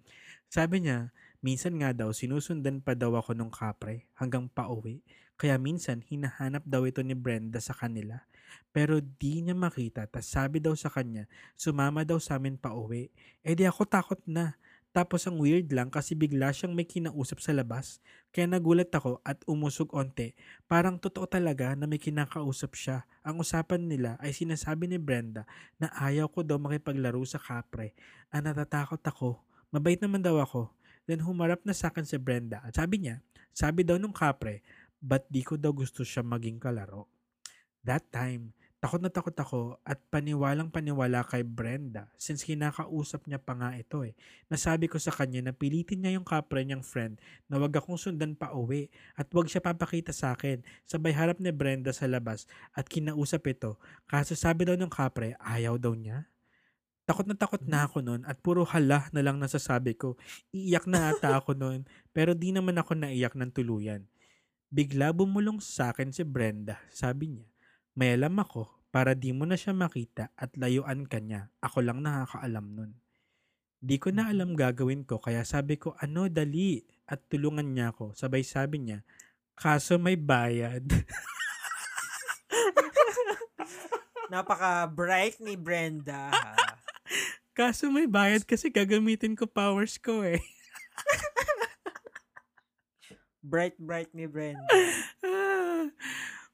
Sabi 0.47 0.85
niya, 0.85 1.11
minsan 1.43 1.75
nga 1.79 1.91
daw, 1.95 2.11
sinusundan 2.15 2.79
pa 2.83 2.93
daw 2.95 3.15
ako 3.19 3.35
nung 3.35 3.51
kapre 3.53 4.07
hanggang 4.19 4.47
pauwi. 4.51 5.03
Kaya 5.37 5.61
minsan, 5.61 6.01
hinahanap 6.01 6.65
daw 6.65 6.89
ito 6.89 7.05
ni 7.05 7.13
Brenda 7.13 7.61
sa 7.61 7.77
kanila. 7.77 8.25
Pero 8.73 8.97
di 9.01 9.45
niya 9.45 9.53
makita. 9.53 10.09
Tas 10.09 10.25
sabi 10.25 10.57
daw 10.57 10.73
sa 10.73 10.89
kanya, 10.89 11.29
sumama 11.53 12.01
daw 12.01 12.17
sa 12.17 12.41
amin 12.41 12.57
pauwi. 12.57 13.13
Eh 13.45 13.53
di 13.53 13.63
ako 13.65 13.85
takot 13.85 14.21
na. 14.25 14.57
Tapos 14.97 15.29
ang 15.29 15.37
weird 15.37 15.69
lang 15.69 15.93
kasi 15.93 16.17
bigla 16.17 16.49
siyang 16.49 16.73
may 16.73 16.89
kinausap 16.89 17.37
sa 17.37 17.53
labas. 17.53 18.01
Kaya 18.33 18.49
nagulat 18.49 18.89
ako 18.89 19.21
at 19.21 19.37
umusog 19.45 19.93
onte. 19.93 20.33
Parang 20.65 20.97
totoo 20.97 21.29
talaga 21.29 21.77
na 21.77 21.85
may 21.85 22.01
kinakausap 22.01 22.73
siya. 22.73 23.05
Ang 23.21 23.45
usapan 23.45 23.85
nila 23.85 24.17
ay 24.17 24.33
sinasabi 24.33 24.89
ni 24.89 24.97
Brenda 24.97 25.45
na 25.77 25.93
ayaw 26.01 26.25
ko 26.33 26.41
daw 26.41 26.57
makipaglaro 26.57 27.21
sa 27.29 27.37
kapre. 27.37 27.93
Ang 28.33 28.49
natatakot 28.49 29.01
ako. 29.05 29.37
Mabait 29.69 30.01
naman 30.01 30.25
daw 30.25 30.41
ako. 30.41 30.73
Then 31.05 31.21
humarap 31.21 31.61
na 31.61 31.77
sa 31.77 31.93
akin 31.93 32.01
si 32.01 32.17
Brenda 32.17 32.65
at 32.65 32.73
sabi 32.73 33.05
niya, 33.05 33.21
sabi 33.53 33.85
daw 33.85 34.01
nung 34.01 34.13
kapre, 34.13 34.65
ba't 35.01 35.25
di 35.29 35.45
ko 35.45 35.55
daw 35.55 35.73
gusto 35.73 36.01
siya 36.01 36.25
maging 36.25 36.57
kalaro? 36.61 37.09
That 37.85 38.09
time, 38.11 38.51
takot 38.77 39.01
na 39.01 39.09
takot 39.09 39.33
ako 39.33 39.81
at 39.81 39.97
paniwalang 40.13 40.69
paniwala 40.69 41.25
kay 41.25 41.41
Brenda 41.41 42.13
since 42.21 42.45
kinakausap 42.45 43.25
niya 43.25 43.41
pa 43.41 43.57
nga 43.57 43.73
ito 43.73 44.05
eh. 44.05 44.13
Nasabi 44.53 44.85
ko 44.85 45.01
sa 45.01 45.09
kanya 45.09 45.41
na 45.41 45.53
pilitin 45.55 46.03
niya 46.03 46.19
yung 46.19 46.27
kapre 46.27 46.61
niyang 46.61 46.85
friend 46.85 47.17
na 47.49 47.57
wag 47.57 47.73
akong 47.73 47.97
sundan 47.97 48.37
pa 48.37 48.53
uwi 48.53 48.91
at 49.17 49.25
wag 49.33 49.49
siya 49.49 49.65
papakita 49.65 50.13
sa 50.13 50.37
akin. 50.37 50.61
Sabay 50.85 51.15
harap 51.15 51.41
ni 51.41 51.49
Brenda 51.49 51.89
sa 51.89 52.05
labas 52.05 52.45
at 52.77 52.85
kinausap 52.85 53.49
ito. 53.49 53.81
Kaso 54.05 54.37
sabi 54.37 54.69
daw 54.69 54.77
ng 54.77 54.93
kapre, 54.93 55.33
ayaw 55.41 55.81
daw 55.81 55.97
niya. 55.97 56.29
Takot 57.07 57.23
na 57.23 57.39
takot 57.39 57.63
na 57.63 57.87
ako 57.87 58.03
noon 58.03 58.21
at 58.27 58.35
puro 58.43 58.67
hala 58.67 59.07
na 59.15 59.23
lang 59.23 59.39
nasasabi 59.39 59.95
ko. 59.95 60.19
Iiyak 60.51 60.91
na 60.91 61.15
ata 61.15 61.39
ako 61.39 61.55
noon 61.55 61.87
pero 62.11 62.35
di 62.35 62.51
naman 62.51 62.75
ako 62.75 62.99
naiyak 62.99 63.31
ng 63.31 63.47
tuluyan. 63.55 64.03
Bigla 64.67 65.15
bumulong 65.15 65.63
sa 65.63 65.95
akin 65.95 66.11
si 66.11 66.27
Brenda. 66.27 66.75
Sabi 66.91 67.31
niya, 67.31 67.47
may 67.95 68.19
alam 68.19 68.35
ako 68.35 68.67
para 68.91 69.15
di 69.15 69.31
mo 69.31 69.47
na 69.47 69.55
siya 69.55 69.71
makita 69.71 70.35
at 70.35 70.51
layuan 70.59 71.07
ka 71.07 71.23
niya. 71.23 71.47
Ako 71.63 71.79
lang 71.79 72.03
nakakaalam 72.03 72.67
nun. 72.75 72.91
Di 73.79 73.95
ko 73.95 74.11
na 74.11 74.27
alam 74.27 74.57
gagawin 74.57 75.07
ko 75.07 75.23
kaya 75.23 75.47
sabi 75.47 75.79
ko 75.79 75.95
ano 76.03 76.27
dali 76.27 76.83
at 77.07 77.23
tulungan 77.31 77.71
niya 77.71 77.95
ako. 77.95 78.11
Sabay 78.11 78.43
sabi 78.43 78.83
niya, 78.83 79.07
kaso 79.55 79.95
may 79.95 80.19
bayad. 80.19 80.83
Napaka-bright 84.33 85.39
ni 85.39 85.55
Brenda. 85.55 86.27
ha? 86.35 86.55
kaso 87.57 87.87
may 87.87 88.05
bayad 88.05 88.43
kasi 88.43 88.67
gagamitin 88.67 89.33
ko 89.33 89.47
powers 89.47 89.95
ko 89.95 90.27
eh. 90.27 90.43
Bright, 93.47 93.79
bright 93.79 94.11
ni 94.11 94.27
Brenda. 94.27 94.67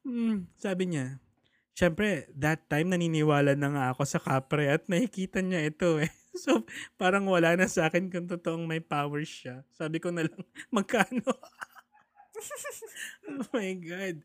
Mm, 0.04 0.52
sabi 0.60 0.92
niya, 0.92 1.16
syempre, 1.72 2.28
that 2.36 2.68
time 2.68 2.92
naniniwala 2.92 3.56
na 3.56 3.72
nga 3.72 3.86
ako 3.96 4.04
sa 4.04 4.20
kapre 4.20 4.68
at 4.68 4.84
nakikita 4.92 5.40
niya 5.40 5.72
ito 5.72 5.96
eh. 6.04 6.12
So, 6.34 6.68
parang 6.98 7.30
wala 7.30 7.54
na 7.54 7.70
sa 7.70 7.88
akin 7.88 8.10
kung 8.10 8.26
totoong 8.26 8.66
may 8.66 8.82
powers 8.82 9.30
siya. 9.30 9.62
Sabi 9.72 10.02
ko 10.02 10.10
na 10.10 10.26
lang, 10.26 10.44
magkano? 10.76 11.24
oh 13.30 13.48
my 13.54 13.72
God. 13.80 14.18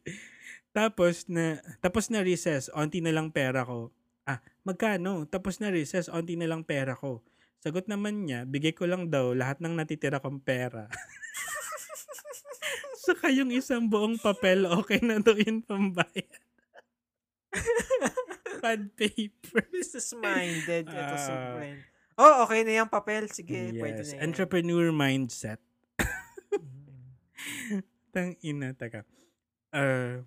Tapos 0.72 1.28
na, 1.28 1.60
tapos 1.84 2.08
na 2.08 2.24
recess, 2.24 2.72
onti 2.72 3.04
na 3.04 3.12
lang 3.12 3.28
pera 3.28 3.62
ko. 3.62 3.92
Ah, 4.24 4.40
magkano? 4.64 5.28
Tapos 5.28 5.60
na 5.60 5.68
recess, 5.68 6.08
onti 6.08 6.34
na 6.34 6.48
lang 6.48 6.64
pera 6.64 6.96
ko. 6.96 7.20
Sagot 7.60 7.86
naman 7.92 8.24
niya, 8.24 8.48
bigay 8.48 8.72
ko 8.72 8.88
lang 8.88 9.12
daw 9.12 9.36
lahat 9.36 9.60
ng 9.60 9.76
natitira 9.76 10.18
kong 10.18 10.40
pera. 10.40 10.88
Saka 13.08 13.32
yung 13.32 13.48
isang 13.48 13.88
buong 13.88 14.20
papel, 14.20 14.68
okay 14.68 15.00
na 15.00 15.16
yun 15.16 15.64
pambayad. 15.64 16.28
Pad 18.62 18.92
paper. 18.92 19.64
Business-minded. 19.72 20.84
Ito 20.84 21.14
si 21.16 21.32
Ah. 21.32 21.56
Brenda. 21.56 21.84
Oh, 22.18 22.44
okay 22.44 22.66
na 22.66 22.82
yung 22.82 22.90
papel. 22.90 23.30
Sige, 23.30 23.72
pwede 23.78 24.02
yes, 24.02 24.12
na 24.12 24.14
yan. 24.18 24.22
entrepreneur 24.28 24.90
mindset. 24.90 25.62
Mm. 26.50 27.80
Tang 28.12 28.34
ina, 28.42 28.74
taka. 28.74 29.06
Uh, 29.70 30.26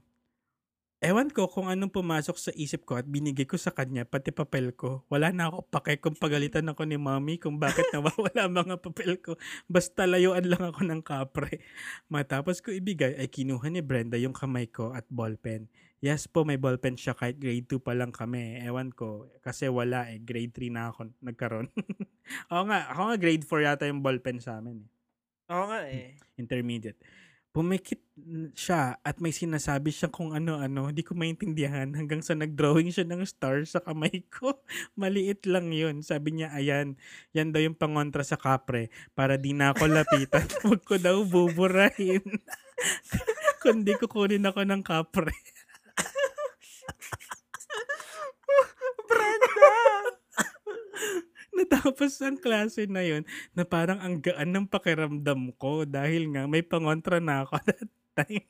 ewan 1.01 1.33
ko 1.33 1.49
kung 1.49 1.65
anong 1.65 1.89
pumasok 1.89 2.37
sa 2.37 2.51
isip 2.53 2.85
ko 2.85 3.01
at 3.01 3.09
binigay 3.09 3.49
ko 3.49 3.57
sa 3.57 3.73
kanya, 3.73 4.05
pati 4.05 4.29
papel 4.29 4.69
ko. 4.77 5.01
Wala 5.09 5.33
na 5.33 5.49
ako 5.49 5.65
pake 5.73 5.97
kung 5.97 6.13
pagalitan 6.13 6.69
ako 6.69 6.85
ni 6.85 7.01
mommy 7.01 7.41
kung 7.41 7.57
bakit 7.57 7.89
nawawala 7.93 8.45
mga 8.45 8.77
papel 8.79 9.17
ko. 9.17 9.35
Basta 9.65 10.05
layuan 10.05 10.45
lang 10.45 10.61
ako 10.61 10.85
ng 10.85 11.01
kapre. 11.01 11.65
Matapos 12.07 12.61
ko 12.61 12.69
ibigay 12.69 13.17
ay 13.17 13.27
kinuha 13.33 13.73
ni 13.73 13.81
Brenda 13.81 14.15
yung 14.21 14.37
kamay 14.37 14.69
ko 14.69 14.93
at 14.93 15.09
ballpen. 15.09 15.65
Yes 16.01 16.25
po, 16.25 16.45
may 16.45 16.57
ballpen 16.57 16.97
siya 16.97 17.13
kahit 17.13 17.37
grade 17.37 17.69
2 17.69 17.81
pa 17.81 17.93
lang 17.93 18.09
kami. 18.09 18.57
Ewan 18.61 18.89
ko, 18.89 19.29
kasi 19.45 19.69
wala 19.69 20.09
eh. 20.09 20.17
Grade 20.17 20.49
3 20.49 20.73
na 20.73 20.89
ako 20.89 21.13
nagkaroon. 21.21 21.69
ako 22.49 22.61
nga, 22.69 22.79
ako 22.89 23.01
nga 23.05 23.17
grade 23.21 23.45
4 23.45 23.67
yata 23.69 23.85
yung 23.85 24.01
ballpen 24.01 24.41
sa 24.41 24.57
amin. 24.57 24.81
Eh 24.81 25.53
Oo 25.53 25.65
nga 25.67 25.83
eh. 25.85 26.15
intermediate. 26.41 26.97
Pumikit 27.51 27.99
siya 28.55 28.95
at 29.03 29.19
may 29.19 29.35
sinasabi 29.35 29.91
siya 29.91 30.07
kung 30.07 30.31
ano-ano. 30.31 30.87
Hindi 30.87 31.03
ko 31.03 31.19
maintindihan 31.19 31.91
hanggang 31.91 32.23
sa 32.23 32.31
nag-drawing 32.31 32.87
siya 32.87 33.03
ng 33.03 33.27
star 33.27 33.67
sa 33.67 33.83
kamay 33.83 34.23
ko. 34.31 34.63
Maliit 34.99 35.43
lang 35.47 35.75
yun. 35.75 35.99
Sabi 35.99 36.39
niya, 36.39 36.55
ayan, 36.55 36.95
yan 37.35 37.51
daw 37.51 37.59
yung 37.59 37.75
pangontra 37.75 38.23
sa 38.23 38.39
kapre 38.39 38.87
para 39.11 39.35
di 39.35 39.51
na 39.51 39.75
ako 39.75 39.83
lapitan. 39.91 40.47
Huwag 40.63 40.81
ko 40.87 40.95
daw 40.95 41.27
buburahin. 41.27 42.23
Kundi 43.61 43.99
kukunin 43.99 44.47
ako 44.47 44.63
ng 44.63 44.81
kapre. 44.81 45.35
Brenda! 49.11 49.75
Natapos 51.61 52.17
ang 52.25 52.41
klase 52.41 52.89
na 52.89 53.05
yun 53.05 53.21
na 53.53 53.61
parang 53.61 54.01
ang 54.01 54.17
gaan 54.17 54.49
ng 54.49 54.65
pakiramdam 54.65 55.53
ko 55.61 55.85
dahil 55.85 56.33
nga 56.33 56.49
may 56.49 56.65
pangontra 56.65 57.21
na 57.21 57.45
ako 57.45 57.61
that 57.69 57.89
time. 58.17 58.49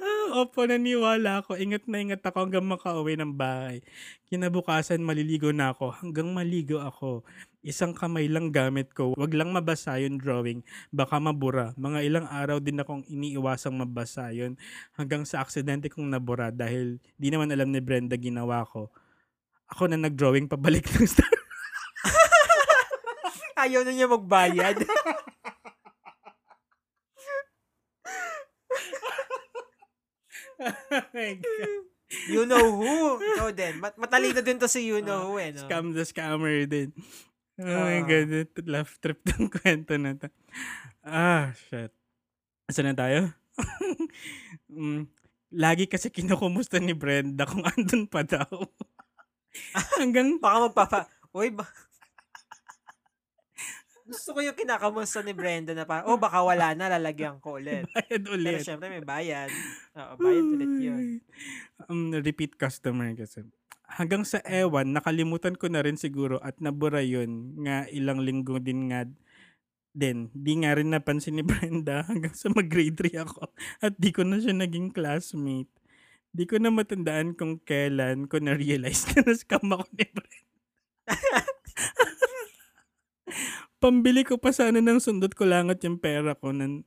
Ah, 0.00 0.40
Opo, 0.40 0.64
naniwala 0.64 1.44
ako. 1.44 1.60
Ingat 1.60 1.84
na 1.84 2.00
ingat 2.00 2.24
ako 2.24 2.48
hanggang 2.48 2.64
makauwi 2.64 3.14
ng 3.20 3.36
bahay. 3.36 3.84
Kinabukasan, 4.32 5.04
maliligo 5.04 5.52
na 5.52 5.76
ako. 5.76 5.92
Hanggang 5.92 6.32
maligo 6.32 6.80
ako. 6.80 7.22
Isang 7.60 7.92
kamay 7.92 8.24
lang 8.24 8.48
gamit 8.48 8.96
ko. 8.96 9.12
Wag 9.20 9.36
lang 9.36 9.52
mabasa 9.52 10.00
yung 10.00 10.16
drawing. 10.16 10.64
Baka 10.88 11.20
mabura. 11.20 11.76
Mga 11.76 11.98
ilang 12.08 12.26
araw 12.32 12.56
din 12.56 12.80
akong 12.80 13.04
iniiwasang 13.04 13.76
mabasa 13.76 14.32
yun. 14.32 14.56
Hanggang 14.96 15.28
sa 15.28 15.44
aksidente 15.44 15.92
kong 15.92 16.08
nabura 16.08 16.48
dahil 16.48 16.96
di 17.20 17.28
naman 17.28 17.52
alam 17.52 17.68
ni 17.68 17.84
Brenda 17.84 18.16
ginawa 18.16 18.64
ko. 18.64 18.88
Ako 19.70 19.86
na 19.86 19.98
nag-drawing 19.98 20.50
pabalik 20.50 20.86
ng 20.90 21.06
star. 21.06 21.30
Ayaw 23.62 23.84
na 23.84 23.92
niya 23.92 24.08
magbayad. 24.08 24.82
oh 30.60 31.04
my 31.14 31.32
God. 31.38 31.84
you 32.28 32.42
know 32.44 32.66
who. 32.74 33.20
Ikaw 33.36 33.48
din. 33.54 33.74
Mat 33.78 33.94
matalino 33.96 34.40
din 34.42 34.58
to 34.58 34.66
si 34.66 34.84
you 34.84 35.00
know 35.00 35.32
who 35.32 35.38
eh. 35.38 35.54
No? 35.54 35.62
Scam 35.64 35.94
the 35.94 36.04
scammer 36.04 36.66
din. 36.66 36.90
Oh 37.60 37.68
my 37.84 38.00
Ah. 38.00 38.06
God, 38.08 38.30
laugh 38.64 38.96
trip 38.98 39.20
ng 39.36 39.52
kwento 39.52 39.94
na 40.00 40.16
to. 40.16 40.28
Ah, 41.04 41.52
shit. 41.68 41.92
Saan 42.72 42.92
na 42.92 42.96
tayo? 42.96 43.28
mm, 44.72 45.04
lagi 45.52 45.84
kasi 45.84 46.08
kinukumusta 46.08 46.80
ni 46.80 46.96
Brenda 46.96 47.44
kung 47.44 47.60
andun 47.66 48.08
pa 48.08 48.24
daw. 48.24 48.48
Hanggang, 50.00 50.38
Baka 50.38 50.70
magpapa... 50.70 51.00
Uy, 51.30 51.54
ba... 51.54 51.66
Gusto 54.10 54.34
ko 54.34 54.42
yung 54.42 54.58
kinakamusta 54.58 55.22
ni 55.22 55.30
Brenda 55.30 55.70
na 55.70 55.86
pa, 55.86 56.02
oh, 56.02 56.18
baka 56.18 56.42
wala 56.42 56.74
na, 56.74 56.90
lalagyan 56.90 57.38
ko 57.38 57.62
ulit. 57.62 57.86
bayad 57.94 58.22
Pero 58.26 58.34
ulit. 58.34 58.66
syempre 58.66 58.90
may 58.90 59.06
bayad. 59.06 59.46
Oo, 59.94 60.18
bayad 60.18 60.46
ulit 60.50 60.74
yun. 60.82 61.22
Um, 61.86 62.10
repeat 62.10 62.58
customer 62.58 63.14
kasi. 63.14 63.46
Hanggang 63.86 64.26
sa 64.26 64.42
ewan, 64.46 64.94
nakalimutan 64.94 65.54
ko 65.54 65.70
na 65.70 65.82
rin 65.82 65.94
siguro 65.94 66.42
at 66.42 66.58
nabura 66.58 67.02
yun 67.02 67.54
nga 67.62 67.86
ilang 67.90 68.22
linggo 68.22 68.58
din 68.58 68.90
nga 68.90 69.06
din. 69.90 70.30
Di 70.34 70.62
nga 70.62 70.78
rin 70.78 70.90
napansin 70.90 71.38
ni 71.38 71.44
Brenda 71.46 72.06
hanggang 72.10 72.34
sa 72.34 72.50
mag-grade 72.50 73.14
3 73.14 73.26
ako 73.26 73.50
at 73.82 73.94
di 73.98 74.10
ko 74.14 74.22
na 74.22 74.38
siya 74.38 74.54
naging 74.54 74.94
classmate. 74.94 75.70
Di 76.30 76.46
ko 76.46 76.62
na 76.62 76.70
matandaan 76.70 77.34
kung 77.34 77.58
kailan 77.62 78.30
ko 78.30 78.38
na-realize 78.38 79.06
na 79.14 79.26
na-scam 79.26 79.66
ako 79.66 79.84
ni 79.98 80.06
Brenda. 80.06 80.48
Pambili 83.80 84.22
ko 84.28 84.36
pa 84.36 84.52
sana 84.52 84.78
ng 84.78 85.00
sundot 85.00 85.32
ko 85.32 85.48
langat 85.48 85.80
yung 85.88 85.96
pera 85.96 86.36
ko 86.36 86.52
na, 86.52 86.84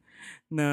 na 0.54 0.66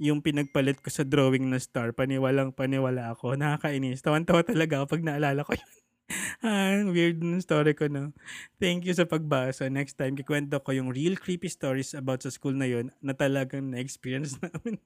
yung 0.00 0.24
pinagpalit 0.24 0.80
ko 0.80 0.88
sa 0.88 1.04
drawing 1.06 1.46
na 1.46 1.60
star, 1.60 1.92
paniwalang 1.92 2.50
paniwala 2.56 3.12
ako. 3.14 3.36
Nakakainis. 3.36 4.02
Tawan-tawa 4.02 4.42
talaga 4.42 4.82
ako 4.82 4.98
pag 4.98 5.04
naalala 5.06 5.44
ko 5.44 5.52
yun. 5.60 5.70
ah, 6.42 6.82
weird 6.90 7.22
ng 7.22 7.38
story 7.38 7.76
ko, 7.76 7.86
no? 7.86 8.10
Thank 8.58 8.88
you 8.88 8.96
sa 8.96 9.06
pagbasa. 9.06 9.70
Next 9.70 10.00
time, 10.00 10.18
kikwento 10.18 10.58
ko 10.58 10.74
yung 10.74 10.90
real 10.90 11.14
creepy 11.20 11.46
stories 11.46 11.94
about 11.94 12.24
sa 12.24 12.32
school 12.34 12.56
na 12.56 12.66
yun 12.66 12.90
na 12.98 13.14
talagang 13.14 13.70
na-experience 13.70 14.36
namin. 14.42 14.80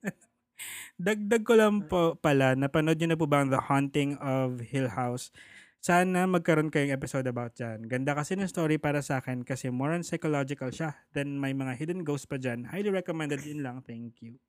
Dagdag 0.97 1.45
ko 1.45 1.53
lang 1.53 1.85
po 1.85 2.17
pala, 2.17 2.57
napanood 2.57 2.97
niyo 2.97 3.13
na 3.13 3.19
po 3.19 3.29
ba 3.29 3.45
ang 3.45 3.53
The 3.53 3.61
Haunting 3.69 4.17
of 4.17 4.65
Hill 4.65 4.89
House? 4.89 5.29
Sana 5.77 6.25
magkaroon 6.25 6.73
kayong 6.73 6.91
episode 6.91 7.29
about 7.29 7.53
dyan. 7.53 7.85
Ganda 7.85 8.17
kasi 8.17 8.33
ng 8.33 8.49
story 8.49 8.81
para 8.81 9.05
sa 9.05 9.21
akin 9.21 9.45
kasi 9.45 9.69
more 9.69 9.93
on 9.93 10.01
psychological 10.01 10.73
siya. 10.73 10.97
Then 11.13 11.37
may 11.37 11.53
mga 11.53 11.77
hidden 11.77 12.01
ghosts 12.01 12.25
pa 12.25 12.41
dyan. 12.41 12.65
Highly 12.65 12.89
recommended 12.89 13.45
yun 13.45 13.61
lang. 13.61 13.85
Thank 13.85 14.25
you. 14.25 14.41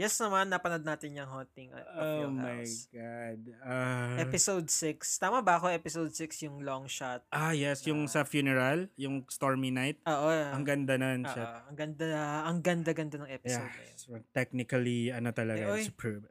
Yes 0.00 0.16
naman, 0.16 0.48
napanood 0.48 0.80
natin 0.80 1.12
yung 1.12 1.28
Haunting 1.28 1.76
of 1.76 1.84
Oh 1.92 2.32
my 2.32 2.64
House. 2.64 2.88
God. 2.88 3.52
Ah, 3.60 4.16
Episode 4.16 4.64
6. 4.64 4.96
Tama 5.20 5.44
ba 5.44 5.60
ako? 5.60 5.68
Episode 5.68 6.08
6 6.08 6.40
yung 6.42 6.64
long 6.64 6.88
shot. 6.88 7.20
ah, 7.28 7.52
yes. 7.52 7.84
Yung 7.84 8.08
sa 8.08 8.24
funeral, 8.24 8.88
yung 8.96 9.28
Stormy 9.28 9.68
Night. 9.68 10.00
Oo. 10.08 10.32
Ang 10.56 10.64
ganda 10.64 10.96
nun. 10.96 11.20
Oo, 11.20 11.28
siya. 11.28 11.68
ang 11.68 11.76
ganda, 11.76 12.06
ang 12.48 12.58
ganda-ganda 12.64 13.20
ng 13.20 13.28
episode 13.28 13.60
Yeah. 13.60 13.76
na. 13.76 13.94
So, 13.94 14.16
technically, 14.32 15.12
ano 15.12 15.30
talaga, 15.30 15.68
Eh, 15.76 15.84
superb. 15.84 16.24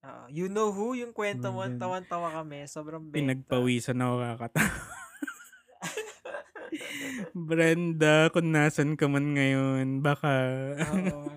Oo. 0.00 0.22
you 0.32 0.48
know 0.48 0.72
who, 0.72 0.96
yung 0.96 1.12
kwento 1.12 1.52
mo, 1.52 1.62
Mm. 1.62 1.76
tawan-tawa 1.76 2.32
kami. 2.34 2.64
Sobrang 2.64 3.04
benta. 3.04 3.20
Pinagpawisan 3.20 4.00
ako 4.00 4.14
kakatawa. 4.18 4.72
Brenda, 7.36 8.30
kung 8.30 8.48
nasan 8.48 8.96
ka 8.96 9.04
man 9.04 9.36
ngayon, 9.36 10.00
baka... 10.00 10.32
Oo. 10.96 11.28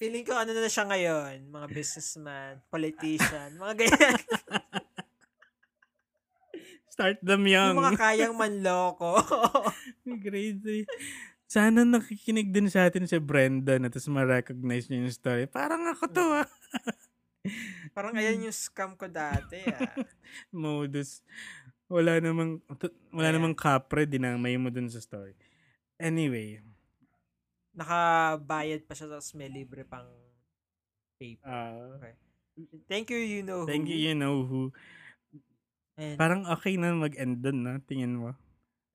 Feeling 0.00 0.24
ko 0.24 0.32
ano 0.32 0.56
na 0.56 0.64
siya 0.64 0.88
ngayon, 0.88 1.52
mga 1.52 1.66
businessman, 1.68 2.64
politician, 2.72 3.52
mga 3.60 3.84
ganyan. 3.84 4.16
Start 6.88 7.20
them 7.20 7.44
young. 7.44 7.76
yung 7.76 7.84
mga 7.84 8.00
kayang 8.00 8.32
manloko. 8.32 9.20
Grade 10.24 10.88
3. 10.88 10.88
Sana 11.44 11.84
nakikinig 11.84 12.48
din 12.48 12.72
sa 12.72 12.88
atin 12.88 13.04
si 13.04 13.20
Brenda 13.20 13.76
na 13.76 13.92
tapos 13.92 14.08
ma-recognize 14.08 14.88
niya 14.88 15.04
yung 15.04 15.12
story. 15.12 15.44
Parang 15.44 15.84
ako 15.92 16.08
to 16.08 16.24
ah. 16.32 16.48
Parang 17.96 18.16
ayan 18.16 18.48
yung 18.48 18.56
scam 18.56 18.96
ko 18.96 19.04
dati. 19.04 19.60
Ah. 19.68 20.00
Modus. 20.48 21.20
Wala 21.92 22.24
namang, 22.24 22.64
wala 23.12 23.28
Ayan. 23.28 23.36
namang 23.36 23.52
kapre, 23.58 24.08
dinamay 24.08 24.56
mo 24.56 24.72
dun 24.72 24.88
sa 24.88 25.02
story. 25.02 25.36
Anyway, 26.00 26.64
Nakabayad 27.74 28.84
pa 28.84 28.94
siya 28.98 29.06
tapos 29.10 29.30
may 29.38 29.46
libre 29.50 29.86
pang 29.86 30.08
paper. 31.16 31.46
ah, 31.46 32.12
Thank 32.90 33.08
you, 33.14 33.20
you 33.20 33.40
know 33.40 33.64
thank 33.64 33.88
who. 33.88 33.92
you, 33.94 33.98
you 34.10 34.14
know 34.16 34.44
who. 34.44 34.74
And, 35.96 36.16
Parang 36.16 36.44
okay 36.48 36.76
na 36.80 36.96
mag-end 36.96 37.40
dun, 37.44 37.64
no? 37.64 37.76
Tingin 37.84 38.16
mo. 38.16 38.32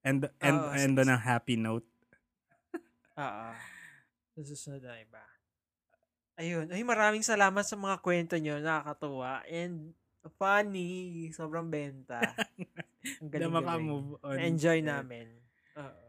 And, 0.05 0.30
and, 0.41 0.57
and 0.73 0.93
sige, 0.93 1.01
on 1.01 1.09
a 1.09 1.17
happy 1.17 1.57
note. 1.57 1.86
Oo. 3.17 3.47
Susunod 4.41 4.84
na 4.84 4.99
iba. 4.99 5.23
Ayun. 6.36 6.67
Ay, 6.69 6.84
maraming 6.84 7.23
salamat 7.23 7.63
sa 7.63 7.80
mga 7.80 8.03
kwento 8.03 8.36
nyo. 8.36 8.59
Nakakatuwa. 8.59 9.41
And 9.47 9.95
funny. 10.36 11.32
Sobrang 11.32 11.71
benta. 11.71 12.19
Ang 13.21 13.30
Na 13.30 13.34
galing 13.34 13.53
makamove 13.53 14.11
on. 14.26 14.38
Enjoy 14.41 14.82
namin. 14.84 15.30
Oo. 15.80 16.05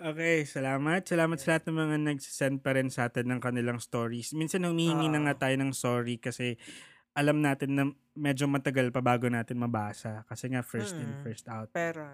Okay, 0.00 0.48
salamat. 0.48 1.04
Salamat 1.04 1.36
sa 1.36 1.52
lahat 1.52 1.68
ng 1.68 1.76
mga 1.76 1.96
nagsisend 2.08 2.64
pa 2.64 2.72
rin 2.72 2.88
sa 2.88 3.12
atin 3.12 3.28
ng 3.28 3.40
kanilang 3.44 3.76
stories. 3.76 4.32
Minsan 4.32 4.64
humihingi 4.64 5.12
na 5.12 5.20
Oo. 5.20 5.24
nga 5.28 5.36
tayo 5.36 5.60
ng 5.60 5.76
sorry 5.76 6.16
kasi 6.16 6.56
alam 7.12 7.44
natin 7.44 7.76
na 7.76 7.84
medyo 8.16 8.48
matagal 8.48 8.88
pa 8.88 9.04
bago 9.04 9.28
natin 9.28 9.60
mabasa. 9.60 10.24
Kasi 10.24 10.48
nga 10.48 10.64
first 10.64 10.96
in, 10.96 11.12
Mm. 11.12 11.20
first 11.20 11.44
out. 11.52 11.68
Pero, 11.76 12.08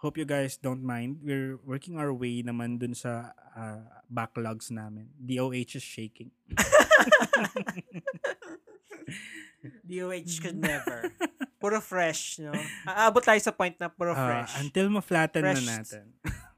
Hope 0.00 0.16
you 0.16 0.24
guys 0.24 0.56
don't 0.56 0.80
mind. 0.80 1.20
We're 1.20 1.60
working 1.60 2.00
our 2.00 2.08
way 2.08 2.40
naman 2.40 2.80
dun 2.80 2.96
sa 2.96 3.36
ah, 3.52 4.00
backlogs 4.08 4.72
namin. 4.72 5.12
DOH 5.20 5.76
is 5.76 5.84
shaking. 5.84 6.32
DOH 9.84 10.40
could 10.40 10.56
never. 10.56 11.12
Puro 11.60 11.76
fresh, 11.78 12.40
no? 12.40 12.56
Aabot 12.88 13.20
tayo 13.20 13.36
sa 13.36 13.52
point 13.52 13.76
na 13.76 13.86
puro 13.86 14.10
Ah, 14.10 14.24
fresh. 14.42 14.64
until 14.64 14.88
ma-flatten 14.88 15.44
na 15.44 15.52
Fresh. 15.52 15.68
natin. 15.68 16.04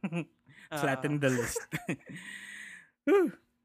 Oo. 0.06 0.78
Flatten 0.80 1.18
the 1.18 1.28
list. 1.28 1.58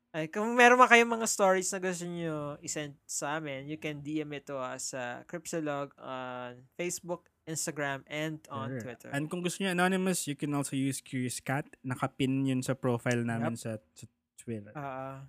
Ay, 0.10 0.34
kung 0.34 0.58
meron 0.58 0.82
man 0.82 0.90
kayong 0.90 1.14
mga 1.14 1.30
stories 1.30 1.70
na 1.70 1.78
gusto 1.78 2.04
nyo 2.04 2.58
isend 2.60 2.98
sa 3.06 3.38
amin, 3.38 3.70
you 3.70 3.78
can 3.78 4.02
DM 4.02 4.34
it 4.34 4.50
to 4.50 4.58
us 4.58 4.98
sa 4.98 5.22
Cryptolog 5.30 5.94
on 5.96 6.66
Facebook, 6.74 7.30
Instagram, 7.46 8.02
and 8.10 8.42
on 8.50 8.74
Sure. 8.74 8.82
Twitter. 8.82 9.10
And 9.14 9.30
kung 9.30 9.46
gusto 9.46 9.62
niyo 9.62 9.72
anonymous, 9.72 10.26
you 10.26 10.34
can 10.34 10.58
also 10.58 10.74
use 10.74 11.06
Curious 11.06 11.38
Cat. 11.38 11.70
Nakapin 11.86 12.50
yun 12.50 12.66
sa 12.66 12.74
profile 12.74 13.22
namin 13.22 13.54
sa, 13.54 13.78
sa 13.94 14.06
Twitter. 14.42 14.74
Ah. 14.74 15.22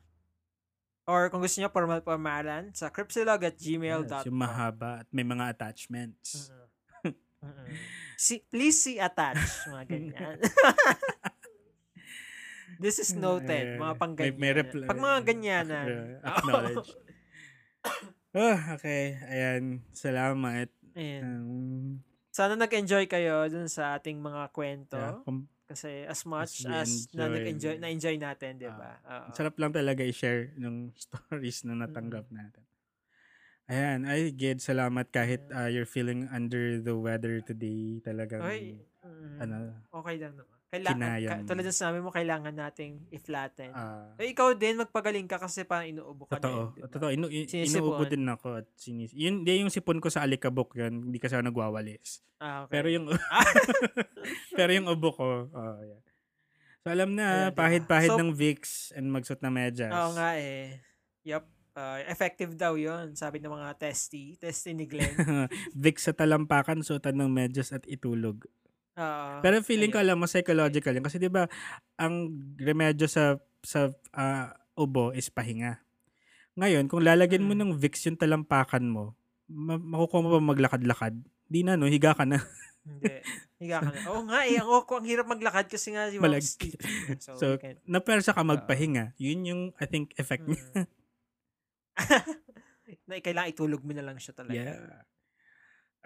Or 1.09 1.27
kung 1.27 1.41
gusto 1.41 1.57
nyo, 1.57 1.69
formal 1.69 1.99
pamahalan 1.99 2.69
sa 2.71 2.87
cryptolog 2.89 3.41
at 3.41 3.57
Yes, 3.57 3.65
gmail.com. 3.65 4.29
yung 4.29 4.39
mahaba 4.39 5.01
at 5.01 5.09
may 5.11 5.25
mga 5.25 5.49
attachments. 5.49 6.53
Si, 8.19 8.43
please 8.45 8.75
see 8.75 8.99
attach, 8.99 9.39
mga 9.65 9.85
ganyan. 9.87 10.37
This 12.79 12.99
is 12.99 13.11
noted. 13.13 13.75
Mga 13.77 13.95
pang 13.95 14.13
may- 14.13 14.31
may 14.31 14.51
ganyan. 14.51 14.59
reply- 14.61 14.87
Pag 14.87 14.99
mga 14.99 15.21
ganyanan. 15.25 15.87
Uh, 15.87 16.19
acknowledge. 16.31 16.91
oh, 18.35 18.59
okay. 18.75 19.19
Ayan. 19.25 19.63
Salamat. 19.93 20.67
Ayan. 20.95 21.23
Um, 21.23 21.89
Sana 22.31 22.55
nag-enjoy 22.55 23.07
kayo 23.07 23.47
dun 23.47 23.67
sa 23.67 23.95
ating 23.95 24.19
mga 24.19 24.51
kwento. 24.51 24.95
yeah, 24.95 25.19
kum- 25.23 25.47
Kasi 25.69 26.09
as 26.09 26.25
much 26.25 26.65
we 26.65 26.73
as 26.73 27.05
na 27.13 27.29
enjoy. 27.29 27.37
nag-enjoy, 27.37 27.75
na-enjoy 27.77 28.17
natin, 28.17 28.57
di 28.57 28.69
ba? 28.73 28.97
Oo. 29.05 29.29
sarap 29.37 29.55
lang 29.61 29.73
talaga 29.77 30.01
i-share 30.01 30.57
ng 30.57 30.91
stories 31.05 31.63
na 31.69 31.77
natanggap 31.77 32.25
natin. 32.33 32.65
Ayan. 33.69 34.09
Ay, 34.09 34.33
Gid, 34.33 34.65
salamat 34.65 35.13
kahit 35.13 35.45
uh, 35.53 35.69
you're 35.69 35.85
feeling 35.89 36.25
under 36.33 36.81
the 36.81 36.97
weather 36.97 37.45
today. 37.45 38.01
Talagang, 38.01 38.41
Oy, 38.49 38.81
mm, 39.05 39.37
ano, 39.45 39.57
okay 39.93 40.17
lang 40.17 40.33
naman. 40.41 40.58
Kailangan, 40.69 41.01
kinayang 41.01 41.41
ka, 41.41 41.49
tulad 41.49 41.65
ng 41.65 41.73
sinabi 41.75 41.99
mo, 41.99 42.09
kailangan 42.11 42.53
nating 42.53 42.93
i-flatten. 43.09 43.73
ah, 43.73 44.13
eh, 44.15 44.29
ikaw 44.29 44.53
din, 44.53 44.77
magpagaling 44.77 45.25
ka 45.25 45.37
kasi 45.37 45.65
parang 45.65 45.89
inuubo 45.89 46.29
ka 46.29 46.37
Totoo. 46.37 46.61
din. 46.71 46.77
di 46.77 46.81
ba? 46.81 46.89
Totoo. 46.89 47.09
Inu, 47.09 47.27
i- 47.27 47.49
Sinisipon. 47.49 47.73
inuubo 47.89 48.05
din 48.05 48.25
ako 48.25 48.49
at 48.55 48.69
sinis. 48.75 49.11
Yun, 49.11 49.43
di 49.43 49.59
yung 49.59 49.73
sipon 49.73 49.97
ko 49.97 50.07
sa 50.07 50.21
alikabok 50.21 50.77
yun. 50.77 51.09
Hindi 51.09 51.17
kasi 51.17 51.33
ako 51.33 51.49
nagwawalis. 51.49 52.21
Ah, 52.37 52.63
okay. 52.63 52.73
Pero 52.75 52.87
yung 52.91 53.07
pero 54.59 54.71
yung 54.71 54.87
ubo 54.87 55.09
ko, 55.11 55.27
oh, 55.47 55.79
yeah. 55.81 56.01
So 56.79 56.93
alam 56.93 57.17
na, 57.17 57.27
Ayan, 57.27 57.51
diba? 57.51 57.59
pahid-pahid 57.59 58.11
So- 58.11 58.21
ng 58.21 58.31
Vicks 58.33 58.93
and 58.93 59.09
magsuot 59.09 59.41
na 59.41 59.49
medyas. 59.49 59.89
Oo 59.91 60.13
nga 60.15 60.37
eh. 60.37 60.85
Yup. 61.25 61.49
Ah, 61.73 62.03
effective 62.05 62.53
daw 62.53 62.75
yon 62.75 63.15
sabi 63.15 63.39
ng 63.39 63.49
mga 63.49 63.73
testy. 63.79 64.35
Testy 64.35 64.75
ni 64.75 64.85
Glenn. 64.85 65.15
Vicks 65.79 66.05
sa 66.05 66.13
talampakan, 66.13 66.83
suotan 66.83 67.15
ng 67.17 67.31
medyas 67.31 67.71
at 67.71 67.87
itulog. 67.87 68.43
Oo. 68.99 69.39
Pero 69.41 69.63
feeling 69.63 69.89
ko 69.89 69.97
ayun. 69.97 70.07
alam 70.11 70.19
mo 70.19 70.27
psychological 70.27 70.91
yun 70.91 71.07
kasi 71.07 71.17
'di 71.17 71.31
ba 71.31 71.47
ang 71.95 72.29
remedyo 72.59 73.07
sa 73.07 73.39
sa 73.63 73.87
ah, 74.11 74.51
ubo 74.75 75.11
is 75.11 75.31
pahinga. 75.31 75.79
Ngayon, 76.55 76.87
kung 76.87 77.03
lalagyan 77.03 77.43
mo 77.43 77.55
Mm. 77.55 77.61
ng 77.61 77.73
Vicks 77.75 78.03
yung 78.05 78.19
talampakan 78.19 78.83
mo, 78.85 79.15
ma- 79.47 79.79
makukuha 79.79 80.19
mo 80.21 80.29
pa 80.35 80.43
maglakad-lakad. 80.45 81.15
Di 81.47 81.63
na 81.63 81.79
no, 81.79 81.87
higa 81.87 82.13
ka 82.13 82.27
na. 82.27 82.43
Hindi. 82.83 83.15
Higa 83.59 83.79
ka 83.79 83.91
na. 83.91 84.01
Oo 84.11 84.27
nga 84.27 84.43
eh. 84.43 84.59
Ang, 84.59 84.67
ang 84.71 85.07
hirap 85.07 85.27
maglakad 85.27 85.67
kasi 85.67 85.95
nga 85.95 86.11
yung 86.11 86.19
Malag- 86.19 86.43
stiff. 86.43 86.75
So, 87.23 87.39
So. 87.39 87.47
Napersa 87.87 88.35
ka 88.35 88.43
magpahinga. 88.43 89.15
Yun 89.19 89.41
yung 89.45 89.63
I 89.79 89.87
think 89.87 90.15
effect 90.15 90.47
niya. 90.47 90.63
Mm. 90.75 90.87
na 93.09 93.21
kailangan 93.21 93.53
itulog 93.53 93.83
mo 93.85 93.93
na 93.93 94.03
lang 94.03 94.19
siya 94.19 94.35
talaga. 94.35 94.57
Yeah. 94.57 95.03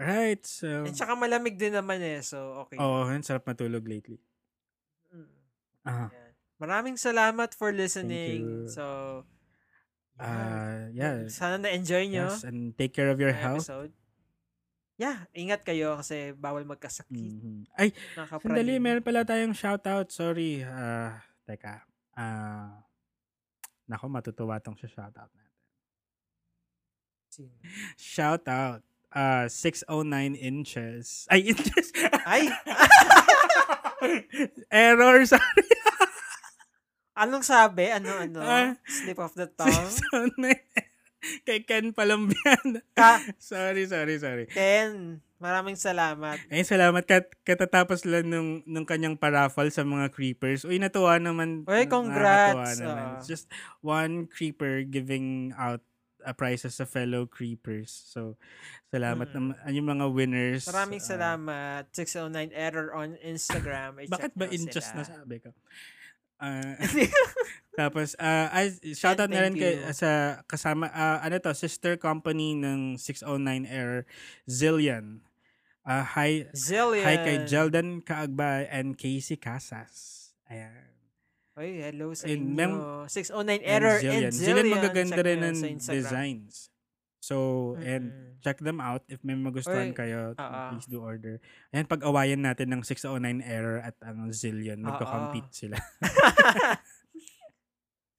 Right. 0.02 0.42
So, 0.42 0.82
At 0.82 0.98
saka 0.98 1.14
malamig 1.14 1.54
din 1.54 1.72
naman 1.72 2.02
eh. 2.02 2.18
So, 2.20 2.66
okay. 2.66 2.76
oh, 2.76 3.06
yun, 3.06 3.22
sarap 3.22 3.46
matulog 3.46 3.86
lately. 3.86 4.18
Mm. 5.08 5.30
Ah, 5.86 6.10
Yan. 6.10 6.30
Maraming 6.58 6.96
salamat 6.98 7.54
for 7.54 7.70
listening. 7.70 8.66
So, 8.66 8.82
yeah. 10.18 10.22
ah, 10.22 10.78
yeah. 10.90 11.14
Sana 11.26 11.58
na-enjoy 11.58 12.06
nyo 12.06 12.30
Yes, 12.30 12.42
and 12.42 12.74
take 12.74 12.94
care 12.94 13.10
of 13.10 13.18
your 13.18 13.34
health. 13.34 13.62
episode. 13.66 13.90
Yeah, 14.94 15.26
ingat 15.34 15.66
kayo 15.66 15.98
kasi 15.98 16.30
bawal 16.36 16.62
magkasakit. 16.62 17.34
Mhm. 17.34 17.66
Ay, 17.74 17.90
sandali, 18.38 18.78
meron 18.78 19.02
pala 19.02 19.26
tayong 19.26 19.56
shoutout. 19.56 20.14
Sorry. 20.14 20.62
Ah, 20.62 21.18
teka. 21.42 21.82
Ah, 22.14 22.86
nako, 23.86 24.06
matutuwa 24.06 24.62
tong 24.62 24.78
sa 24.78 24.86
shoutout 24.86 25.30
natin. 25.32 25.50
Sino? 27.26 27.50
Shoutout. 27.96 28.84
Ah, 29.12 29.44
609 29.44 30.40
inches. 30.40 31.28
Ay, 31.28 31.44
inches. 31.52 31.92
Ay! 32.24 32.48
Error. 34.72 35.20
Sorry. 35.28 35.64
Anong 37.22 37.44
sabi? 37.44 37.92
Ano, 37.92 38.08
ano? 38.16 38.40
Ah. 38.40 38.72
Slip 38.88 39.20
of 39.20 39.36
the 39.36 39.52
tongue? 39.52 39.68
609. 39.68 41.44
Kay 41.46 41.62
Ken 41.62 41.94
Palambian. 41.94 42.82
Ka 42.98 43.22
sorry, 43.38 43.86
sorry, 43.86 44.18
sorry. 44.18 44.50
Ken, 44.50 45.22
maraming 45.38 45.78
salamat. 45.78 46.40
Ay, 46.50 46.66
salamat. 46.66 47.06
Kat 47.06 47.30
katatapos 47.46 48.02
lang 48.08 48.26
nung, 48.26 48.64
nung 48.66 48.82
kanyang 48.82 49.14
paraffle 49.14 49.70
sa 49.70 49.86
mga 49.86 50.10
creepers. 50.10 50.66
Uy, 50.66 50.82
natuwa 50.82 51.14
naman. 51.22 51.62
Uy, 51.68 51.86
congrats. 51.86 52.82
naman. 52.82 52.90
Oo. 52.90 53.06
It's 53.20 53.28
just 53.30 53.46
one 53.84 54.26
creeper 54.26 54.82
giving 54.82 55.54
out 55.54 55.84
uh, 56.22 56.32
prizes 56.32 56.78
sa 56.78 56.86
fellow 56.86 57.26
creepers. 57.26 57.90
So, 57.90 58.38
salamat 58.88 59.30
Mm. 59.30 59.34
naman. 59.34 59.54
Yung 59.70 59.88
mga 59.88 60.06
winners. 60.08 60.64
Maraming 60.66 61.02
uh, 61.02 61.08
salamat. 61.10 61.82
609 61.90 62.50
error 62.54 62.94
on 62.94 63.18
Instagram. 63.20 63.98
I 64.02 64.06
bakit 64.06 64.32
ba 64.34 64.46
inches 64.46 64.86
na 64.94 65.02
sabi 65.02 65.42
ko? 65.42 65.50
Ah, 66.42 66.74
tapos, 67.80 68.18
uh, 68.18 68.50
ay, 68.50 68.74
shoutout 68.92 69.30
na 69.30 69.46
rin 69.46 69.54
kay, 69.54 69.78
you. 69.78 69.94
sa 69.94 70.42
kasama, 70.50 70.90
ah, 70.90 71.22
ano 71.22 71.38
to, 71.38 71.54
sister 71.54 71.94
company 71.94 72.58
ng 72.58 72.98
609 72.98 73.62
Air, 73.70 74.04
Zillion. 74.50 75.22
Ah, 75.82 76.02
hi, 76.14 76.46
Zillion. 76.54 77.06
Hi 77.06 77.16
kay 77.22 77.36
Jeldan 77.46 78.02
Kaagbay 78.02 78.66
and 78.70 78.94
Casey 78.98 79.34
Casas. 79.38 80.30
Ayan. 80.50 80.91
Uy, 81.52 81.84
hello 81.84 82.16
sa 82.16 82.24
And 82.24 82.48
inyo. 82.48 82.56
mem- 82.56 82.82
609 83.12 83.60
error 83.60 84.00
and 84.00 84.02
Zillion. 84.02 84.32
Zillion. 84.32 84.32
Zillion 84.32 84.68
magaganda 84.72 85.20
rin 85.20 85.40
ng 85.44 85.58
designs. 85.76 86.72
So, 87.22 87.36
and 87.78 88.10
Mm-mm. 88.10 88.42
check 88.42 88.58
them 88.58 88.82
out. 88.82 89.06
If 89.06 89.22
may 89.22 89.38
magustuhan 89.38 89.92
Uy, 89.92 89.94
kayo, 89.94 90.34
oo. 90.34 90.62
please 90.74 90.88
do 90.90 91.04
order. 91.04 91.38
Ayan, 91.70 91.86
pag-awayan 91.86 92.42
natin 92.42 92.72
ng 92.74 92.82
609 92.82 93.44
Error 93.46 93.78
at 93.78 93.94
ang 94.02 94.32
Zillion. 94.34 94.82
Magko-compete 94.82 95.52
sila. 95.54 95.78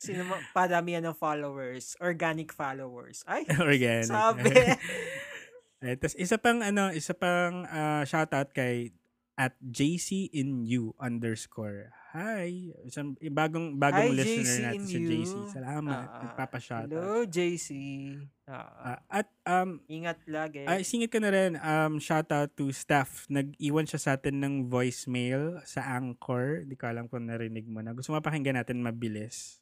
Sino 0.03 0.23
mo, 0.23 0.35
padami 0.55 0.95
yan 0.95 1.09
ng 1.09 1.17
followers. 1.17 1.95
Organic 1.99 2.53
followers. 2.53 3.25
Ay, 3.27 3.43
Organic. 3.59 4.07
sabi. 4.07 4.51
Ayan, 5.83 5.97
tas 5.99 6.15
isa 6.15 6.39
pang 6.39 6.63
ano, 6.63 6.93
isa 6.95 7.11
pang 7.11 7.67
ah, 7.67 8.07
shoutout 8.07 8.55
kay 8.55 8.95
at 9.35 9.57
JCINU 9.59 10.95
underscore. 10.95 11.91
Hi. 12.13 12.69
Isang 12.85 13.17
bagong 13.25 13.73
bagong 13.73 14.13
Hi, 14.13 14.13
listener 14.13 14.69
natin 14.69 14.85
si. 14.85 15.01
JC. 15.01 15.33
Salamat. 15.49 16.05
Ah, 16.05 16.21
Nagpapa-shoutout. 16.21 16.93
Hello, 16.93 17.25
JC. 17.25 17.69
Ah, 18.45 18.69
Ah, 18.93 18.99
at 19.11 19.27
um 19.49 19.81
ingat 19.89 20.21
lagi. 20.29 20.61
ay 20.63 20.85
singit 20.85 21.09
ko 21.09 21.17
na 21.17 21.33
rin 21.33 21.57
um 21.57 21.97
shout 21.97 22.29
out 22.29 22.53
to 22.53 22.69
staff. 22.69 23.25
Nag-iwan 23.27 23.89
siya 23.89 23.97
sa 23.97 24.11
atin 24.13 24.37
ng 24.37 24.69
voicemail 24.69 25.57
sa 25.65 25.81
Anchor. 25.89 26.61
Di 26.63 26.77
ko 26.77 26.85
alam 26.85 27.09
kung 27.09 27.25
narinig 27.25 27.65
mo 27.65 27.81
na. 27.81 27.97
Gusto 27.97 28.13
mo 28.13 28.21
pakinggan 28.21 28.61
natin 28.61 28.77
mabilis. 28.77 29.57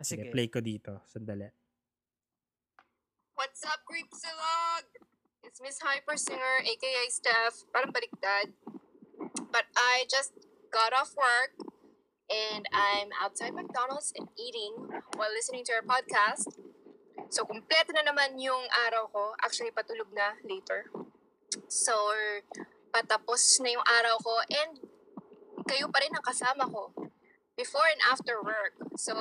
Ah, 0.00 0.08
Sige, 0.08 0.24
Sige. 0.24 0.32
play 0.32 0.48
ko 0.48 0.64
dito. 0.64 1.04
Sandali. 1.04 1.52
What's 3.36 3.60
up, 3.60 3.84
Creepsilog? 3.84 4.88
It's 5.44 5.60
Miss 5.60 5.84
Hyper 5.84 6.16
Singer, 6.16 6.64
aka 6.64 7.04
Steph. 7.12 7.68
Parang 7.68 7.92
baliktad. 7.92 8.56
But 9.52 9.68
I 9.74 10.08
just 10.08 10.32
got 10.70 10.92
off 10.92 11.14
work 11.16 11.54
and 12.30 12.66
I'm 12.72 13.08
outside 13.22 13.54
McDonald's 13.54 14.12
and 14.16 14.28
eating 14.34 14.74
while 15.14 15.30
listening 15.30 15.64
to 15.66 15.72
your 15.72 15.86
podcast. 15.86 16.50
So, 17.30 17.42
kumpleto 17.46 17.94
na 17.94 18.06
naman 18.06 18.38
yung 18.38 18.70
araw 18.86 19.10
ko. 19.10 19.34
Actually, 19.42 19.74
patulog 19.74 20.10
na 20.14 20.38
later. 20.46 20.90
So, 21.66 21.94
patapos 22.94 23.58
na 23.62 23.74
yung 23.74 23.86
araw 23.86 24.18
ko 24.22 24.34
and 24.46 24.72
kayo 25.66 25.90
pa 25.90 25.98
rin 26.02 26.14
ang 26.14 26.22
kasama 26.22 26.70
ko 26.70 26.94
before 27.58 27.86
and 27.90 28.02
after 28.06 28.38
work. 28.38 28.78
So, 28.94 29.14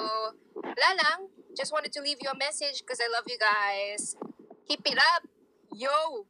wala 0.54 0.90
lang. 0.98 1.34
Just 1.58 1.72
wanted 1.72 1.96
to 1.96 2.04
leave 2.04 2.20
you 2.22 2.30
a 2.30 2.38
message 2.38 2.84
because 2.84 3.00
I 3.00 3.10
love 3.10 3.26
you 3.26 3.40
guys. 3.40 4.20
Keep 4.68 4.86
it 4.86 5.00
up. 5.00 5.24
Yo! 5.72 6.28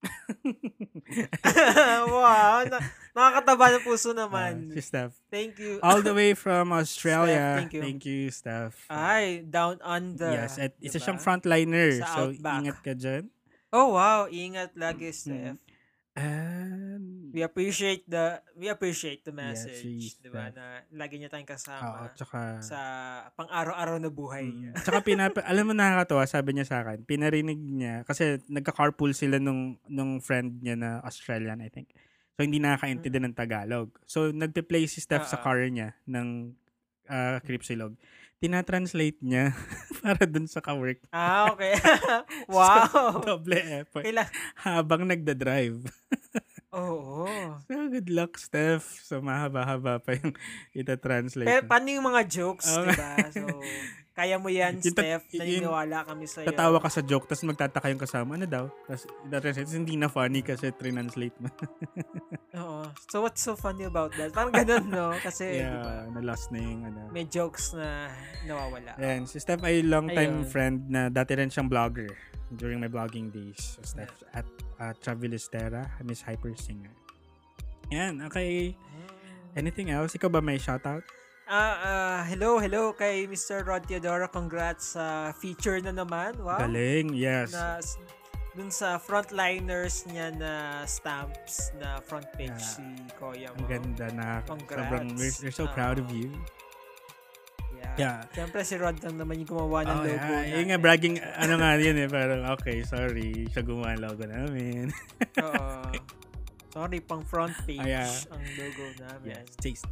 wow, 2.08 2.64
na, 2.64 2.80
nakakataba 3.12 3.76
ng 3.76 3.84
puso 3.84 4.16
naman. 4.16 4.72
si 4.72 4.80
Steph. 4.80 5.12
Thank 5.28 5.60
you. 5.60 5.76
All 5.84 6.00
the 6.00 6.16
way 6.16 6.32
from 6.44 6.72
Australia. 6.72 7.68
Steph, 7.68 7.84
thank 7.84 8.00
you. 8.08 8.32
Steph. 8.32 8.88
Ay, 8.88 9.44
down 9.44 9.76
under. 9.84 10.32
yes, 10.32 10.56
at 10.56 10.72
isa 10.80 10.96
diba? 10.96 11.04
siyang 11.04 11.20
frontliner. 11.20 12.00
Sa 12.00 12.08
so, 12.08 12.32
Outback. 12.32 12.56
ingat 12.64 12.78
ka 12.80 12.96
dyan. 12.96 13.28
Oh, 13.70 13.94
wow. 13.94 14.26
Ingat 14.26 14.74
lagi, 14.74 15.14
Steph. 15.14 15.62
And, 16.18 17.30
We 17.30 17.46
appreciate 17.46 18.02
the 18.10 18.42
we 18.58 18.66
appreciate 18.66 19.22
the 19.22 19.30
message, 19.30 19.86
she's 19.86 20.18
'di 20.18 20.34
ba? 20.34 20.50
Na 20.50 20.82
lagi 20.90 21.22
niya 21.22 21.30
tayong 21.30 21.46
oo, 21.46 21.54
kasama 21.54 22.10
tsaka, 22.18 22.58
sa 22.58 22.80
pang-araw-araw 23.38 24.02
na 24.02 24.10
buhay 24.10 24.50
niya. 24.50 24.74
Mm. 24.74 24.82
Tsaka 24.82 24.98
pinapa, 25.06 25.38
alam 25.50 25.70
mo 25.70 25.72
nakakatawa, 25.72 26.26
sabi 26.26 26.58
niya 26.58 26.66
sa 26.66 26.82
akin, 26.82 27.06
pinarinig 27.06 27.62
niya, 27.62 28.02
kasi 28.02 28.42
nagka-carpool 28.50 29.14
sila 29.14 29.38
nung, 29.38 29.78
nung 29.86 30.18
friend 30.18 30.58
niya 30.58 30.74
na 30.74 30.90
Australian, 31.06 31.62
I 31.62 31.70
think. 31.70 31.94
So, 32.34 32.42
hindi 32.42 32.58
nakakaintindi 32.58 33.22
ng 33.22 33.36
Tagalog. 33.38 33.94
So, 34.10 34.34
nagpe-play 34.34 34.90
si 34.90 34.98
Steph 34.98 35.30
sa 35.30 35.38
Oo. 35.38 35.44
car 35.46 35.62
niya 35.70 35.94
ng 36.10 36.50
uh, 37.06 37.38
Cripsilog. 37.46 37.94
Tinatranslate 38.40 39.20
niya 39.20 39.52
para 40.00 40.24
dun 40.24 40.48
sa 40.48 40.64
ka-work. 40.64 41.04
Ah, 41.12 41.52
okay. 41.52 41.76
wow. 42.48 43.20
Doble 43.20 43.60
effort. 43.84 44.00
Kailan 44.00 44.24
Habang 44.56 45.04
nagda-drive. 45.04 45.84
Oo. 46.72 47.28
So, 47.68 47.74
good 47.92 48.08
luck, 48.08 48.40
Steph. 48.40 49.04
So, 49.04 49.20
mahaba-haba 49.20 50.00
pa 50.00 50.16
yung 50.16 50.32
ita-translate. 50.72 51.50
Pero 51.50 51.68
paano 51.68 51.92
yung 51.92 52.06
mga 52.08 52.22
jokes, 52.30 52.64
Oo. 52.72 52.88
di 52.88 52.96
ba? 52.96 53.12
So, 53.28 53.44
kaya 54.20 54.36
mo 54.36 54.52
yan, 54.52 54.76
Yung 54.76 54.92
Steph. 54.92 55.24
Naniniwala 55.32 56.04
kami 56.04 56.28
sa'yo. 56.28 56.44
Tatawa 56.52 56.76
ka 56.76 56.92
sa 56.92 57.00
joke, 57.00 57.24
tapos 57.24 57.40
magtataka 57.48 57.88
yung 57.88 58.02
kasama. 58.04 58.36
Ano 58.36 58.44
daw? 58.44 58.68
Tapos. 58.84 59.08
Tapos 59.32 59.72
hindi 59.72 59.96
na 59.96 60.12
funny 60.12 60.44
kasi 60.44 60.68
translate 60.76 61.32
mo. 61.40 61.48
Oo. 62.60 62.84
So, 63.08 63.24
what's 63.24 63.40
so 63.40 63.56
funny 63.56 63.88
about 63.88 64.12
that? 64.20 64.36
Parang 64.36 64.52
ganun, 64.52 64.92
no? 64.92 65.16
Kasi, 65.24 65.64
yeah, 65.64 66.04
na-lost 66.12 66.52
na 66.52 66.60
yung 66.60 66.84
ano. 66.84 67.08
May 67.08 67.24
jokes 67.24 67.72
na 67.72 68.12
nawawala. 68.44 68.92
Ayan, 69.00 69.24
si 69.24 69.40
Steph 69.40 69.64
ay 69.64 69.80
long-time 69.80 70.44
Ayun. 70.44 70.52
friend 70.52 70.76
na 70.92 71.08
dati 71.08 71.32
rin 71.40 71.48
siyang 71.48 71.72
vlogger 71.72 72.12
during 72.60 72.76
my 72.76 72.92
vlogging 72.92 73.32
days. 73.32 73.80
So, 73.80 73.96
Steph 73.96 74.20
at 74.36 74.44
uh, 74.76 74.92
Travelistera, 75.00 75.88
Miss 76.04 76.20
Hyper 76.20 76.52
Singer. 76.60 76.92
Yan, 77.88 78.20
okay. 78.28 78.76
Anything 79.56 79.88
else? 79.88 80.12
Ikaw 80.12 80.28
ba 80.28 80.44
may 80.44 80.60
shoutout? 80.60 81.02
Ah, 81.50 81.74
ah, 81.82 82.20
hello, 82.24 82.62
hello 82.62 82.94
kay 82.94 83.26
Mr. 83.26 83.66
Rod 83.66 83.82
Teodoro. 83.82 84.30
Congrats 84.30 84.94
sa 84.94 85.34
feature 85.34 85.82
na 85.82 85.90
naman. 85.90 86.38
Wow. 86.38 86.62
Galing, 86.62 87.10
yes. 87.10 87.50
Na, 87.50 87.82
dun 88.54 88.70
sa 88.70 88.98
frontliners 88.98 90.06
niya 90.06 90.30
na 90.32 90.52
stamps 90.84 91.74
na 91.74 91.98
front 92.00 92.26
page 92.34 92.50
Yeah. 92.50 92.70
si 92.70 92.86
Koya 93.14 93.50
Ang 93.50 93.58
mo. 93.58 93.66
ganda 93.66 94.06
na 94.10 94.26
Congrats. 94.46 94.78
sobrang, 94.78 95.06
we're, 95.18 95.34
we're 95.42 95.54
so 95.56 95.66
proud 95.66 95.98
of 95.98 96.06
you. 96.10 96.30
Yeah. 97.74 97.94
Yeah. 97.98 98.18
Siyempre 98.30 98.62
si 98.62 98.78
Rod 98.78 99.02
lang 99.02 99.18
naman 99.18 99.42
yung 99.42 99.50
gumawa 99.50 99.82
ng 99.82 99.90
Oh, 99.90 100.06
logo 100.06 100.30
yeah. 100.38 100.54
Yung 100.54 100.70
nga, 100.70 100.78
bragging, 100.78 101.18
ano 101.18 101.54
nga 101.58 101.70
yun 101.74 101.98
eh, 101.98 102.06
parang, 102.06 102.46
okay, 102.54 102.86
sorry, 102.86 103.50
siya 103.50 103.66
gumawa 103.66 103.98
ng 103.98 104.02
logo 104.06 104.22
namin. 104.22 104.94
Oo. 105.42 105.90
Sorry, 106.70 107.02
pang 107.02 107.26
front 107.26 107.58
page 107.66 107.82
Ah, 107.82 108.06
yeah. 108.06 108.12
ang 108.30 108.42
logo 108.54 108.86
namin. 109.02 109.34
yes, 109.34 109.50
taste. 109.58 109.90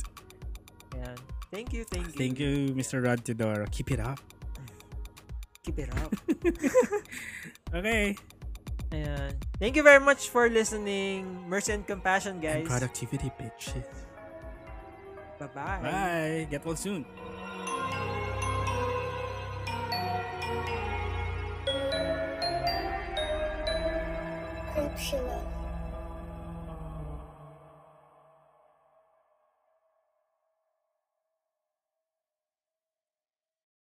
Ayan. 0.95 1.19
Thank 1.51 1.73
you, 1.73 1.85
thank 1.85 2.07
you. 2.07 2.13
Thank 2.13 2.39
you, 2.39 2.75
Mr. 2.75 3.03
Rod 3.05 3.25
Teodoro. 3.25 3.71
Keep 3.71 3.93
it 3.93 4.01
up. 4.01 4.21
Keep 5.65 5.79
it 5.79 5.91
up. 5.97 6.15
Okay. 7.69 8.17
Ayan. 8.89 9.37
Thank 9.61 9.77
you 9.77 9.83
very 9.85 10.01
much 10.01 10.33
for 10.33 10.49
listening. 10.49 11.45
Mercy 11.49 11.73
and 11.77 11.87
compassion, 11.87 12.41
guys. 12.41 12.65
And 12.65 12.67
productivity, 12.67 13.31
bitches. 13.37 13.85
Bye-bye. 15.39 15.81
Bye. 15.85 16.47
Get 16.49 16.65
well 16.65 16.77
soon. 16.77 17.05
Cripsula. 24.73 25.58